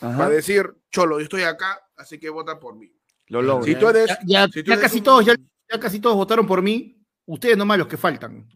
[0.00, 0.16] Ajá.
[0.18, 2.92] para decir, cholo, yo estoy acá, así que vota por mí.
[3.28, 3.64] Lo logra.
[3.64, 5.34] Si tú eres, Ya, ya- si tú ya eres casi un- todos, ya,
[5.70, 6.98] ya casi todos votaron por mí.
[7.26, 8.48] Ustedes nomás los que faltan.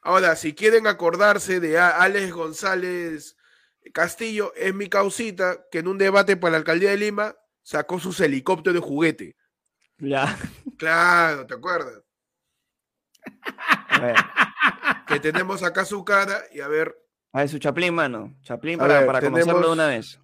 [0.00, 3.36] Ahora, si quieren acordarse de Alex González
[3.92, 8.18] Castillo, es mi causita que en un debate para la alcaldía de Lima sacó sus
[8.20, 9.36] helicópteros de juguete.
[9.98, 10.38] Ya.
[10.78, 12.02] Claro, ¿te acuerdas?
[15.06, 16.94] Que tenemos acá su cara y a ver,
[17.32, 18.34] a ver su Chaplin, mano.
[18.42, 20.20] Chaplin para, ver, para conocerlo de una vez.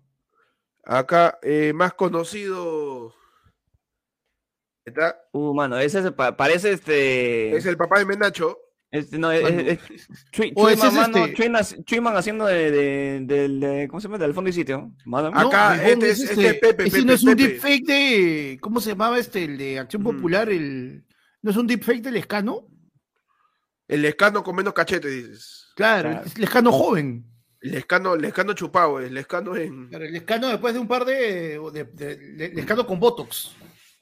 [0.84, 3.14] acá eh, más conocido.
[4.84, 7.54] Está, Uh, mano, ese se pa- parece este.
[7.56, 8.58] es el papá de Menacho.
[8.90, 13.86] este, no, es, es- es- Chui- O ese Chuyman, es mano, este- haciendo de, de,
[13.88, 14.18] ¿Cómo se llama?
[14.18, 14.90] Del fondo y sitio.
[15.04, 17.42] Mano, Acá, este es- este es Pepe, ese Pepe, no es un Pepe.
[17.48, 18.58] deepfake de.
[18.60, 19.44] ¿Cómo se llamaba este?
[19.44, 20.06] El de Acción Mm.
[20.06, 20.48] Popular.
[20.48, 21.04] El,
[21.42, 22.66] ¿No es un deepfake del Escano?
[23.90, 25.72] El escano con menos cachete, dices.
[25.76, 26.26] Claro, Claro.
[26.26, 27.26] es el Escano joven.
[27.60, 29.88] El escano, el escano chupado, el escano en.
[29.88, 31.58] Claro, el Escano después de un par de.
[31.72, 33.54] de, de- de- el Escano con Botox.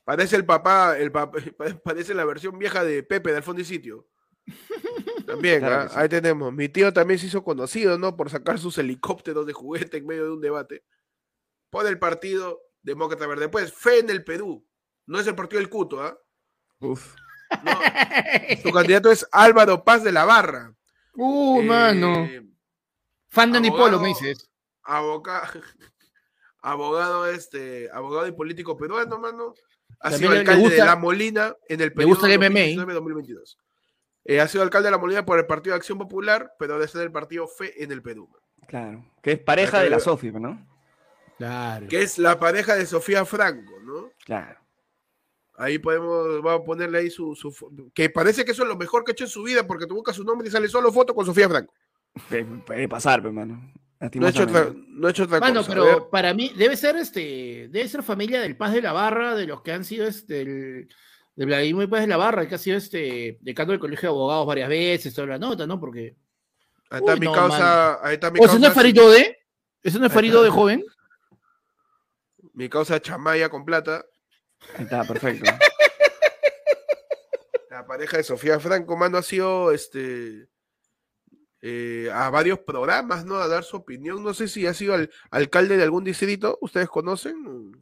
[0.05, 1.39] Parece el papá, el papá,
[1.85, 4.06] parece la versión vieja de Pepe del fondo y sitio.
[5.27, 5.89] También, Claro ¿ah?
[5.89, 5.94] sí.
[5.98, 6.52] ahí tenemos.
[6.52, 8.16] Mi tío también se hizo conocido, ¿no?
[8.16, 10.85] Por sacar sus helicópteros de juguete en medio de un debate.
[11.70, 13.43] Por el partido Demócrata Verde.
[13.43, 14.66] Después, fe en el Perú.
[15.06, 16.19] No es el partido del Cuto, ¿ah?
[16.81, 17.15] Uf.
[17.65, 17.73] No,
[18.62, 20.73] su candidato es Álvaro Paz de la Barra.
[21.15, 22.29] Uh, Eh, mano.
[23.29, 24.49] Fan de Nipolo, me dices.
[24.85, 25.49] Aboga-
[26.62, 29.55] abogado, este, abogado y político peruano, mano.
[30.01, 32.85] Ha También sido alcalde de La Molina en el periodo gusta el MMA.
[32.85, 33.57] 2019-2022.
[34.25, 37.01] Eh, ha sido alcalde de La Molina por el Partido de Acción Popular, pero en
[37.01, 38.29] el Partido Fe en el Perú.
[38.66, 39.05] Claro.
[39.23, 40.66] Que es pareja de la Sofi, ¿no?
[41.39, 41.87] Claro.
[41.89, 44.11] Que es la pareja de Sofía Franco, ¿no?
[44.25, 44.61] Claro.
[45.59, 47.52] Ahí podemos, vamos a ponerle ahí su, su
[47.93, 49.97] Que parece que eso es lo mejor que ha hecho en su vida, porque tú
[49.97, 51.74] buscas su nombre y sale solo foto con Sofía Franco.
[52.64, 53.72] Puede, pasar, pero, mano.
[54.14, 55.72] No ha hecho otra, no ha hecho otra Mano, cosa.
[55.72, 59.48] Pero para mí debe ser este, debe ser familia del Paz de la Barra, de
[59.48, 60.89] los que han sido este, el,
[61.35, 64.47] de Vladimir Paz de la Barra, que ha sido este decano del Colegio de Abogados
[64.47, 65.80] varias veces, toda la nota, ¿no?
[65.80, 66.14] Porque.
[66.90, 68.06] ahí está Uy, mi no, causa.
[68.06, 68.68] Ahí está mi ¿O ese no causa.
[68.68, 69.39] es Farido de?
[69.82, 70.85] ¿Ese no es Farido de joven?
[72.55, 74.05] Mi causa Chamaya con plata.
[74.76, 75.51] Ahí está, perfecto.
[77.70, 80.48] La pareja de Sofía Franco, mano, ha sido este
[81.62, 83.36] eh, a varios programas, ¿no?
[83.36, 84.22] A dar su opinión.
[84.22, 86.59] No sé si ha sido al- alcalde de algún distrito.
[86.60, 87.72] ¿Ustedes conocen?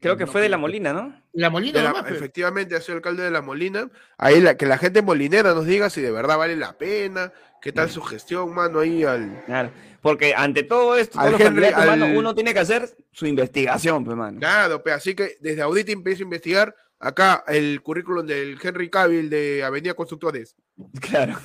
[0.00, 1.22] Creo que No, fue de la Molina, ¿no?
[1.32, 3.90] La Molina la- nomás, pero- efectivamente, ha sido alcalde de La Molina.
[4.18, 7.72] Ahí la, que la gente molinera nos diga si de verdad vale la pena, qué
[7.72, 9.44] tal su gestión, mano, ahí al...
[9.46, 9.70] Claro.
[10.00, 14.38] Porque ante todo esto, Al Henry, mano, uno tiene que hacer su investigación, pues, mano.
[14.38, 19.28] Claro, pe, así que desde ahorita empiezo a investigar acá el currículum del Henry Cavill
[19.28, 20.54] de Avenida Constructores.
[21.00, 21.36] Claro.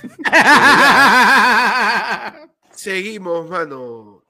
[2.71, 4.23] Seguimos, mano.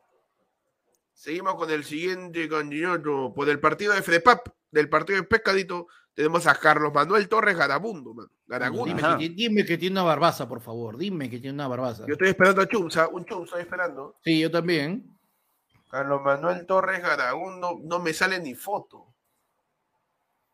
[1.14, 5.88] Seguimos con el siguiente candidato por el partido de FREPAP, del partido de Pescadito.
[6.14, 8.30] Tenemos a Carlos Manuel Torres Garabundo, mano.
[8.46, 8.86] Garabundo.
[8.86, 10.98] Dime que, ti- dime que tiene una barbaza, por favor.
[10.98, 12.06] Dime que tiene una barbaza.
[12.06, 14.16] Yo estoy esperando a Chumsa, un Chumsa estoy esperando.
[14.24, 15.08] Sí, yo también.
[15.90, 19.08] Carlos Manuel Torres Garabundo, no me sale ni foto.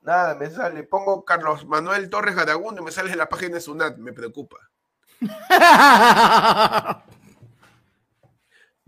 [0.01, 0.83] Nada, me sale.
[0.83, 4.57] Pongo Carlos Manuel Torres Garagundo y me sale en la página de Sunat, me preocupa.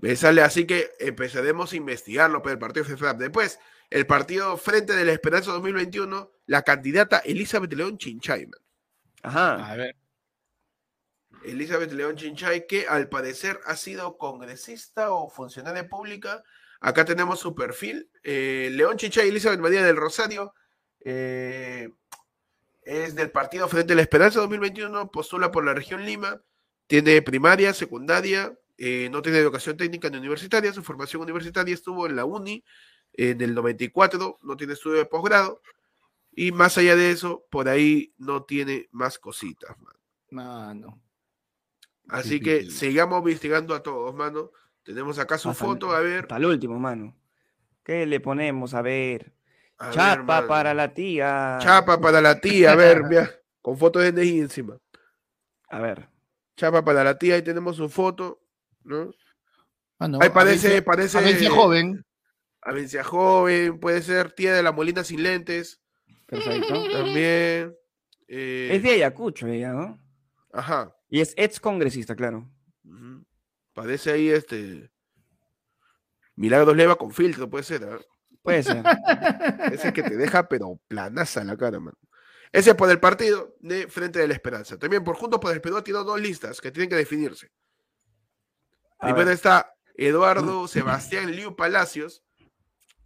[0.01, 3.17] Me sale así que empezaremos a investigarlo pero el partido FFAP.
[3.17, 3.59] Después,
[3.89, 8.59] el partido Frente de la Esperanza 2021, la candidata Elizabeth León Chinchay, man.
[9.23, 9.71] Ajá.
[9.71, 9.95] A ver.
[11.43, 16.43] Elizabeth León Chinchay, que al parecer ha sido congresista o funcionaria pública.
[16.81, 18.09] Acá tenemos su perfil.
[18.23, 20.53] Eh, León Chinchay Elizabeth María del Rosario.
[21.01, 21.89] eh,
[22.83, 26.41] es del partido Frente de la Esperanza 2021, postula por la región Lima,
[26.87, 32.15] tiene primaria, secundaria, eh, no tiene educación técnica ni universitaria, su formación universitaria estuvo en
[32.15, 32.63] la UNI
[33.13, 35.61] en el 94, no tiene estudio de posgrado,
[36.31, 39.77] y más allá de eso, por ahí no tiene más cositas.
[39.79, 39.95] man.
[40.31, 41.01] Mano.
[42.07, 44.51] Así Sí, que sí, sigamos investigando a todos, mano.
[44.83, 46.21] Tenemos acá su Hasta- foto, a ver.
[46.23, 47.15] Hasta el último, mano.
[47.83, 48.73] ¿Qué le ponemos?
[48.73, 49.33] A ver.
[49.81, 50.47] a Chapa mano.
[50.47, 51.57] para la tía.
[51.61, 53.29] Chapa para la tía, a ver, mira,
[53.61, 54.77] con fotos de NI encima.
[55.69, 56.09] A ver.
[56.57, 58.41] Chapa para la tía, ahí tenemos su foto,
[58.83, 59.11] ¿no?
[59.97, 61.47] Mano, Ahí parece, parece.
[61.49, 62.05] Joven.
[62.69, 65.81] Avencia joven, puede ser tía de la Molina sin lentes,
[66.25, 66.89] Perfecto.
[66.91, 67.75] también.
[68.27, 69.99] eh, es de Ayacucho ella, ¿no?
[70.53, 70.95] Ajá.
[71.09, 72.49] Y es ex congresista, claro.
[72.83, 73.25] ujú.
[73.73, 74.91] Parece ahí este.
[76.35, 77.99] Milagros Leva con filtro, puede ser, ¿ah?
[78.41, 78.83] Puede ser.
[79.73, 81.93] Ese que te deja, pero planaza la cara, man.
[82.51, 84.77] Ese es por el partido de Frente de la Esperanza.
[84.79, 87.51] También por Juntos por el Perú ha tirado dos listas que tienen que definirse.
[88.99, 89.35] A Primero ver.
[89.35, 92.23] está Eduardo Sebastián Liu Palacios,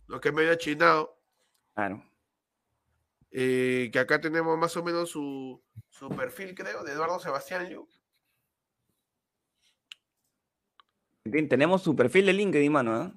[0.08, 1.18] lo que es medio chinado,
[1.76, 2.04] Claro.
[3.32, 7.88] eh, que acá tenemos más o menos su, su perfil, creo, de Eduardo Sebastián Liu.
[11.24, 13.12] Ten- Tenemos su perfil de LinkedIn, mano, ¿eh?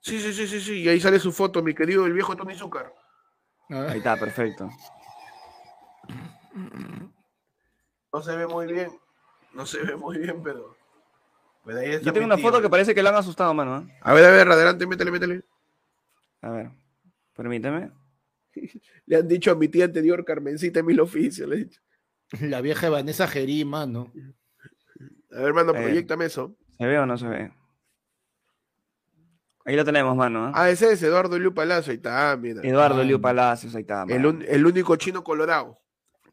[0.00, 0.80] Sí, sí, sí, sí, sí.
[0.82, 2.92] Y ahí sale su foto, mi querido el viejo Tony Zúcar.
[3.70, 4.68] Ahí está, perfecto.
[8.12, 8.90] No se ve muy bien.
[9.54, 10.76] No se ve muy bien, pero.
[11.64, 12.44] pero ahí está Yo tengo una tío.
[12.46, 13.78] foto que parece que le han asustado, mano.
[13.88, 13.98] ¿eh?
[14.02, 15.44] A ver, a ver, adelante, métele, métele.
[16.42, 16.70] A ver,
[17.34, 17.90] permíteme.
[19.06, 21.48] Le han dicho a mi tía anterior, Carmencita Mil Oficios.
[21.48, 21.80] Le he dicho.
[22.40, 24.12] La vieja Vanessa Gerí, mano.
[25.30, 25.82] A ver, hermano, Eh.
[25.82, 26.56] proyectame eso.
[26.78, 27.52] ¿Se ve o no se ve?
[29.64, 30.48] Ahí lo tenemos, mano.
[30.48, 30.52] ¿eh?
[30.54, 31.90] Ah, ese es Eduardo Liu Palacio.
[31.92, 32.60] Ahí está, mira.
[32.64, 34.02] Eduardo ah, Liu Palacios, ahí está.
[34.08, 34.28] El, mano.
[34.30, 35.78] un- el único chino colorado.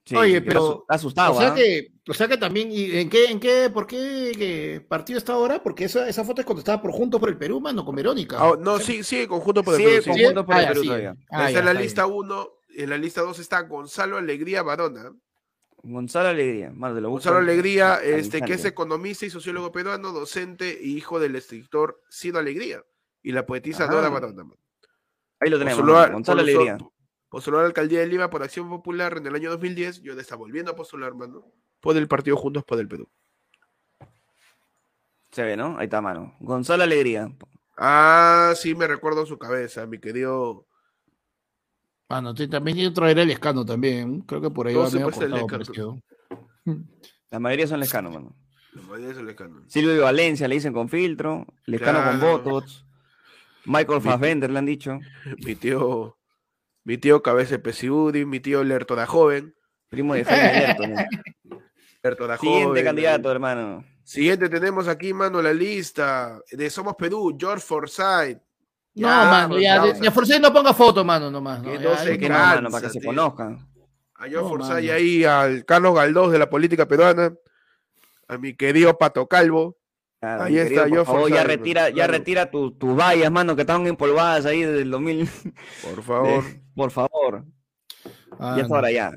[0.10, 1.34] Sí, Oye, pero- está asustado.
[1.36, 1.54] O sea ¿ah?
[1.54, 5.34] que, o sea que también, ¿y ¿en qué, en qué, por qué qué partido está
[5.34, 5.62] ahora?
[5.62, 8.38] Porque esa, esa foto es cuando estaba por Juntos por el Perú, mano, con Verónica.
[8.40, 10.10] Ah, no, sí, sigue conjunto por el Sí, Perú, sí.
[10.10, 10.88] conjunto por el Ah, Perú sí.
[10.88, 11.16] todavía.
[11.30, 12.18] Ah, está ya, en la está lista bien.
[12.18, 12.50] 1.
[12.78, 15.14] En la lista 2 está Gonzalo Alegría Barona.
[15.84, 19.72] Gonzalo Alegría, mano, te lo Gonzalo al- Alegría, al este, que es economista y sociólogo
[19.72, 22.84] peruano, docente y hijo del escritor Ciro Alegría
[23.22, 23.94] y la poetisa Ajá.
[23.94, 24.44] Dora Barona.
[25.40, 26.78] Ahí lo tenemos, Gonzalo Alegría.
[27.30, 30.22] Postuló a la alcaldía de Lima por Acción Popular en el año 2010 y ahora
[30.22, 31.46] está volviendo a postular, mano,
[31.80, 33.08] por el partido Juntos por el Perú.
[35.32, 35.78] Se ve, ¿no?
[35.78, 36.36] Ahí está, mano.
[36.40, 37.32] Gonzalo Alegría.
[37.78, 40.66] Ah, sí, me recuerdo su cabeza, mi querido.
[42.10, 44.22] Mano, te- también que traer el escano también.
[44.22, 46.02] Creo que por ahí va medio puede ser el cortado.
[47.30, 48.36] La mayoría son lescanos, mano.
[48.74, 49.64] La mayoría es el Lescano.
[49.68, 51.46] Silvio de Valencia le dicen con filtro.
[51.66, 52.38] Lescano con Claro.
[52.44, 52.86] botox.
[53.66, 55.00] Michael Mi- Fassbender le han dicho.
[55.46, 56.18] Mi tío,
[56.84, 59.56] mi tío Cabeza de Pesiudi, mi tío Lerto da Joven.
[59.90, 60.96] Primo de Lerto, ¿no?
[62.04, 63.84] Lerto da Siguiente Joven, candidato, hermano.
[64.04, 68.38] Siguiente tenemos aquí, mano, la lista de Somos Perú, George Forsyth.
[68.96, 71.62] No, Ya, mano, ya, Forsyth no ponga foto, mano, nomás.
[71.62, 71.82] Que ¿no?
[71.82, 72.70] no Ya, se ahí ¿Por qué no- no, cansa, mano?
[72.72, 73.70] Para que se conozcan.
[74.16, 77.34] A George No, Forsyth ahí al Carlos Galdós de la política peruana.
[78.28, 79.78] A mi querido Pato Calvo.
[80.20, 82.12] Claro, Ahí está, querido, yo por favor, ya Forsyth, retira, ya claro.
[82.14, 85.30] retira tu- tus vallas, mano, que estaban empolvadas ahí desde el 2000.
[85.84, 86.44] Por favor.
[86.44, 87.46] de- por favor,
[88.38, 88.76] Ah, ya es no.
[88.76, 89.12] hora ya.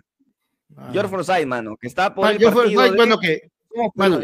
[0.76, 1.10] Ah, George.
[1.10, 3.50] Forsyth, mano, que está por Ah, el George partido Forsyth, de bueno, que,
[3.94, 4.20] mano,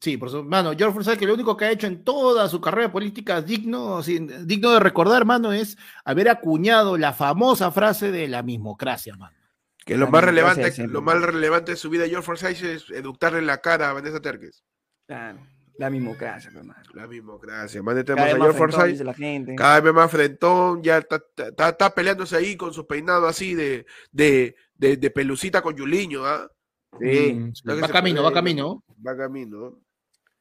[0.00, 2.60] sí, por su, mano, George Forsyth, que lo único que ha hecho en toda su
[2.60, 8.42] carrera política digno, digno de recordar, mano, es haber acuñado la famosa frase de la
[8.42, 9.36] mismocracia, mano.
[9.84, 13.38] Que lo La más relevante, lo más relevante de su vida George Forsyth es educarle
[13.38, 14.64] en la cara a Vanessa Terques.
[15.06, 15.38] Claro,
[15.78, 16.82] la mismocracia, pues, hermano.
[16.94, 17.82] La mismocracia.
[17.82, 19.56] Más tenemos Cada frentón, Forsyth.
[19.56, 23.84] Cada vez más frentón, ya está, está- está peleándose ahí con su peinado así de,
[24.10, 26.50] de, de, de pelucita con Yuliño, ¿ah?
[26.98, 27.34] Sí.
[27.34, 27.62] Mm, sí.
[27.66, 28.82] Va camino, va camino.
[29.06, 29.78] Va camino.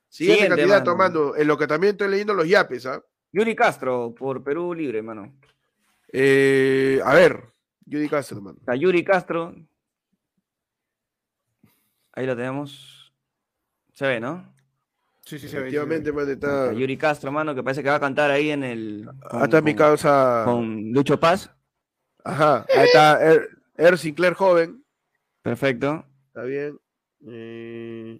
[0.07, 1.19] Siguiente, Siguiente, candidato, mano.
[1.25, 1.35] mano.
[1.35, 3.03] En lo que también estoy leyendo los yapes, ¿ah?
[3.33, 5.35] Yuri Castro, por Perú Libre, hermano.
[6.13, 7.43] Eh, a ver,
[7.85, 8.57] Judy Castro, mano.
[8.59, 9.53] Está Yuri Castro.
[12.13, 13.13] Ahí lo tenemos.
[13.93, 14.54] Se ve, ¿no?
[15.25, 16.73] Sí, sí, Efectivamente, mano, Está está.
[16.79, 19.09] Yuri Castro, mano, que parece que va a cantar ahí en el.
[19.29, 20.43] con- Hasta mi causa.
[20.45, 21.49] Con Lucho Paz.
[22.23, 24.83] Ajá, ahí está Er, Er Sinclair joven.
[25.41, 26.05] Perfecto.
[26.27, 26.77] Está bien.
[27.27, 28.19] Eh,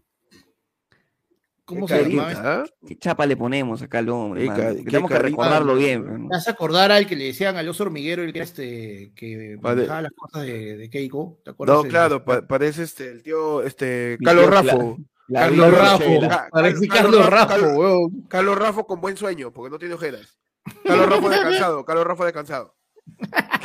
[1.64, 2.32] ¿Cómo qué se llama?
[2.38, 2.64] ¿ah?
[2.88, 4.44] ¿Qué chapa le ponemos acá al hombre?
[4.44, 5.18] Qué qué Tenemos que carita.
[5.30, 6.06] recordarlo bien.
[6.06, 6.28] ¿no?
[6.30, 9.78] Me hace acordar al que le decían al oso hormiguero, el que este, que Vale.
[9.78, 11.40] manejaba las cosas de, de Keiko.
[11.44, 11.76] ¿Te acuerdas?
[11.78, 14.98] No, El- claro, pa- parece este, el tío, este, Carlos Raffo.
[15.28, 16.20] La Carlos Raffo.
[16.30, 18.22] Ca- Parece Carlos Carlos Raffo, weón.
[18.28, 20.38] Carlos Raffo con buen sueño, porque no tiene ojeras.
[20.84, 22.76] Carlos Raffo descansado, Carlos Raffo descansado.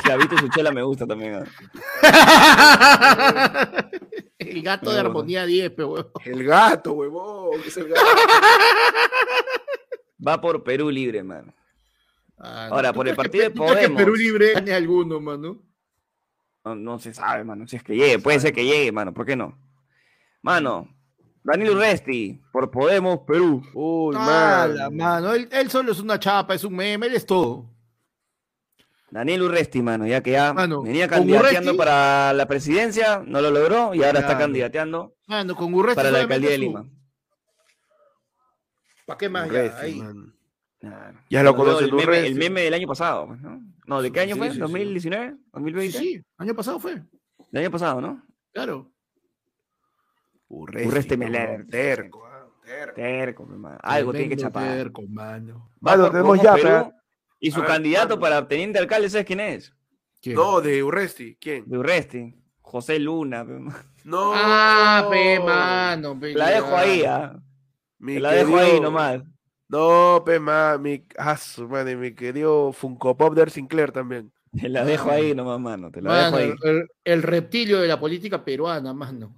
[0.03, 1.35] Clavito y su chela me gusta también.
[1.35, 1.45] ¿ah?
[4.39, 4.99] el gato de.
[4.99, 6.07] Armonía 10, pe, weón.
[6.25, 8.01] El gato, huevón, que es el gato.
[10.25, 11.53] Va por Perú Libre, mano.
[12.37, 13.97] Ah, Ahora, ¿tú por el partido que- de que Podemos.
[13.97, 15.59] Perú Libre gane alguno, mano.
[16.63, 17.67] No, no se sabe, mano.
[17.67, 19.13] Si es que llegue, puede ser que llegue, mano.
[19.13, 19.57] ¿Por qué no?
[20.43, 20.87] Mano,
[21.43, 23.63] Danilo Urresti, por Podemos Perú.
[23.73, 24.95] Uy, Mala, man.
[24.97, 25.33] mano.
[25.33, 27.65] Él, él solo es una chapa, es un meme, él es todo.
[29.09, 33.51] Daniel Urresti, mano, ya que ya Mano, venía candidateando Urresti- para la presidencia, no lo
[33.51, 36.85] logró y ahora está candidateando Mano, con Urresti para la alcaldía de Lima.
[39.05, 39.49] ¿Para qué más?
[39.49, 39.97] Urresti,
[40.79, 41.07] ya,
[41.39, 41.43] ahí.
[41.43, 43.61] lo Bueno, conocen, el meme, el meme del año pasado, pues, ¿no?
[43.85, 44.47] No, ¿de qué año Sí, fue?
[44.49, 44.61] sí, sí.
[44.61, 45.31] ¿2019?
[45.35, 45.91] Sí, ¿2020?
[45.91, 46.93] sí, año pasado fue.
[47.51, 48.23] El año pasado, ¿no?
[48.53, 48.89] Claro.
[50.53, 51.65] Urresti, Urresti Meler.
[51.69, 52.93] Terco, ah, terco.
[52.95, 53.77] Terco, pues, mano.
[53.81, 54.63] Algo tiene que chapar.
[54.63, 55.69] terco, mano.
[55.79, 56.91] Mano, tenemos ya, pero-
[57.39, 58.19] Y su candidato mano.
[58.21, 59.73] para teniente alcalde, ¿sabes quién es?
[60.21, 60.35] ¿Quién?
[60.35, 61.67] No, de Urresti, ¿quién?
[61.67, 62.35] De Urresti.
[62.61, 63.43] José Luna.
[64.03, 64.31] No.
[64.33, 66.19] Ah, pe, mano.
[66.19, 67.39] pe, La dejo ahí, ¿ah?
[67.99, 69.21] La dejo ahí nomás.
[69.69, 74.31] No, pe, mi, ah, su madre, mi querido Funko Pop de Er Sinclair también.
[74.59, 75.91] Te la dejo ahí nomás, mano.
[75.91, 76.69] Te la Mano, dejo ahí.
[76.69, 79.37] el, el reptilio de la política peruana, mano.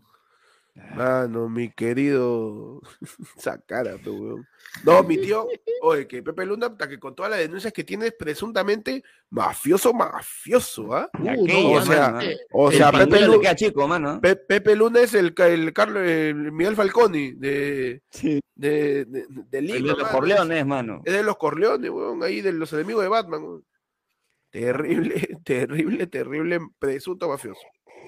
[0.76, 2.82] Mano, mi querido.
[3.38, 4.48] Esa cara, pe, weón.
[4.84, 5.48] No, mi tío,
[5.82, 9.94] oye, que Pepe Luna, hasta que con todas las denuncias que tiene, es presuntamente mafioso,
[9.94, 11.10] mafioso, ¿ah?
[11.20, 12.20] Uh, o sea,
[12.52, 14.20] O sea, Pepe Pepe, le Lu- queda chico, mano.
[14.20, 18.40] Pe- Pepe Luna es el, el Carlos, el Miguel Falconi de, Sí.
[18.56, 19.78] de, de, de Lima.
[19.78, 20.08] El de los.
[20.10, 21.02] Corleones, mano.
[21.06, 23.44] Es de los Corleones, weón, ahí de los enemigos de Batman.
[23.44, 23.66] weón.
[24.50, 27.62] Terrible, terrible, terrible, presunto mafioso.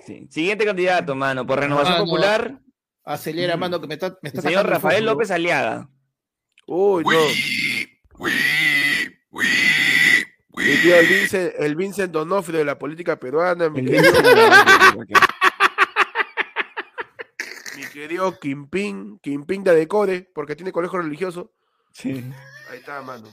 [0.05, 0.27] Sí.
[0.29, 2.05] Siguiente candidato, mano, por Renovación Ah, no.
[2.05, 2.59] Popular,
[3.03, 3.59] Acelera, Mm.
[3.59, 5.05] mano, que me está, me el señor Rafael.
[5.05, 5.89] López Aliaga.
[6.67, 8.25] Uy, no.
[10.57, 14.13] Mi tío, el Vincent, el Vincent Donofrio de la política peruana, mi querido,
[17.77, 21.51] mi querido Kimping, Kimping de Decore, porque tiene colegio religioso.
[21.91, 22.23] Sí.
[22.71, 23.27] Ahí está, mano.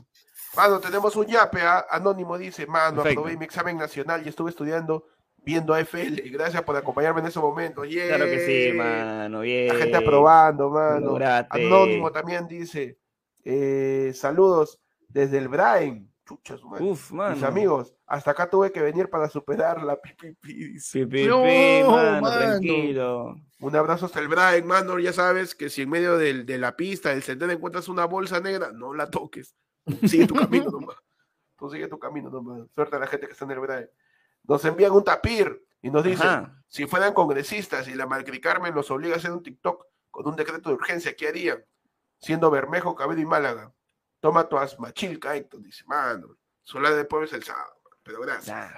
[0.56, 1.86] Mano, tenemos un yape, ¿ah?
[1.90, 3.20] anónimo dice, mano, Perfecto.
[3.20, 5.06] aprobé mi examen nacional y estuve estudiando
[5.44, 6.20] viendo AFL.
[6.30, 7.82] Gracias por acompañarme en ese momento.
[7.82, 9.40] Claro que sí, mano.
[9.40, 9.68] Bien.
[9.68, 11.06] La gente aprobando, mano.
[11.06, 11.64] lograste.
[11.66, 12.98] Anónimo también dice,
[13.44, 16.08] eh, saludos desde el Brain.
[16.24, 16.84] Chucha, su madre.
[16.84, 17.34] Uf, mano.
[17.34, 20.54] Mis amigos, hasta acá tuve que venir para superar la pipipi.
[20.54, 21.04] dice.
[21.06, 21.40] Pi, pi, No,
[21.90, 22.38] mano, mano.
[22.38, 23.34] tranquilo.
[23.58, 24.98] Un abrazo hasta el Brain, mano.
[25.00, 28.38] Ya sabes que si en medio del- de la pista, del sendero, encuentras una bolsa
[28.40, 29.54] negra, no la toques.
[30.06, 30.34] Sigue tu
[30.66, 30.96] camino nomás.
[31.58, 32.68] Tú sigue tu camino nomás.
[32.74, 33.86] Suerte a la gente que está en el Brain.
[34.44, 36.62] Nos envían un tapir y nos dicen, Ajá.
[36.68, 40.36] si fueran congresistas y la Malcri Carmen los obliga a hacer un TikTok con un
[40.36, 41.64] decreto de urgencia, ¿qué harían?
[42.18, 43.72] Siendo Bermejo, Cabedo y Málaga.
[44.20, 45.62] Toma tu asmachilca, Héctor.
[45.62, 47.74] Dice, mano, solar de pueblo es el sábado.
[48.04, 48.72] Pero gracias.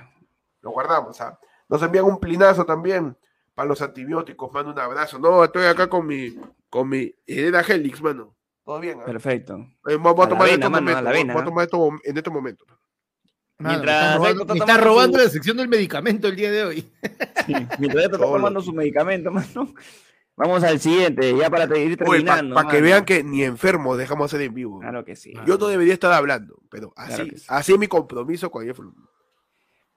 [0.63, 1.39] Lo guardamos, ¿ah?
[1.69, 3.17] Nos envían un plinazo también
[3.55, 5.19] para los antibióticos, mano, un abrazo.
[5.19, 6.39] No, estoy acá con mi,
[6.71, 8.35] con mi Hereda Helix, mano.
[8.65, 9.05] Todo bien, ¿ah?
[9.05, 9.57] Perfecto.
[9.87, 10.91] Eh, voy, voy A tomar vena, estos mano,
[11.39, 12.65] a tomar esto en este momento.
[13.59, 15.69] Mano, Mientras me está robando, Héctor está me está tomando robando su- la sección del
[15.69, 16.93] medicamento el día de hoy.
[17.79, 19.73] Mientras está tomando su medicamento, mano.
[20.37, 22.57] Vamos al siguiente, ya para ir Para terminando.
[22.57, 22.81] que mano.
[22.83, 24.81] vean que ni enfermos dejamos hacer en vivo.
[24.81, 25.33] Claro que sí.
[25.47, 27.47] Yo no debería estar hablando, pero así, Claro que sí.
[27.49, 28.89] así es mi compromiso con Jeffrey.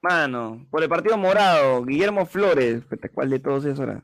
[0.04, 2.84] Mano, por el Partido Morado, Guillermo Flores.
[3.16, 4.04] ¿Cuál de todos es ahora?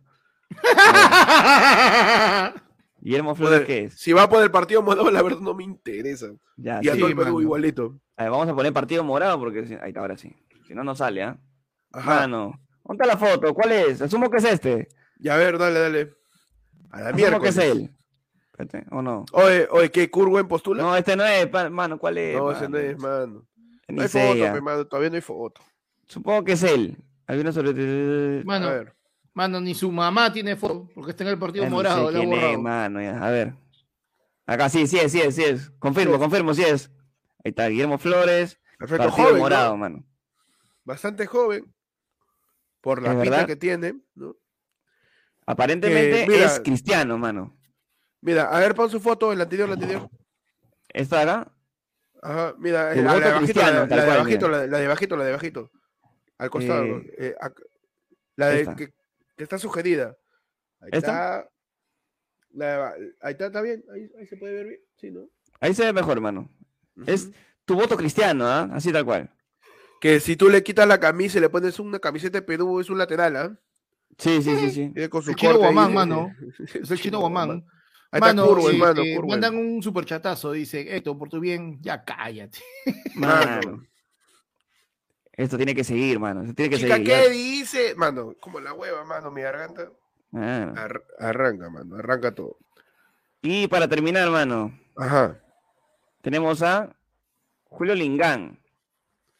[3.03, 3.95] Guillermo Flores, Joder, ¿qué es?
[3.95, 6.27] Si va por el partido morado, la verdad no me interesa.
[6.55, 6.99] Ya, Y a sí.
[6.99, 7.99] todo el Perú igualito.
[8.15, 10.34] A ver, vamos a poner Partido Morado porque si- ahí está, ahora sí.
[10.67, 11.38] Si no, no sale, ¿ah?
[11.91, 12.21] Ajá.
[12.21, 13.53] Mano, ¿dónde está la foto?
[13.53, 14.01] ¿Cuál es?
[14.01, 14.88] Asumo que es este.
[15.19, 16.13] Ya, a ver, dale, dale.
[16.91, 17.39] A la Asumo mierda.
[17.41, 17.91] que es él.
[18.51, 19.25] Espérate, ¿o no?
[19.34, 20.84] Oye, oye, ¿qué Curwen postula?
[20.84, 22.38] No, este no es, pa- mano, ¿cuál es?
[22.38, 23.45] No, ese no es, mano.
[23.89, 25.61] No hay foto, mano, todavía no hay foto.
[26.07, 26.97] Supongo que es él.
[27.27, 28.43] Hay una sobre...
[28.45, 28.93] Mano, A ver.
[29.34, 32.60] Mano, ni su mamá tiene foto, porque está en el partido morado, sé quién es,
[32.60, 33.18] mano, ya.
[33.26, 33.53] A ver.
[34.45, 35.69] Acá sí, sí es, sí es, sí es.
[35.80, 36.19] Confirmo, Sí.
[36.19, 36.89] confirmo, sí es.
[37.43, 39.43] Ahí está, Guillermo Flores, Perfecto, Partido joven, ¿no?
[39.43, 40.03] Morado, mano.
[40.84, 41.73] Bastante joven.
[42.81, 44.35] Por la pinta que tiene, ¿no?
[45.45, 47.57] Aparentemente mira- es cristiano, mano.
[48.22, 50.10] Mira, a ver, pon su foto, el anterior, el anterior.
[50.89, 51.51] ¿Esta de acá?
[52.22, 55.18] Ajá, mira, El la, de bajito, cristiano, la, de bajito, la, de- la de bajito,
[55.18, 55.72] la de bajito.
[56.38, 56.84] Al costado.
[56.85, 57.35] Eh, eh,
[58.38, 58.76] la de esta.
[58.76, 58.93] que,
[59.44, 60.18] que está sugerida.
[60.80, 60.98] Ahí ¿Esta?
[61.40, 61.49] está.
[62.52, 63.84] La ahí está, está bien.
[63.94, 64.80] Ahí, ahí se puede ver bien.
[64.95, 65.28] Sí, ¿no?
[65.60, 66.49] Ahí se ve mejor, mano.
[67.06, 67.30] Es
[67.65, 68.70] tu voto cristiano, ¿ah?
[68.72, 69.30] Así tal cual.
[69.99, 72.90] Que si tú le quitas la camisa y le pones una camiseta de Perú, es
[72.90, 73.60] un lateral, ¿ah?
[74.18, 75.10] Sí, sí, sí, sí.
[75.10, 76.32] Con su chino ahí, Guamán, mano.
[76.82, 77.65] Es el chino Guamán.
[78.11, 79.30] Ahí Mano, está Curwen, mano, eh, Curwen.
[79.32, 82.60] mandan un superchatazo, dice, Héctor, por tu bien, ya cállate.
[83.15, 83.84] Mano.
[85.35, 86.41] Esto tiene que seguir, mano.
[86.41, 87.07] Esto tiene que Chica, seguir.
[87.07, 87.30] ¿qué ya.
[87.30, 87.95] dice?
[87.95, 89.89] Mano, como la hueva, mano, mi garganta.
[90.34, 92.57] Ar- arranca, mano, arranca todo.
[93.41, 95.39] Y para terminar, mano, Ajá.
[96.22, 96.95] tenemos a
[97.65, 98.60] Julio Lingán.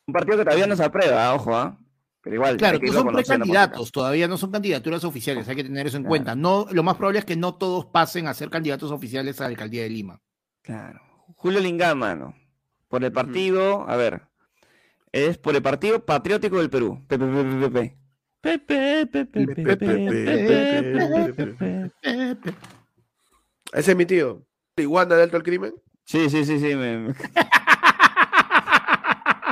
[0.06, 1.78] Un partido que todavía no se aprueba, ojo, ¿ah?
[2.22, 2.58] Pero igual.
[2.58, 6.10] Claro, no son precandidatos, todavía no son candidaturas oficiales, hay que tener eso en Claro.
[6.10, 6.36] cuenta.
[6.36, 9.50] No, lo más probable es que no todos pasen a ser candidatos oficiales a la
[9.50, 10.22] alcaldía de Lima.
[10.62, 11.02] Claro.
[11.36, 12.34] Julio Lingán, mano.
[12.88, 14.22] Por el partido, a ver.
[15.14, 17.00] Es por el Partido Patriótico del Perú.
[17.08, 17.78] PPPPP.
[23.72, 24.44] Ese es mi tío.
[24.76, 25.74] Iguana de alto al crimen.
[26.04, 26.76] Sí, sí, sí, sí.
[26.76, 27.14] Me, me-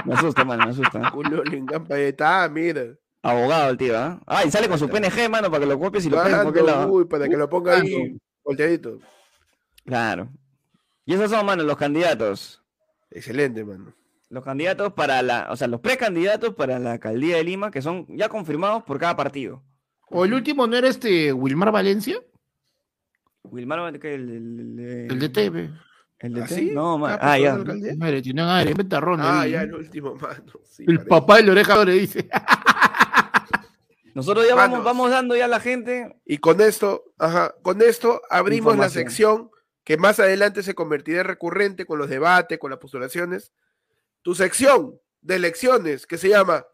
[0.05, 1.09] me asusta, mano, me asusta.
[1.11, 2.83] Julio Lingampa, ahí está, mira.
[3.21, 4.19] Abogado el tío, ¿ah?
[4.25, 6.55] Ah, y sale con su PNG, mano, para que lo copies y lo pegues por
[6.55, 6.91] Mano, lado.
[6.91, 8.97] uy, para que lo ponga ahí, volteadito.
[9.85, 10.27] Claro.
[11.05, 12.63] Y esos son, mano, los candidatos.
[13.11, 13.93] Excelente, mano.
[14.31, 18.05] Los candidatos para la, o sea, los precandidatos para la alcaldía de Lima, que son
[18.07, 19.61] ya confirmados por cada partido.
[20.09, 22.17] ¿O el último no era este Wilmar Valencia?
[23.43, 24.13] Wilmar, ¿qué?
[24.15, 25.69] El, el, el, El de TV.
[26.19, 26.55] ¿El de ¿Ah, T?
[26.55, 26.71] sí?
[26.71, 27.89] No, ma- ¿Ah, ah, por ya.
[27.91, 27.95] la?
[27.97, 28.73] Madre, tiene aire.
[29.19, 29.63] Ah, ahí, ya, ¿eh?
[29.65, 30.53] el último, mano.
[30.63, 31.09] Sí, El parece.
[31.09, 32.29] papá del oreja le dice.
[34.13, 36.15] Nosotros ya vamos, vamos dando ya a la gente.
[36.25, 39.49] Y con esto, Ajá, con esto abrimos la sección
[39.83, 43.51] que más adelante se convertirá en recurrente con los debates, con las postulaciones.
[44.21, 46.65] Tu sección de elecciones que se llama,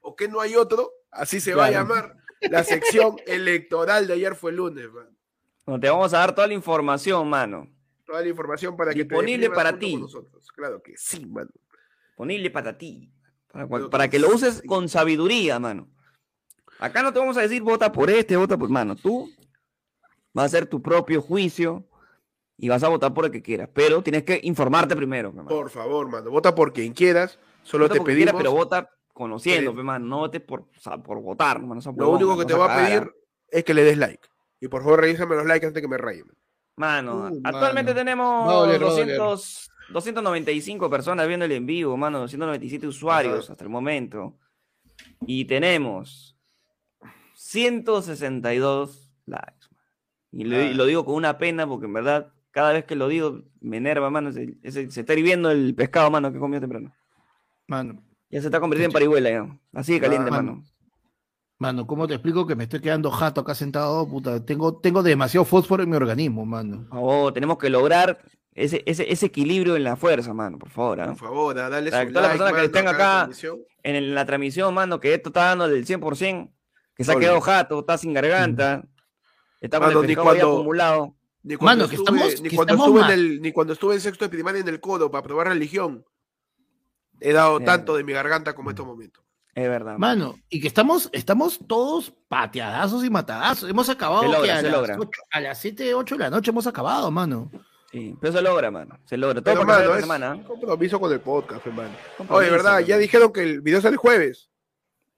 [0.00, 4.34] o que no hay otro, así se va a llamar, la sección electoral de ayer
[4.34, 5.08] fue el lunes, man.
[5.66, 7.68] No, te vamos a dar toda la información, mano.
[8.04, 9.96] Toda la información para que te Disponible para ti.
[9.96, 10.50] nosotros.
[10.52, 11.50] Claro que sí, mano.
[12.08, 13.12] Disponible para ti.
[13.90, 14.66] Para, que lo uses sí.
[14.66, 15.88] con sabiduría, mano.
[16.78, 18.68] Acá no te vamos a decir vota por este, vota por.
[18.68, 19.30] Mano, tú
[20.32, 21.86] vas a hacer tu propio juicio
[22.56, 23.68] y vas a votar por el que quieras.
[23.72, 25.32] Pero tienes que informarte primero.
[25.46, 27.38] Por favor, mano, vota por quien quieras.
[27.62, 28.40] Solo Vota te quieras, pedimos.
[28.40, 29.76] pero vota conociendo, Sí.
[29.76, 30.06] pe, mano.
[30.06, 33.12] No votes por, o sea, por votar, no Lo único que te seas a pedir
[33.48, 34.26] es que le des like.
[34.60, 36.26] Y por favor, revísame los likes antes de que me rayen.
[36.76, 37.94] Mano, Uh, actualmente mano.
[38.00, 39.16] tenemos Va a doler, va a doler.
[39.18, 43.52] 200, 295 personas viendo el en vivo, mano, 297 usuarios Ajá.
[43.52, 44.38] hasta el momento.
[45.26, 46.36] Y tenemos
[47.34, 49.46] 162 likes.
[49.46, 49.82] mano.
[50.32, 53.08] Y lo, y lo digo con una pena porque en verdad, cada vez que lo
[53.08, 54.30] digo, me enerva, mano.
[54.32, 56.94] Se, está hirviendo el pescado, mano, que comió temprano.
[57.66, 59.58] Mano, Ya se está convirtiendo en parihuela, ya.
[59.74, 60.62] Así de caliente, Ah, mano.
[61.58, 64.06] mano, ¿cómo te explico que me estoy quedando jato acá sentado?
[64.08, 66.86] Puta, tengo, tengo demasiado fósforo en mi organismo, mano.
[66.90, 68.18] Favor, tenemos que lograr
[68.54, 71.00] ese, ese, ese equilibrio en la fuerza, mano, por favor.
[71.00, 71.06] ¿ah?
[71.06, 73.58] Por favor, a darle Para su que todas las like, personas que mano, estén acá,
[73.84, 76.50] en la transmisión, mano, que esto está dando del 100%,
[76.94, 78.84] que se ha quedado jato, está sin garganta,
[79.60, 81.14] está con Mano, el cuando- acumulado.
[81.44, 83.94] Ni cuando, Mano, que estuve, estamos- ni, que cuando estuve en el, ni cuando estuve
[83.94, 86.04] en sexto de primaria en el codo para probar religión,
[87.20, 89.22] he dado tanto de mi garganta como estos momentos.
[89.54, 89.98] Es verdad.
[89.98, 93.68] Mano, y que estamos, estamos todos pateadazos y matadazos.
[93.68, 94.96] Hemos acabado Se logra, que a, se las logra.
[94.98, 97.50] ocho- a las 7, 8 de la noche hemos acabado, mano.
[97.90, 98.98] Sí, pero se logra, mano.
[99.04, 99.42] Se logra.
[99.42, 100.36] Todo Pero, mano, salga es semana.
[100.36, 100.44] ¿eh?
[100.46, 101.94] compromiso con el podcast, hermano.
[102.28, 104.48] Oye, verdad, ya dijeron que el video sale el jueves.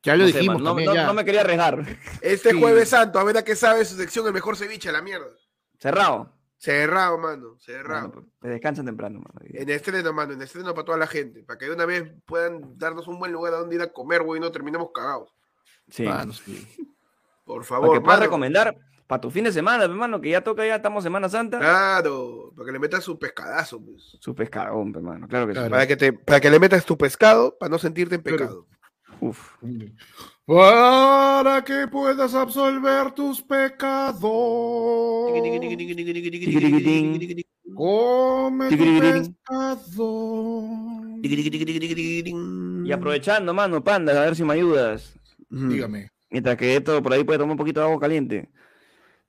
[0.03, 1.07] Ya lo No sé, dijimos mano, no, también no- ya.
[1.07, 1.85] no me quería arriesgar.
[2.21, 2.59] Este Sí.
[2.61, 5.27] jueves santo, a ver a qué sabe su sección, el mejor ceviche, la mierda.
[5.85, 6.33] Cerrado.
[6.57, 8.09] Cerrado, mano, cerrado.
[8.09, 9.39] Mano, pues, descansan temprano, mano.
[9.43, 12.79] En estreno, mano, en estreno para toda la gente, para que de una vez puedan
[12.79, 15.31] darnos un buen lugar a donde ir a comer, güey, y no terminemos cagados.
[15.91, 16.05] Sí.
[16.05, 16.67] Mano, sí.
[17.45, 18.27] Por Para favor, que puedas mano.
[18.29, 18.75] recomendar
[19.07, 21.59] para tu fin de semana, hermano, que ya toca, ya estamos Semana Santa.
[21.59, 24.17] Claro, para que le metas su pescadazo, pues.
[24.19, 25.29] Su pescadón, hermano.
[25.29, 25.69] Claro que Claro.
[25.69, 28.67] Para que, te, para que le metas tu pescado, para no sentirte en pecado.
[28.71, 29.17] sí.
[29.21, 29.57] Uf.
[30.47, 34.21] Para que puedas absolver tus pecados.
[37.75, 40.69] Come tu pescado.
[42.85, 45.19] Y aprovechando, mano, panda, a ver si me ayudas.
[45.49, 46.11] Dígame.
[46.29, 48.51] Mientras que esto por ahí puede tomar un poquito de agua caliente.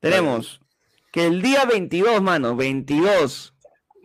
[0.02, 0.60] Tenemos
[1.14, 3.54] que el día 22, mano, 22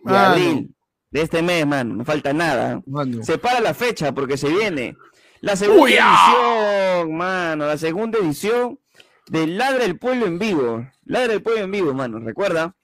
[0.05, 0.75] de abril
[1.09, 2.81] de este mes, mano, no falta nada.
[2.85, 3.21] Mano.
[3.23, 4.95] Se para la fecha porque se viene
[5.41, 8.79] la segunda edición, mano, la segunda edición
[9.27, 10.87] de Ladra el Pueblo en vivo.
[11.05, 12.19] Ladra el Pueblo en vivo, mano.
[12.19, 12.75] Recuerda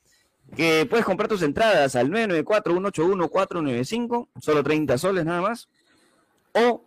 [0.55, 5.69] que puedes comprar tus entradas al 994-181-495, solo 30 soles nada más.
[6.53, 6.85] O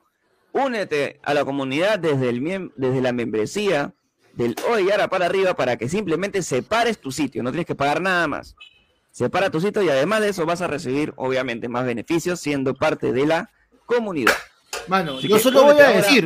[0.52, 3.92] únete a la comunidad desde, el miem- desde la membresía
[4.34, 7.42] del Oyara para arriba para que simplemente separes tu sitio.
[7.42, 8.54] No tienes que pagar nada más.
[9.12, 13.12] Separa tu sitio y además de eso vas a recibir, obviamente, más beneficios siendo parte
[13.12, 13.50] de la
[13.86, 14.32] comunidad.
[14.88, 16.24] Mano, Así yo solo voy a decir.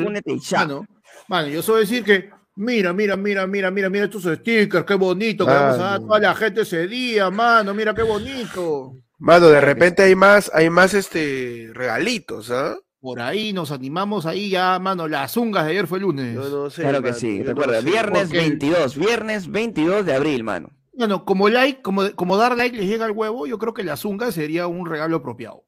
[0.53, 0.87] Mano,
[1.29, 2.31] mano, yo solo voy a decir que.
[2.57, 5.99] Mira, mira, mira, mira, mira, mira estos stickers, qué bonito que vamos a dar a
[5.99, 8.93] toda la gente ese día, mano, mira qué bonito.
[9.19, 12.77] Mano, de repente hay más, hay más este regalitos, ¿ah?
[13.01, 16.33] Por ahí nos animamos ahí ya, mano, las zungas de ayer fue lunes.
[16.35, 16.83] Yo no sé.
[16.83, 17.87] Claro que mano, sí, no recuerda, sé.
[17.91, 20.71] viernes porque- 22, viernes 22 de abril, mano.
[20.97, 23.97] Bueno, como like, como, como dar like les llega al huevo, yo creo que la
[23.97, 25.65] zunga sería un regalo apropiado.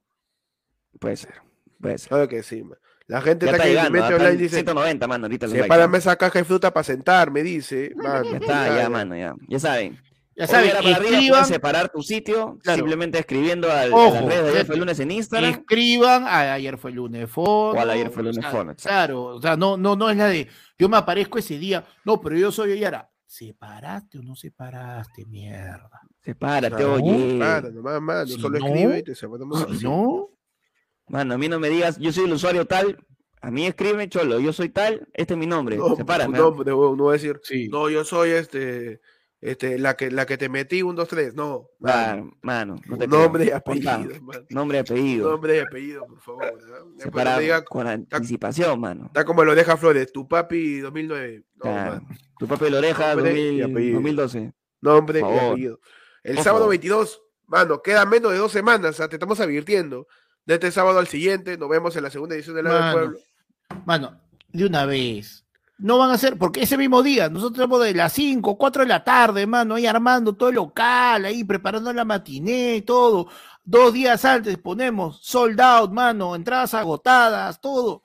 [1.01, 1.35] Puede ser,
[1.81, 2.09] puede ser.
[2.09, 2.79] Claro que sí, man.
[3.09, 5.97] La gente Ya está está mente ah, online están dice, 190, mano, ahorita sepárame ¿no?
[5.99, 7.93] esa caja de fruta para sentar, me dice.
[7.95, 9.35] Mano, Ya está, ya, mano, ya.
[9.49, 10.01] Ya saben.
[10.39, 12.77] Ya saben, escriban, separar tu sitio Claro.
[12.79, 15.51] simplemente escribiendo al, a Ojo, las redes de ayer gente, fue el lunes en Instagram.
[15.51, 17.79] escriban a ayer fue el lunes foto.
[17.79, 18.75] O al ayer fue el lunes o sea.
[18.75, 20.47] Claro, o sea, no, no, no es la de
[20.79, 23.09] yo me aparezco ese día, no, pero yo soy Oyara.
[23.25, 25.89] ¿Separaste o no separaste, mierda?
[26.23, 27.35] Sepárate, No, oye.
[27.35, 30.29] Mano, nomás, mano, Si solo no- escribe y te separamos no,
[31.09, 32.99] Mano, a mí no me digas, yo soy el usuario tal.
[33.41, 35.77] A mí escribe, cholo, yo soy tal, este es mi nombre.
[35.77, 36.37] No, Sepárame.
[36.37, 37.69] no, no, no voy a decir, sí.
[37.69, 39.01] no, yo soy este,
[39.41, 41.69] este, la que, la que te metí, un, dos, tres, no.
[41.81, 43.59] Claro, mano, no te nombre y creo.
[43.59, 44.45] Apellido, mano.
[44.51, 45.31] Nombre y apellido.
[45.31, 46.45] Nombre y apellido, por favor.
[46.45, 46.51] ¿ah?
[46.57, 49.07] Después Separa no te diga, con anticipación, mano.
[49.07, 51.45] está como lo deja Flores, tu papi 2009.
[51.57, 52.01] No, Claro.
[52.39, 53.95] Tu papel de oreja Nombre y 2000 apellido.
[53.95, 54.53] 2012.
[54.81, 55.81] Nombre y apellido.
[56.25, 56.71] El sábado favor.
[56.71, 59.09] 22, mano, queda menos de dos semanas, ¿ah?
[59.09, 60.09] te estamos advirtiendo.
[60.47, 62.93] De este sábado al siguiente, nos vemos en la segunda edición del Lado del.
[62.93, 63.19] Pueblo.
[63.85, 64.21] Mano,
[64.53, 65.45] de una vez.
[65.79, 68.89] no van a hacer, porque ese mismo día, nosotros tenemos de las 5, 4 de
[68.89, 73.29] la tarde, mano, ahí armando todo el local, ahí preparando la matiné, todo.
[73.65, 78.03] Dos días antes ponemos sold out, mano, entradas agotadas, todo.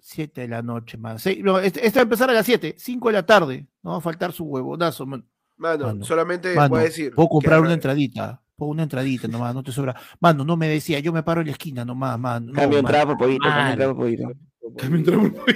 [0.00, 1.18] 7 de la noche, mano.
[1.42, 3.66] No, este, este va a empezar a las 7, 5 de la tarde.
[3.82, 5.24] No va a faltar su huevonazo, mano.
[5.56, 7.14] Mano, Mano, solamente Mano, voy a decir.
[7.14, 8.42] puedo comprar una entradita.
[8.56, 9.96] Puedo una entradita nomás, no te sobra.
[10.20, 12.46] Mano, no me decía, yo me paro en la esquina nomás, mano.
[12.46, 12.88] No, Cambio mano.
[12.88, 14.28] entrada por poquito, cambio entrada por poquito.
[14.78, 15.54] Cambio entrada por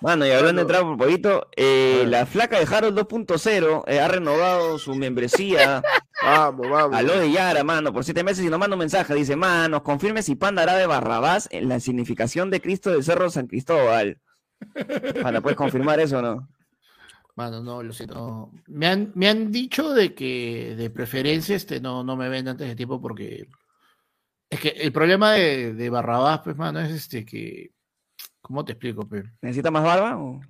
[0.00, 4.06] Mano, y hablando de entrar por poquito, eh, la flaca de Harold 2.0 eh, ha
[4.06, 5.82] renovado su membresía
[6.22, 6.96] Vamos, vamos.
[6.96, 9.12] a lo de Yara, mano, por siete meses y nos manda un mensaje.
[9.14, 13.28] Dice, mano, confirme si Panda hará de Barrabás en la significación de Cristo del Cerro
[13.28, 14.20] San Cristóbal.
[15.22, 16.48] Para, ¿puedes confirmar eso o no?
[17.38, 18.14] Mano, no, lo siento.
[18.16, 18.52] no.
[18.66, 22.66] Me han, me han dicho de que de preferencia este no, no me ven antes
[22.66, 23.48] de tiempo porque
[24.50, 27.70] es que el problema de, de Barrabás, pues, mano, es este que.
[28.40, 29.24] ¿Cómo te explico, pues?
[29.40, 30.18] ¿Necesita más barba?
[30.18, 30.40] o?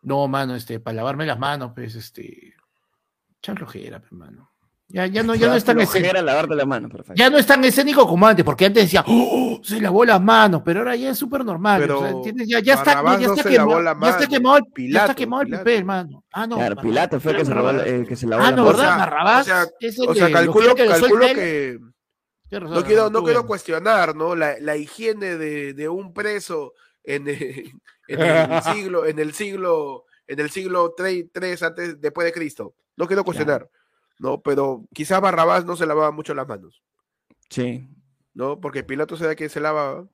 [0.00, 2.54] No, mano, este, para lavarme las manos, pues, este.
[3.42, 4.50] Chan flojera, pues, mano.
[4.86, 6.12] Ya, ya no, ya no es tan escénico.
[6.20, 7.14] Lavarte perfecto.
[7.16, 9.58] Ya no es tan escénico como antes, porque antes decía, ¡Oh!
[9.62, 11.80] se lavó las manos, pero ahora ya es súper normal.
[11.80, 12.48] Pero o sea, ¿entiendes?
[12.48, 14.56] Ya, ya está, Barrabás ya no está se lavó quemado, las ya está manos, quemado,
[14.58, 15.64] el- ya está Pilato, quemado el Pilato.
[15.64, 16.24] papel, mano.
[16.32, 16.56] Ah, no.
[16.56, 16.76] Claro.
[16.76, 18.64] Pilato fue el que se, robó, el que se lavó Ah, no.
[18.66, 18.80] ¿verdad?
[18.80, 21.26] O sea, Barrabás o sea, es el O sea, de- lo calculo, que lo calculo
[21.26, 21.78] que.
[22.50, 24.36] No quiero, no quiero cuestionar, ¿no?
[24.36, 27.72] La, la higiene de, de un preso en, el-
[28.06, 32.74] en el siglo, en el siglo, en el siglo 3, antes, después de Cristo.
[32.96, 33.68] No quiero cuestionar,
[34.18, 34.40] ¿no?
[34.42, 36.82] Pero quizás Barrabás no se lavaba mucho las manos,
[37.50, 37.88] Sí.
[38.34, 38.60] ¿no?
[38.60, 40.06] Porque Pilato se da que se lava,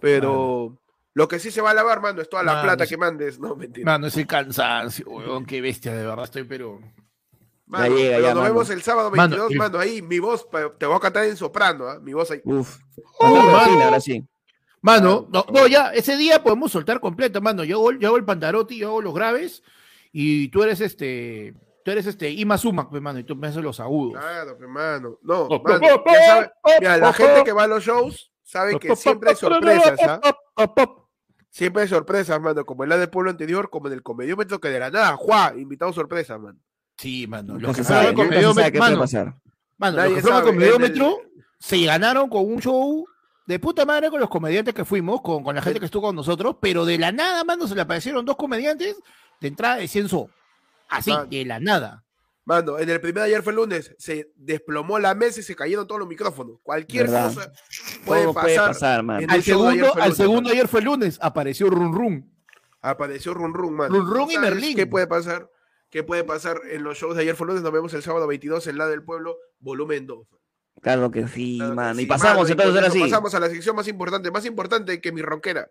[0.00, 0.80] pero
[1.14, 3.38] lo que sí se va a lavar, mano, es toda la Mano, plata que mandes,
[3.38, 3.84] no mentira.
[3.84, 6.80] Mano, ese cansancio, weón, qué bestia, de verdad estoy, pero.
[7.66, 8.54] Mano, llega, pero ya, nos mano.
[8.54, 10.48] vemos el sábado Mano, 22, el- mano, ahí mi voz,
[10.78, 11.98] te voy a cantar en soprano, ¿ah?
[12.00, 12.40] Mi voz ahí.
[12.44, 12.78] Uf.
[13.20, 13.82] Oh, la mano.
[13.84, 14.24] ahora sí.
[14.80, 17.64] Mano, no, no, ya, ese día podemos soltar completo, mano.
[17.64, 19.62] Yo hago, yo hago el pandarotti, yo hago los graves,
[20.12, 21.52] y tú eres este.
[21.88, 24.20] Tú eres este Ima Sumac, pues, mano, y tú me haces los agudos.
[24.20, 25.18] Claro, hermano.
[25.22, 27.44] No, Oh, mano, oh, ya sabe- oh, mira, oh, la oh, gente oh.
[27.44, 30.20] que va a los shows sabe que siempre hay sorpresas, ¿ah?
[31.48, 34.68] Siempre hay sorpresas, mano, como en la del pueblo anterior, como en el comediómetro que
[34.68, 35.54] de la nada, ¡juá!
[35.56, 36.58] Invitado sorpresa, mano.
[36.98, 37.58] Sí, mano.
[37.58, 39.34] Los que sabe, nunca se sabe qué mano, pasar.
[39.78, 41.16] mano, Nadie los que sabe, el-
[41.58, 43.06] se ganaron con un show
[43.46, 46.16] de puta madre con los comediantes que fuimos, con, con la gente que estuvo con
[46.16, 48.94] nosotros, pero de la nada, mano, se le aparecieron dos comediantes
[49.40, 50.28] de entrada de censo.
[50.88, 51.26] Así, Mano.
[51.26, 52.04] de la nada.
[52.44, 55.86] Mano, en el primer ayer fue el lunes, se desplomó la mesa y se cayeron
[55.86, 56.58] todos los micrófonos.
[56.62, 57.34] Cualquier ¿Verdad?
[57.34, 57.52] cosa
[58.06, 58.42] puede pasar.
[58.42, 59.16] puede pasar, man.
[59.24, 62.34] Al ayer segundo, fue el al lunes, segundo ayer fue el lunes, apareció Run Run.
[62.80, 63.94] Apareció Run Run, mano.
[63.98, 64.76] Run Run y ¿Sabes Merlín.
[64.76, 65.50] ¿Qué puede pasar?
[65.90, 67.62] ¿Qué puede pasar en los shows de ayer fue el lunes?
[67.62, 70.26] Nos vemos el sábado 22 en la del pueblo, volumen 2.
[70.80, 71.94] Claro que sí, Claro que mano.
[71.96, 73.00] sí, y pasamos mano, y entonces ahora eso sí.
[73.02, 75.68] Pasamos a la sección más importante, más importante que mi ronquera.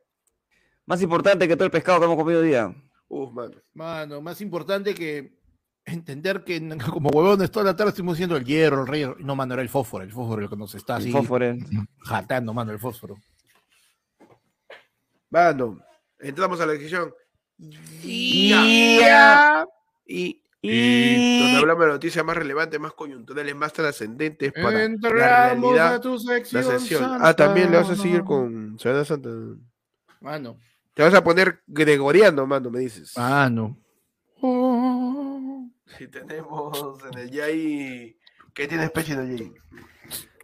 [0.85, 2.75] Más importante que todo el pescado que hemos comido hoy día.
[3.09, 3.55] Uf, mano.
[3.73, 5.37] Mano, más importante que
[5.85, 6.59] entender que
[6.91, 9.05] como huevones toda la tarde estuvimos diciendo el hierro, el rey.
[9.19, 11.55] No, mano, era el fósforo, el fósforo el que nos está El así fósforo.
[12.03, 13.15] jatando, mano, el fósforo.
[15.29, 15.79] Mano,
[16.19, 17.13] entramos a la sección.
[17.57, 19.65] Ya.
[20.05, 21.55] Y, Y donde y...
[21.55, 25.95] hablamos de noticias más relevantes, más coyunturales, más trascendentes para la Entramos realidad.
[25.95, 26.63] a tu La sección.
[26.63, 27.01] sesión.
[27.01, 27.27] santa.
[27.27, 29.29] Ah, también le vas a seguir con Semana Santa.
[30.21, 30.57] Mano.
[30.97, 33.15] Te vas a poner gregoriano, mano, me dices.
[33.15, 33.77] Mano.
[34.41, 35.67] Oh.
[35.97, 36.77] Si tenemos
[37.11, 38.17] en el Yay.
[38.53, 39.53] ¿Qué tiene especie de Yay?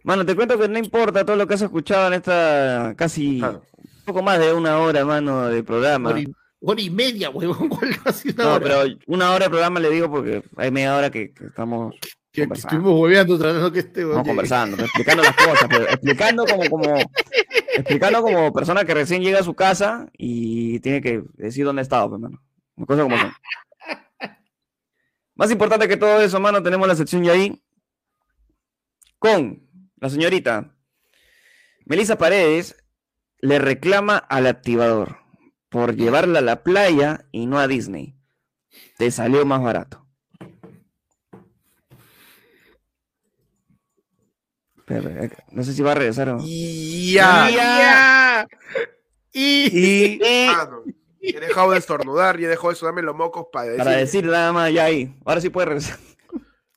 [0.04, 3.60] Mano, te cuento que no importa todo lo que has escuchado en esta casi Ah.
[3.76, 6.10] un poco más de una hora, mano, de programa.
[6.10, 7.68] Hora y, hora y media, huevón.
[7.68, 8.60] ¿cuál casi una No, hora?
[8.62, 11.94] pero una hora de programa le digo porque hay media hora que, que estamos,
[12.34, 16.96] Que- estuvimos hueveando tratando que este conversando, explicando las cosas, pero explicando como, como,
[17.76, 21.84] explicando como persona que recién llega a su casa y tiene que decir dónde ha
[21.84, 23.32] estado, pues, cosas como son.
[25.36, 27.62] Más importante que todo eso, mano, tenemos la sección ya ahí
[29.18, 29.68] con
[30.00, 30.76] la señorita
[31.86, 32.76] Melissa Paredes
[33.38, 35.18] le reclama al activador
[35.68, 38.16] por llevarla a la playa y no a Disney.
[38.96, 40.03] Te salió más barato.
[44.86, 46.38] No sé si va a regresar o...
[46.40, 47.50] Ya.
[47.50, 48.48] Ya.
[49.32, 53.84] Y, he dejado de estornudar y he dejado de sonarme los mocos para decir.
[53.84, 55.14] Para decir nada más ya ahí.
[55.24, 55.98] Ahora sí puede regresar.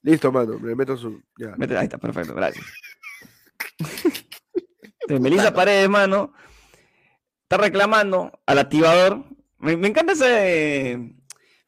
[0.01, 1.21] Listo, mano, me meto su.
[1.37, 1.55] Ya.
[1.77, 2.65] Ahí está, perfecto, gracias.
[5.01, 6.33] Entonces, Melissa Paredes, mano,
[7.43, 9.23] está reclamando al activador.
[9.59, 11.13] Me, me encanta ese.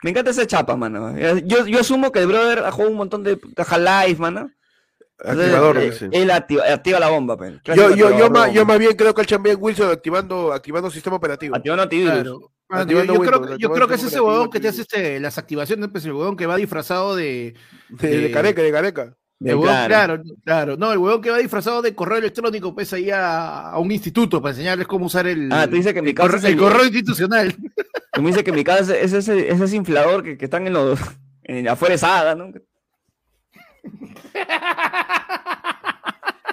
[0.01, 1.17] Me encanta ese chapa, mano.
[1.45, 4.49] Yo, yo asumo que el brother ha jugado un montón de caja live, mano.
[5.23, 6.09] Activador, eh, dice.
[6.11, 7.53] Él activa, activa la bomba, pues.
[7.65, 11.17] Yo, yo, yo, más, yo más bien creo que el champion Wilson activando, activando sistema
[11.17, 11.55] operativo.
[11.55, 12.13] Activando antivirus.
[12.13, 12.51] claro.
[12.87, 15.19] Yo, yo creo, Windows, yo creo que es el ese huevón que te hace este,
[15.19, 17.55] las activaciones, pues el huevón que va disfrazado de.
[17.89, 19.15] De, de de- careca, de careca.
[19.41, 20.21] el huevón- claro.
[20.45, 23.91] claro, No, el huevón que va disfrazado de correo electrónico, pues ahí a, a un
[23.91, 25.51] instituto para enseñarles cómo usar el.
[25.51, 27.55] Ah, tú dices que mi el, causa correo, es el- el correo institucional.
[28.13, 30.73] Tú me dices que mi casa es ese, es ese inflador que, que están en
[30.73, 30.99] los.
[31.43, 32.51] En, afuera de Sada, ¿no?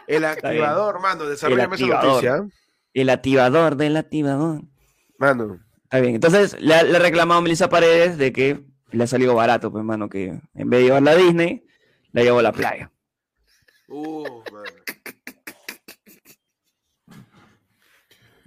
[0.06, 2.46] El activador, mano, desarrollame esa noticia.
[2.94, 4.62] El activador del activador.
[5.18, 6.14] Mano, Está bien.
[6.16, 9.70] Entonces le, ha- le ha reclamado a Melissa Paredes de que le ha salido barato,
[9.70, 11.64] pues, hermano, que en vez de llevarla a Disney,
[12.12, 12.90] la llevó a la playa.
[13.88, 14.64] uh, mano.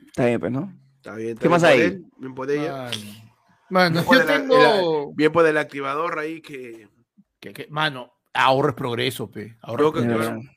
[0.08, 0.74] Está bien, pues, ¿no?
[0.98, 1.30] Está bien.
[1.30, 1.80] está ¿Qué bien más hay?
[1.82, 2.90] él, bien por ella.
[3.70, 5.14] Mano, Bien por yo el- el- tengo.
[5.14, 6.88] bien por el activador ahí que.
[7.40, 9.58] que- que- mano, ahorro es progreso, pe.
[9.62, 10.32] Ahorro es que- De progreso.
[10.32, 10.52] verdad.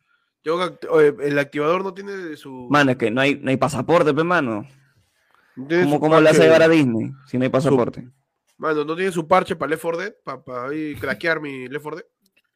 [0.45, 2.67] Yo, act- oye, el activador no tiene su.
[2.71, 4.67] Mano, es que no hay, no hay pasaporte, pues, mano.
[5.55, 8.09] no tiene ¿Cómo, su cómo le hace parche- llevar a Disney si no hay pasaporte?
[8.59, 11.97] Mano, no tiene su parche para Left 4 Dead, para ahí craquear mi Left 4
[11.99, 12.07] Dead.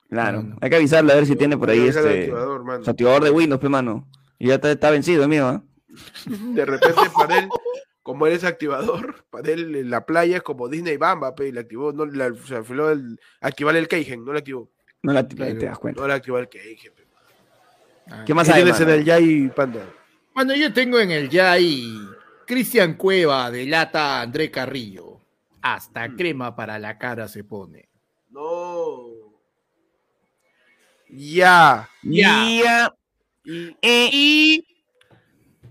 [0.09, 0.45] Claro.
[0.61, 2.21] Hay que avisarle a ver si tiene por ahí que el este.
[2.21, 2.85] activador, mano.
[2.85, 4.09] Su activador de Windows, pues, mano.
[4.39, 5.63] Y ya está, está vencido, mío, ¿ah?
[6.27, 7.49] De repente para él,
[8.03, 11.53] como él es activador, para él en la playa es como Disney Bamba, pe, y
[11.53, 14.71] le activó, no le o sea, fue el, activar el Keigen, no le activó.
[15.07, 15.59] No la Claro.
[15.59, 16.01] te das cuenta.
[16.01, 16.93] No le activó el Keigen.
[16.95, 17.05] pe.
[18.25, 19.85] ¿Qué más ¿Qué hay, tienes en el Yai Panda?
[20.35, 21.93] Bueno, yo tengo en el Yai
[22.47, 25.21] Cristian Cueva delata a André Carrillo.
[25.63, 27.89] Hasta crema para la cara se pone.
[28.31, 29.07] No.
[31.09, 31.89] Ya.
[32.03, 32.45] Ya.
[32.63, 32.93] Ya.
[33.45, 34.67] Y, Eh, Y,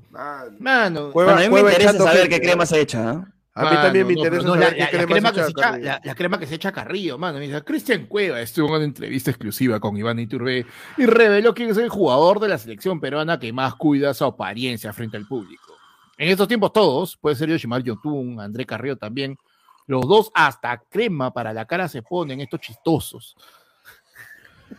[0.10, 2.66] man, mano, Cueva- Bueno, a mí me interesa saber gente, qué crema ¿no?
[2.66, 3.32] se echa, ¿ah?
[3.58, 5.86] A mí Mano, también me interesa la, qué la- la crema que se echa Carrillo.
[5.86, 7.40] la, la crema que se echa a Carrillo, mano.
[7.40, 10.66] Mira, Cristian Cueva estuvo en una entrevista exclusiva con Iván Iturbe
[10.98, 14.92] y reveló quién es el jugador de la selección peruana que más cuida su apariencia
[14.92, 15.74] frente al público.
[16.18, 19.38] En estos tiempos todos, puede ser Yoshimar Yotun, André Carrillo también,
[19.88, 23.38] los dos hasta crema para la cara se ponen estos chistosos.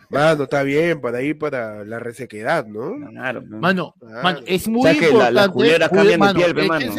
[0.09, 3.09] Mano, está bien, para ir para la resequedad, ¿no?
[3.09, 3.41] Claro.
[3.41, 3.57] ¿no?
[3.57, 4.21] Mano, Claro.
[4.21, 5.51] mano, es muy sea que la- importante.
[5.51, 6.91] culeras cuide- cambian de piel, mano.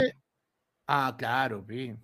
[0.88, 1.94] Ah, claro, pi.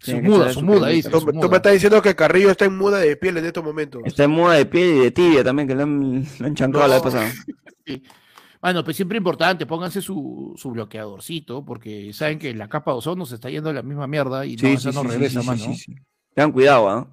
[0.00, 1.10] Su muda, su muda, dice.
[1.10, 1.48] Tú, muda.
[1.48, 4.02] me estás diciendo que Carrillo está en muda de piel en estos momentos.
[4.04, 6.88] Está en moda de piel y de tibia también, que le han, le han chancado
[6.88, 7.10] la vez No.
[7.10, 7.32] pasada.
[7.86, 8.02] Sí.
[8.60, 13.24] Bueno, pues siempre importante, pónganse su, su bloqueadorcito, porque saben que la capa de ozono
[13.24, 15.64] se está yendo a la misma mierda y no, esa no regresa, mano.
[16.34, 17.08] Tengan cuidado, ¿ah?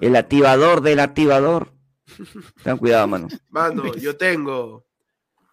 [0.00, 1.74] El activador del activador.
[2.62, 3.28] Tengan cuidado, mano.
[3.50, 4.86] Mano, yo tengo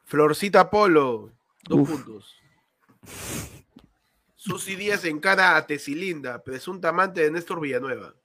[0.05, 1.31] Florcita Polo,
[1.67, 1.89] dos Uf.
[1.91, 2.35] puntos.
[4.43, 8.15] Susy Díaz en cara a Tesilinda, presunta amante de Néstor Villanueva.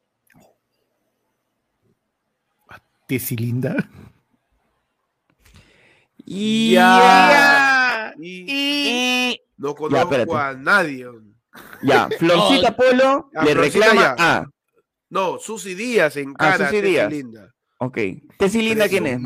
[3.06, 3.76] Tesilinda.
[6.24, 8.14] Y Ya.
[8.18, 11.06] Y y- no conozco a nadie.
[11.82, 14.36] Ya, Florcita Polo Ya, le Florcita reclama ya.
[14.38, 14.50] a.
[15.10, 16.58] No, Susy Díaz en Ah, a.
[16.70, 17.54] Tesilinda.
[17.78, 17.98] Ok.
[18.38, 19.20] Tesilinda, ¿quién es?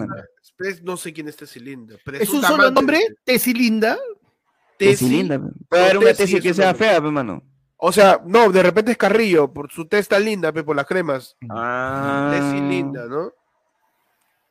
[0.59, 1.95] Pres- No sé quién es Tesilinda.
[2.15, 2.99] ¿Es un solo nombre?
[3.25, 3.39] de-
[4.87, 5.37] Tesilinda.
[5.37, 5.67] Tesi- Tesilinda.
[5.69, 7.43] Puede haber una Tesi tesis es que sea fea, pues, mano.
[7.77, 11.37] O sea, no, de repente es Carrillo, por su testa linda, pe, por las cremas.
[11.49, 12.31] Ah.
[12.33, 13.33] Tesi linda, ¿no?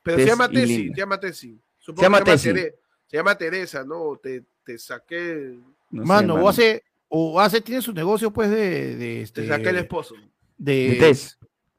[0.02, 0.96] Pero se llama Tesi, linda.
[0.96, 1.62] se llama Tesi.
[1.78, 2.50] Supongo Se llama que Tesi.
[2.50, 2.76] Tere-
[3.08, 4.20] se llama Teresa, ¿no?
[4.22, 5.58] Te, te saqué,
[5.92, 9.42] No sé, mano, o hace, o hace, tiene su negocio, pues, de, de este.
[9.44, 10.16] te saqué el esposo.
[10.58, 11.16] de.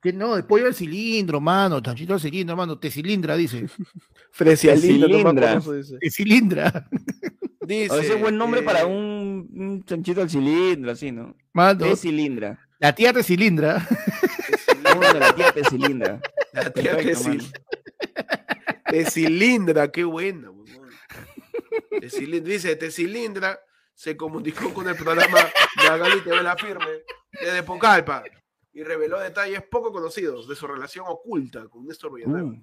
[0.03, 3.67] Que no, de pollo al cilindro, mano, chanchito al cilindro, mano, Tesilindra, dice.
[4.33, 5.61] Fresialinda, no me Cilindra.
[5.77, 5.99] dice.
[7.69, 11.37] Ese es buen nombre eh, para un, un chanchito al cilindro, así, ¿no?
[11.53, 12.59] Mano, Tesilindra.
[12.79, 13.87] la tía Tesilindra.
[14.97, 16.21] Bueno, la tía Tesilindra.
[16.53, 17.53] La tía Perfecto, Tesil-
[18.91, 20.51] Tesilindra, qué buena.
[20.51, 20.89] huevón.
[22.01, 23.61] Tesilin- Dice, Tesilindra
[23.95, 25.39] se comunicó con el programa
[25.77, 26.87] Magali TV La Firme
[27.41, 28.23] desde Pucallpa
[28.73, 32.49] y reveló detalles poco conocidos de su relación oculta con Néstor Villanueva.
[32.51, 32.63] Uh,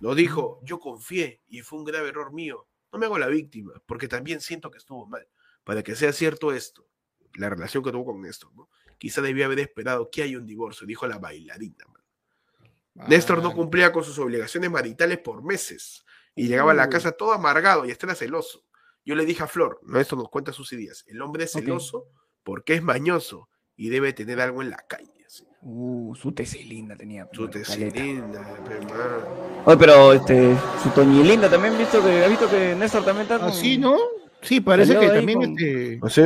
[0.00, 2.66] Lo dijo, yo confié y fue un grave error mío.
[2.92, 5.26] No me hago la víctima, porque también siento que estuvo mal.
[5.64, 6.88] Para que sea cierto esto,
[7.34, 8.68] la relación que tuvo con Néstor, ¿no?
[8.96, 11.84] Quizá debía haber esperado que haya un divorcio, dijo la bailarina.
[11.86, 13.08] man.
[13.08, 16.04] Néstor no cumplía con sus obligaciones maritales por meses
[16.34, 16.90] y llegaba a la Uh.
[16.90, 18.64] casa todo amargado y hasta era celoso.
[19.04, 22.06] Yo le dije a Flor, no, esto nos cuenta sus ideas, el hombre es celoso
[22.42, 23.48] porque es mañoso
[23.78, 25.10] y debe tener algo en la calle.
[25.26, 25.44] así.
[25.62, 27.26] uh, su Tesilindra tenía.
[27.32, 27.74] Su mano, caleta.
[27.74, 29.20] Tesilindra, pe, man.
[29.64, 33.48] Oye, pero este, su Toñilinda también, visto que, ¿has visto que Néstor también está con...
[33.48, 33.96] Así, ¿no?
[34.42, 35.98] Sí, parece que también con- este.
[36.02, 36.22] ¿Ah, sí?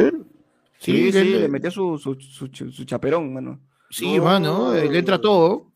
[0.79, 3.61] Sí, Sí, sí, le- le metió su, su, su, su chaperón, mano.
[3.91, 4.25] Sí, No.
[4.25, 5.71] mano, le entra todo.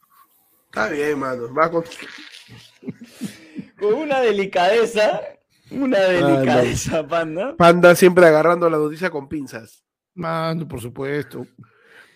[0.66, 1.53] Está bien, mano.
[1.55, 1.85] Va con...
[3.78, 5.20] Con una delicadeza,
[5.70, 7.55] una delicadeza, panda.
[7.57, 9.85] Panda siempre agarrando la noticia con pinzas.
[10.16, 11.47] Mano, por supuesto.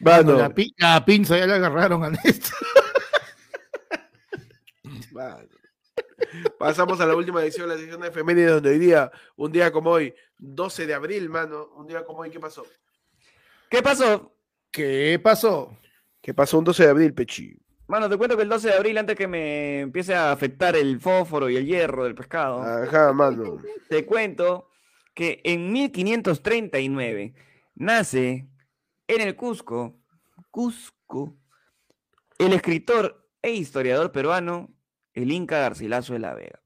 [0.00, 2.56] Mano, Mano, la, pi- la pinza ya la agarraron a Néstor.
[5.12, 5.48] mano.
[6.58, 9.90] Pasamos a la última edición, la edición de efemérides, donde hoy día, un día como
[9.90, 12.64] hoy, 12 de abril, mano, un día como hoy, ¿qué pasó?
[13.68, 14.34] ¿Qué pasó?
[14.70, 15.76] ¿Qué pasó?
[16.22, 17.56] ¿Qué pasó un 12 de abril, Pechi?
[17.88, 21.00] Mano, te cuento que el 12 de abril, antes que me empiece a afectar el
[21.00, 23.58] fósforo y el hierro del pescado, Ajá, mano.
[23.88, 24.70] te cuento
[25.14, 27.34] que en 1539
[27.80, 28.46] nace
[29.08, 29.98] en el Cusco,
[30.50, 31.36] Cusco,
[32.38, 34.68] el escritor e historiador peruano,
[35.14, 36.60] el Inca Garcilaso de la Vega.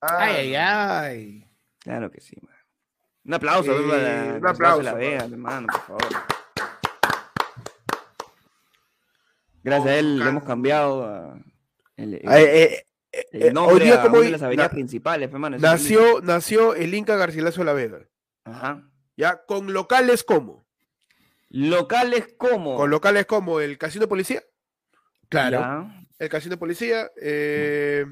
[0.00, 1.50] Ay, ay, ay.
[1.80, 2.56] Claro que sí, mano.
[3.24, 6.22] Un aplauso, Sí, para un Garcilaso de la aplauso, Vega, hermano, por favor.
[9.64, 11.36] Gracias a él le hemos cambiado a-
[11.96, 14.42] el, el- eh, eh, eh, el eh, nombre hoy día a como una de las
[14.42, 17.72] avenidas na- principales, pues, mano, eso es el nació, nació el Inca Garcilaso de la
[17.74, 17.98] Vega.
[18.44, 18.88] Ajá.
[19.16, 19.42] ¿Ya?
[19.46, 20.64] Con locales como.
[21.50, 22.76] Locales como.
[22.76, 24.42] Con locales como el Casino Policía.
[25.28, 25.58] Claro.
[25.60, 26.04] Ya.
[26.18, 27.10] El Casino Policía.
[27.20, 28.06] eh,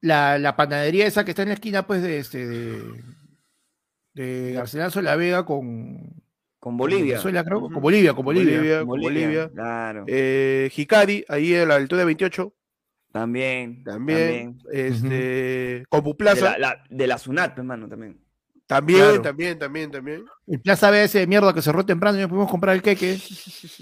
[0.00, 2.78] La, la panadería esa que está en la esquina, pues, de este, de,
[4.14, 6.22] de de la Vega con.
[6.58, 6.98] Con Bolivia.
[7.00, 8.56] Con, Venezuela, creo, con Bolivia, con Bolivia.
[8.58, 9.50] Bolivia, Con con Bolivia, Bolivia.
[9.54, 10.04] Claro.
[10.08, 12.54] eh, Hikari, ahí a la altura de 28.
[13.12, 13.82] también.
[13.82, 14.58] También.
[14.58, 14.58] También.
[14.70, 16.58] Este, Compu De Plaza.
[16.58, 18.20] la, la- de la SUNAT, hermano, también.
[18.70, 19.22] También, Claro.
[19.22, 20.24] también, también, también.
[20.46, 23.18] El Plaza B ese de mierda que cerró temprano y no pudimos comprar el queque.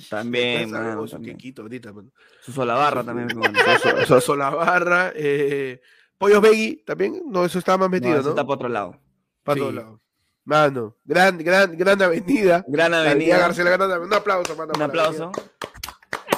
[0.08, 1.36] También, Plaza, mano, su también.
[1.36, 2.10] quequito ahorita, mano.
[2.40, 3.58] Su Solabarra también, hermano.
[3.82, 5.82] So- so- Solabarra, eh,
[6.16, 7.22] Pollos Veggie también.
[7.26, 8.30] No, eso estaba más No, metido, eso ¿no?
[8.30, 8.98] está por otro lado.
[9.44, 9.60] Para Sí.
[9.60, 10.00] todos lados.
[10.46, 12.64] Mano, gran, gran, gran avenida.
[12.66, 13.36] Gran avenida.
[13.38, 14.06] García Gran Avenida.
[14.06, 14.72] Un aplauso, mano.
[14.74, 15.32] Un para la aplauso.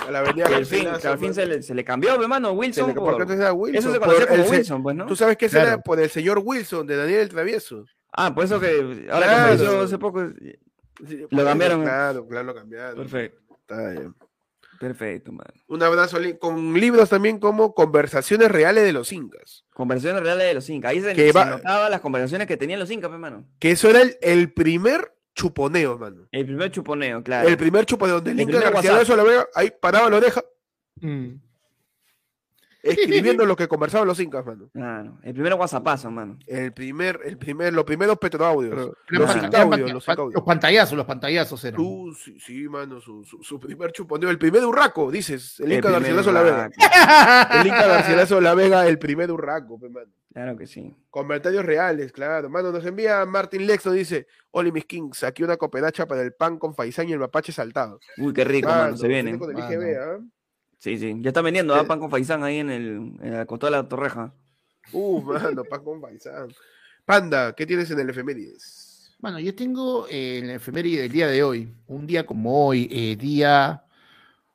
[0.09, 2.49] A la avenida Que al fin, que al fin se le, se le cambió, hermano,
[2.51, 2.89] Se Wilson.
[2.89, 3.79] le- por- ¿por qué no era Wilson?
[3.79, 5.07] Eso se Por conocía como Wilson, pues, ¿no?
[5.07, 5.69] Tú sabes que ese Claro.
[5.75, 7.85] era por el señor Wilson de Daniel el Travieso.
[8.13, 9.57] Ah, por eso que ahora Claro.
[9.79, 10.27] que hace poco.
[11.07, 11.83] Sí, Lo cambiaron.
[11.83, 12.97] Claro, claro, lo cambiaron.
[12.97, 13.41] Perfecto.
[13.61, 14.15] Está bien.
[14.79, 15.53] Perfecto, mano.
[15.69, 19.65] Un abrazo con libros también como Conversaciones Reales de los Incas.
[19.75, 20.91] Conversaciones reales de los incas.
[20.91, 23.47] Ahí se, Que se notaba las conversaciones que tenían los incas, hermano.
[23.59, 26.27] Que eso era el, el primer chuponeo, mano.
[26.33, 27.49] El primer chuponeo, claro.
[27.49, 30.43] El primer chuponeo donde el, El Inca García ahí paraba la oreja
[31.03, 31.37] Mm.
[32.83, 34.69] Escribiendo lo que conversaban los incas, mano.
[34.73, 36.39] Claro, el primer WhatsAppazo, mano.
[36.47, 38.75] El primer, el primer, los primeros petroaudios.
[38.75, 40.35] Pero- los incaudios, los incaudios.
[40.35, 41.77] los pantallazos, los pantallazos eran.
[41.77, 44.31] Tú, sí, sí, mano, su, su, su primer chuponeo.
[44.31, 45.61] El primer urraco, dices.
[45.61, 46.71] El El Inca Garcilaso la Vega.
[47.61, 50.11] El Inca Garcilaso la Vega, el primer urraco, mano.
[50.33, 50.95] Claro que sí.
[51.11, 52.49] Comentarios reales, claro.
[52.49, 56.57] Mano, nos envía Martin Lexo, dice, Oli mis kings, aquí una cooperacha para el pan
[56.57, 57.99] con faisán y el mapache saltado.
[58.17, 59.37] Uy, qué rico, mano, se viene.
[59.37, 59.73] Con el Mano.
[59.73, 60.19] IGB, ¿ah?
[60.81, 61.15] Sí, sí.
[61.21, 61.83] Ya están vendiendo ¿ah?
[61.83, 61.85] Eh.
[61.85, 64.33] pan con faisán ahí en el, en la costado de la torreja.
[64.93, 66.49] Uh, mano, pan con faisán.
[67.05, 69.15] Panda, ¿qué tienes en el efemérides?
[69.19, 72.89] Bueno, yo tengo eh, en la efeméride del día de hoy, un día como hoy,
[72.91, 73.85] eh, día.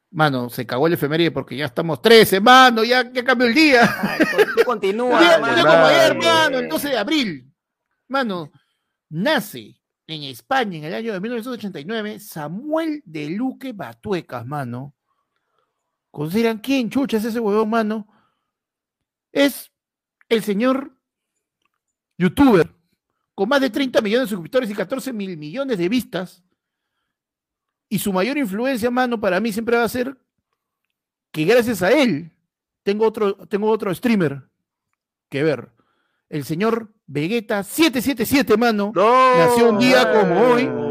[0.10, 3.82] Mano, se cagó el efeméride porque ya estamos 13, mano, ya, ya cambió el día.
[4.02, 4.20] Ay,
[4.58, 5.62] tú continúa, día, mano.
[5.62, 6.28] como ayer, mano.
[6.28, 7.54] mano, el 12 de abril.
[8.08, 8.52] Mano,
[9.10, 14.95] nace en España en el año de 1989 Samuel de Luque Batuecas, mano.
[16.16, 18.08] ¿Consideran quién chucha es ese huevón, mano?
[19.34, 19.70] Es
[20.30, 20.98] el señor
[22.18, 22.74] youtuber
[23.34, 26.42] con más de 30 millones de suscriptores y 14 mil millones de vistas.
[27.90, 30.18] Y su mayor influencia, mano, para mí siempre va a ser
[31.34, 32.32] que gracias a él
[32.84, 34.50] tengo otro, tengo otro streamer
[35.28, 35.70] que ver.
[36.30, 38.94] El señor Vegeta 777, mano.
[38.96, 39.38] No.
[39.38, 40.85] Nació un día como hoy.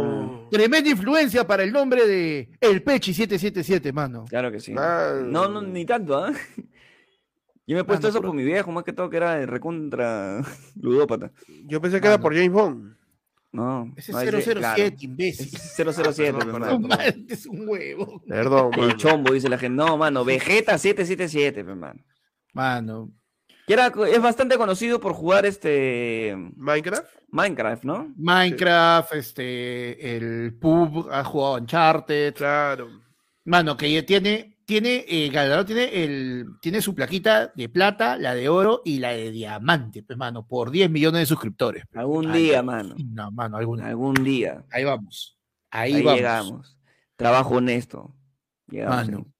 [0.50, 4.24] Tremenda influencia para el nombre de El Pechi 777, mano.
[4.28, 4.72] Claro que sí.
[4.72, 6.32] No, no, ni tanto, ¿ah?
[7.66, 9.46] Yo me he puesto Mano, eso por mi viejo, más que todo que era de
[9.46, 10.42] recontra
[10.80, 11.32] ludópata.
[11.64, 12.94] Yo pensé que era por James Bond.
[13.52, 13.92] No.
[13.96, 15.46] Ese no, es ese- 007, claro, imbécil.
[15.54, 16.88] es 007, Perdón, pe, perdón, mano.
[16.88, 18.22] No, es un huevo.
[18.28, 19.76] Perdón, El chombo, dice la gente.
[19.76, 22.00] No, mano, Vegeta 777, pe, mano.
[23.66, 27.08] Que era, es bastante conocido por jugar este ¿Minecraft?
[27.28, 28.12] Minecraft, ¿no?
[28.16, 32.34] Minecraft, este, el pub, ha jugado Uncharted.
[32.34, 32.88] Claro.
[33.44, 35.30] Mano, que ya tiene, tiene, eh,
[35.66, 40.18] tiene el, tiene su plaquita de plata, la de oro y la de diamante, pues,
[40.18, 41.84] mano, por 10 millones de suscriptores.
[41.94, 42.94] Algún Ay, día, mano.
[42.98, 43.86] No, mano, alguna.
[43.88, 44.64] Algún día.
[44.70, 45.38] Ahí vamos.
[45.70, 46.18] Ahí, Ahí, vamos.
[46.18, 46.78] llegamos.
[47.16, 48.14] Trabajo honesto.
[48.68, 49.32] Llegamos Mano, ahí.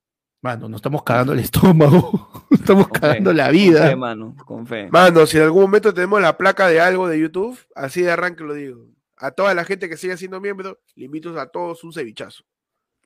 [0.42, 2.28] mano, nos estamos cagando el estómago.
[2.64, 3.88] estamos Con fe, cagando la Con vida.
[3.88, 4.88] fe, mano, con fe.
[4.90, 8.42] Mano, si en algún momento tenemos la placa de algo de YouTube, así de arranque
[8.44, 8.86] lo digo.
[9.16, 12.44] A toda la gente que siga siendo miembro, le invito a todos un cevichazo.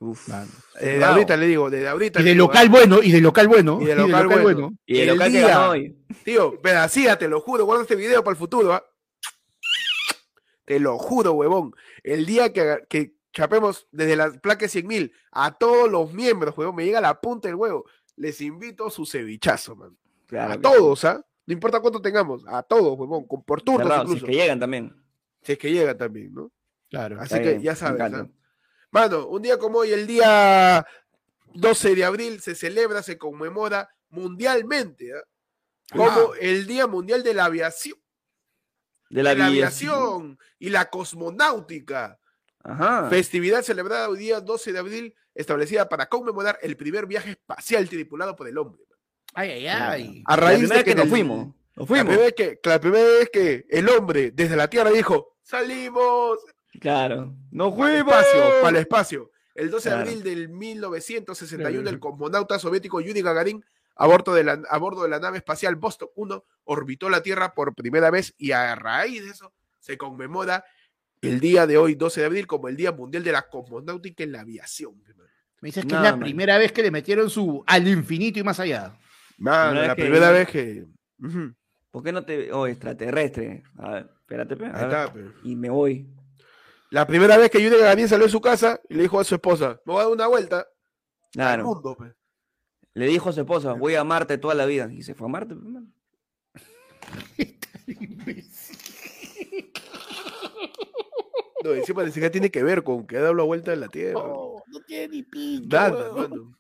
[0.00, 0.28] Uf.
[0.28, 0.50] Mano.
[0.80, 1.12] De Bravo.
[1.14, 2.20] ahorita le digo, desde ahorita.
[2.20, 2.70] Y de digo, local ¿ah?
[2.70, 3.78] bueno, y de local bueno.
[3.82, 4.72] Y de local bueno.
[4.86, 5.96] Y el El local que día- ganó hoy.
[6.24, 8.84] Tío, pedacía, te lo juro, guarda este video para el futuro, ¿ah?
[10.64, 11.74] Te lo juro, huevón.
[12.02, 16.84] El día que, que chapemos desde la placa 100.000 a todos los miembros, huevón, me
[16.84, 17.84] llega la punta del huevo.
[18.18, 19.96] Les invito a su cevichazo, man.
[20.26, 21.24] Claro a todos, ¿ah?
[21.46, 24.26] No importa cuánto tengamos, a todos, huevón, con por turnos Cerrado, si es incluso.
[24.26, 25.02] que llegan también.
[25.42, 26.52] Si es que llega también, ¿no?
[26.90, 27.20] Claro.
[27.20, 28.00] Así que bien, ya sabes.
[28.02, 28.28] ¿ah?
[28.90, 30.84] Mano, un día como hoy, el día
[31.54, 35.22] 12 de abril, se celebra, se conmemora mundialmente, ¿ah?
[35.94, 37.96] como el Día Mundial de la Aviación,
[39.08, 39.90] De la, de la aviación.
[39.94, 42.18] aviación y la cosmonáutica.
[42.64, 43.08] Ajá.
[43.08, 48.34] Festividad celebrada hoy día 12 de abril, establecida para conmemorar el primer viaje espacial tripulado
[48.36, 48.82] por el hombre.
[49.34, 50.22] Ay, ay, ay.
[50.26, 51.46] A La raíz primera de que en nos el- fuimos.
[51.46, 52.06] Nos La fuimos.
[52.06, 56.38] primera, vez que, la primera vez que el hombre desde la Tierra dijo, salimos
[56.80, 57.34] Claro.
[57.50, 58.20] ¡Nos para el fuimos!
[58.22, 59.30] espacio, para el espacio.
[59.54, 60.04] El 12 Claro.
[60.04, 61.94] de abril del 1961, Claro.
[61.94, 63.64] el cosmonauta soviético Yuri Gagarin,
[63.96, 67.54] a bordo, de la, a bordo de la nave espacial Vostok 1, orbitó la Tierra
[67.54, 70.64] por primera vez y a raíz de eso se conmemora
[71.22, 74.32] el día de hoy, 12 de abril, como el Día Mundial de la Cosmonáutica en
[74.32, 74.94] la Aviación.
[75.06, 75.28] hermano.
[75.60, 76.20] Me dices que Nada, es la man.
[76.24, 78.96] primera vez que le metieron su al infinito y más allá.
[79.38, 80.86] Mano, Primera la vez que- primera vez que...
[81.90, 82.52] ¿Por qué no te.?
[82.52, 83.62] Oh, extraterrestre.
[83.78, 84.82] A ver, espérate, pe, a ahí ver.
[84.84, 85.24] está, pe.
[85.44, 86.06] Y me voy.
[86.90, 89.34] La primera vez que Yuri Gagarin salió de su casa y le dijo a su
[89.34, 90.66] esposa, me voy a dar una vuelta al
[91.32, 91.64] Claro.
[91.64, 91.96] mundo.
[91.96, 92.14] pe".
[92.94, 94.88] Le dijo a su esposa, voy a amarte toda la vida.
[94.92, 95.62] Y se fue a Marte, pe,
[101.68, 101.74] mano.
[101.74, 103.88] No, encima ni siquiera tiene que ver con que ha dado la vuelta en la
[103.88, 104.14] Tierra.
[104.20, 105.90] No, no tiene ni pinta.
[105.90, 106.52] Nada, mano.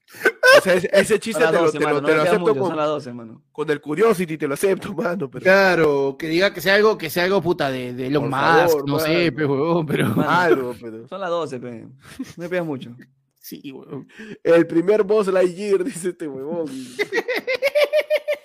[0.58, 2.06] O sea, ese, ese chiste te las lo, 12, te lo- mano.
[2.06, 3.42] te No lo acepto mucho, con, las 12, mano.
[3.52, 5.30] con el Curiosity, te lo acepto, mano.
[5.30, 8.84] Pero Claro, que diga que sea algo, que sea algo puta de, de Elon Musk,
[8.86, 9.36] no sé, mano.
[9.36, 10.08] pe, huevón, pero.
[10.08, 10.30] Mano.
[10.30, 11.06] algo, pero.
[11.08, 11.70] Son las 12, pe.
[11.82, 11.90] No
[12.36, 12.90] me pidas mucho.
[13.40, 14.06] Sí, huevón.
[14.42, 16.66] El primer boss Lightyear, dice este huevón.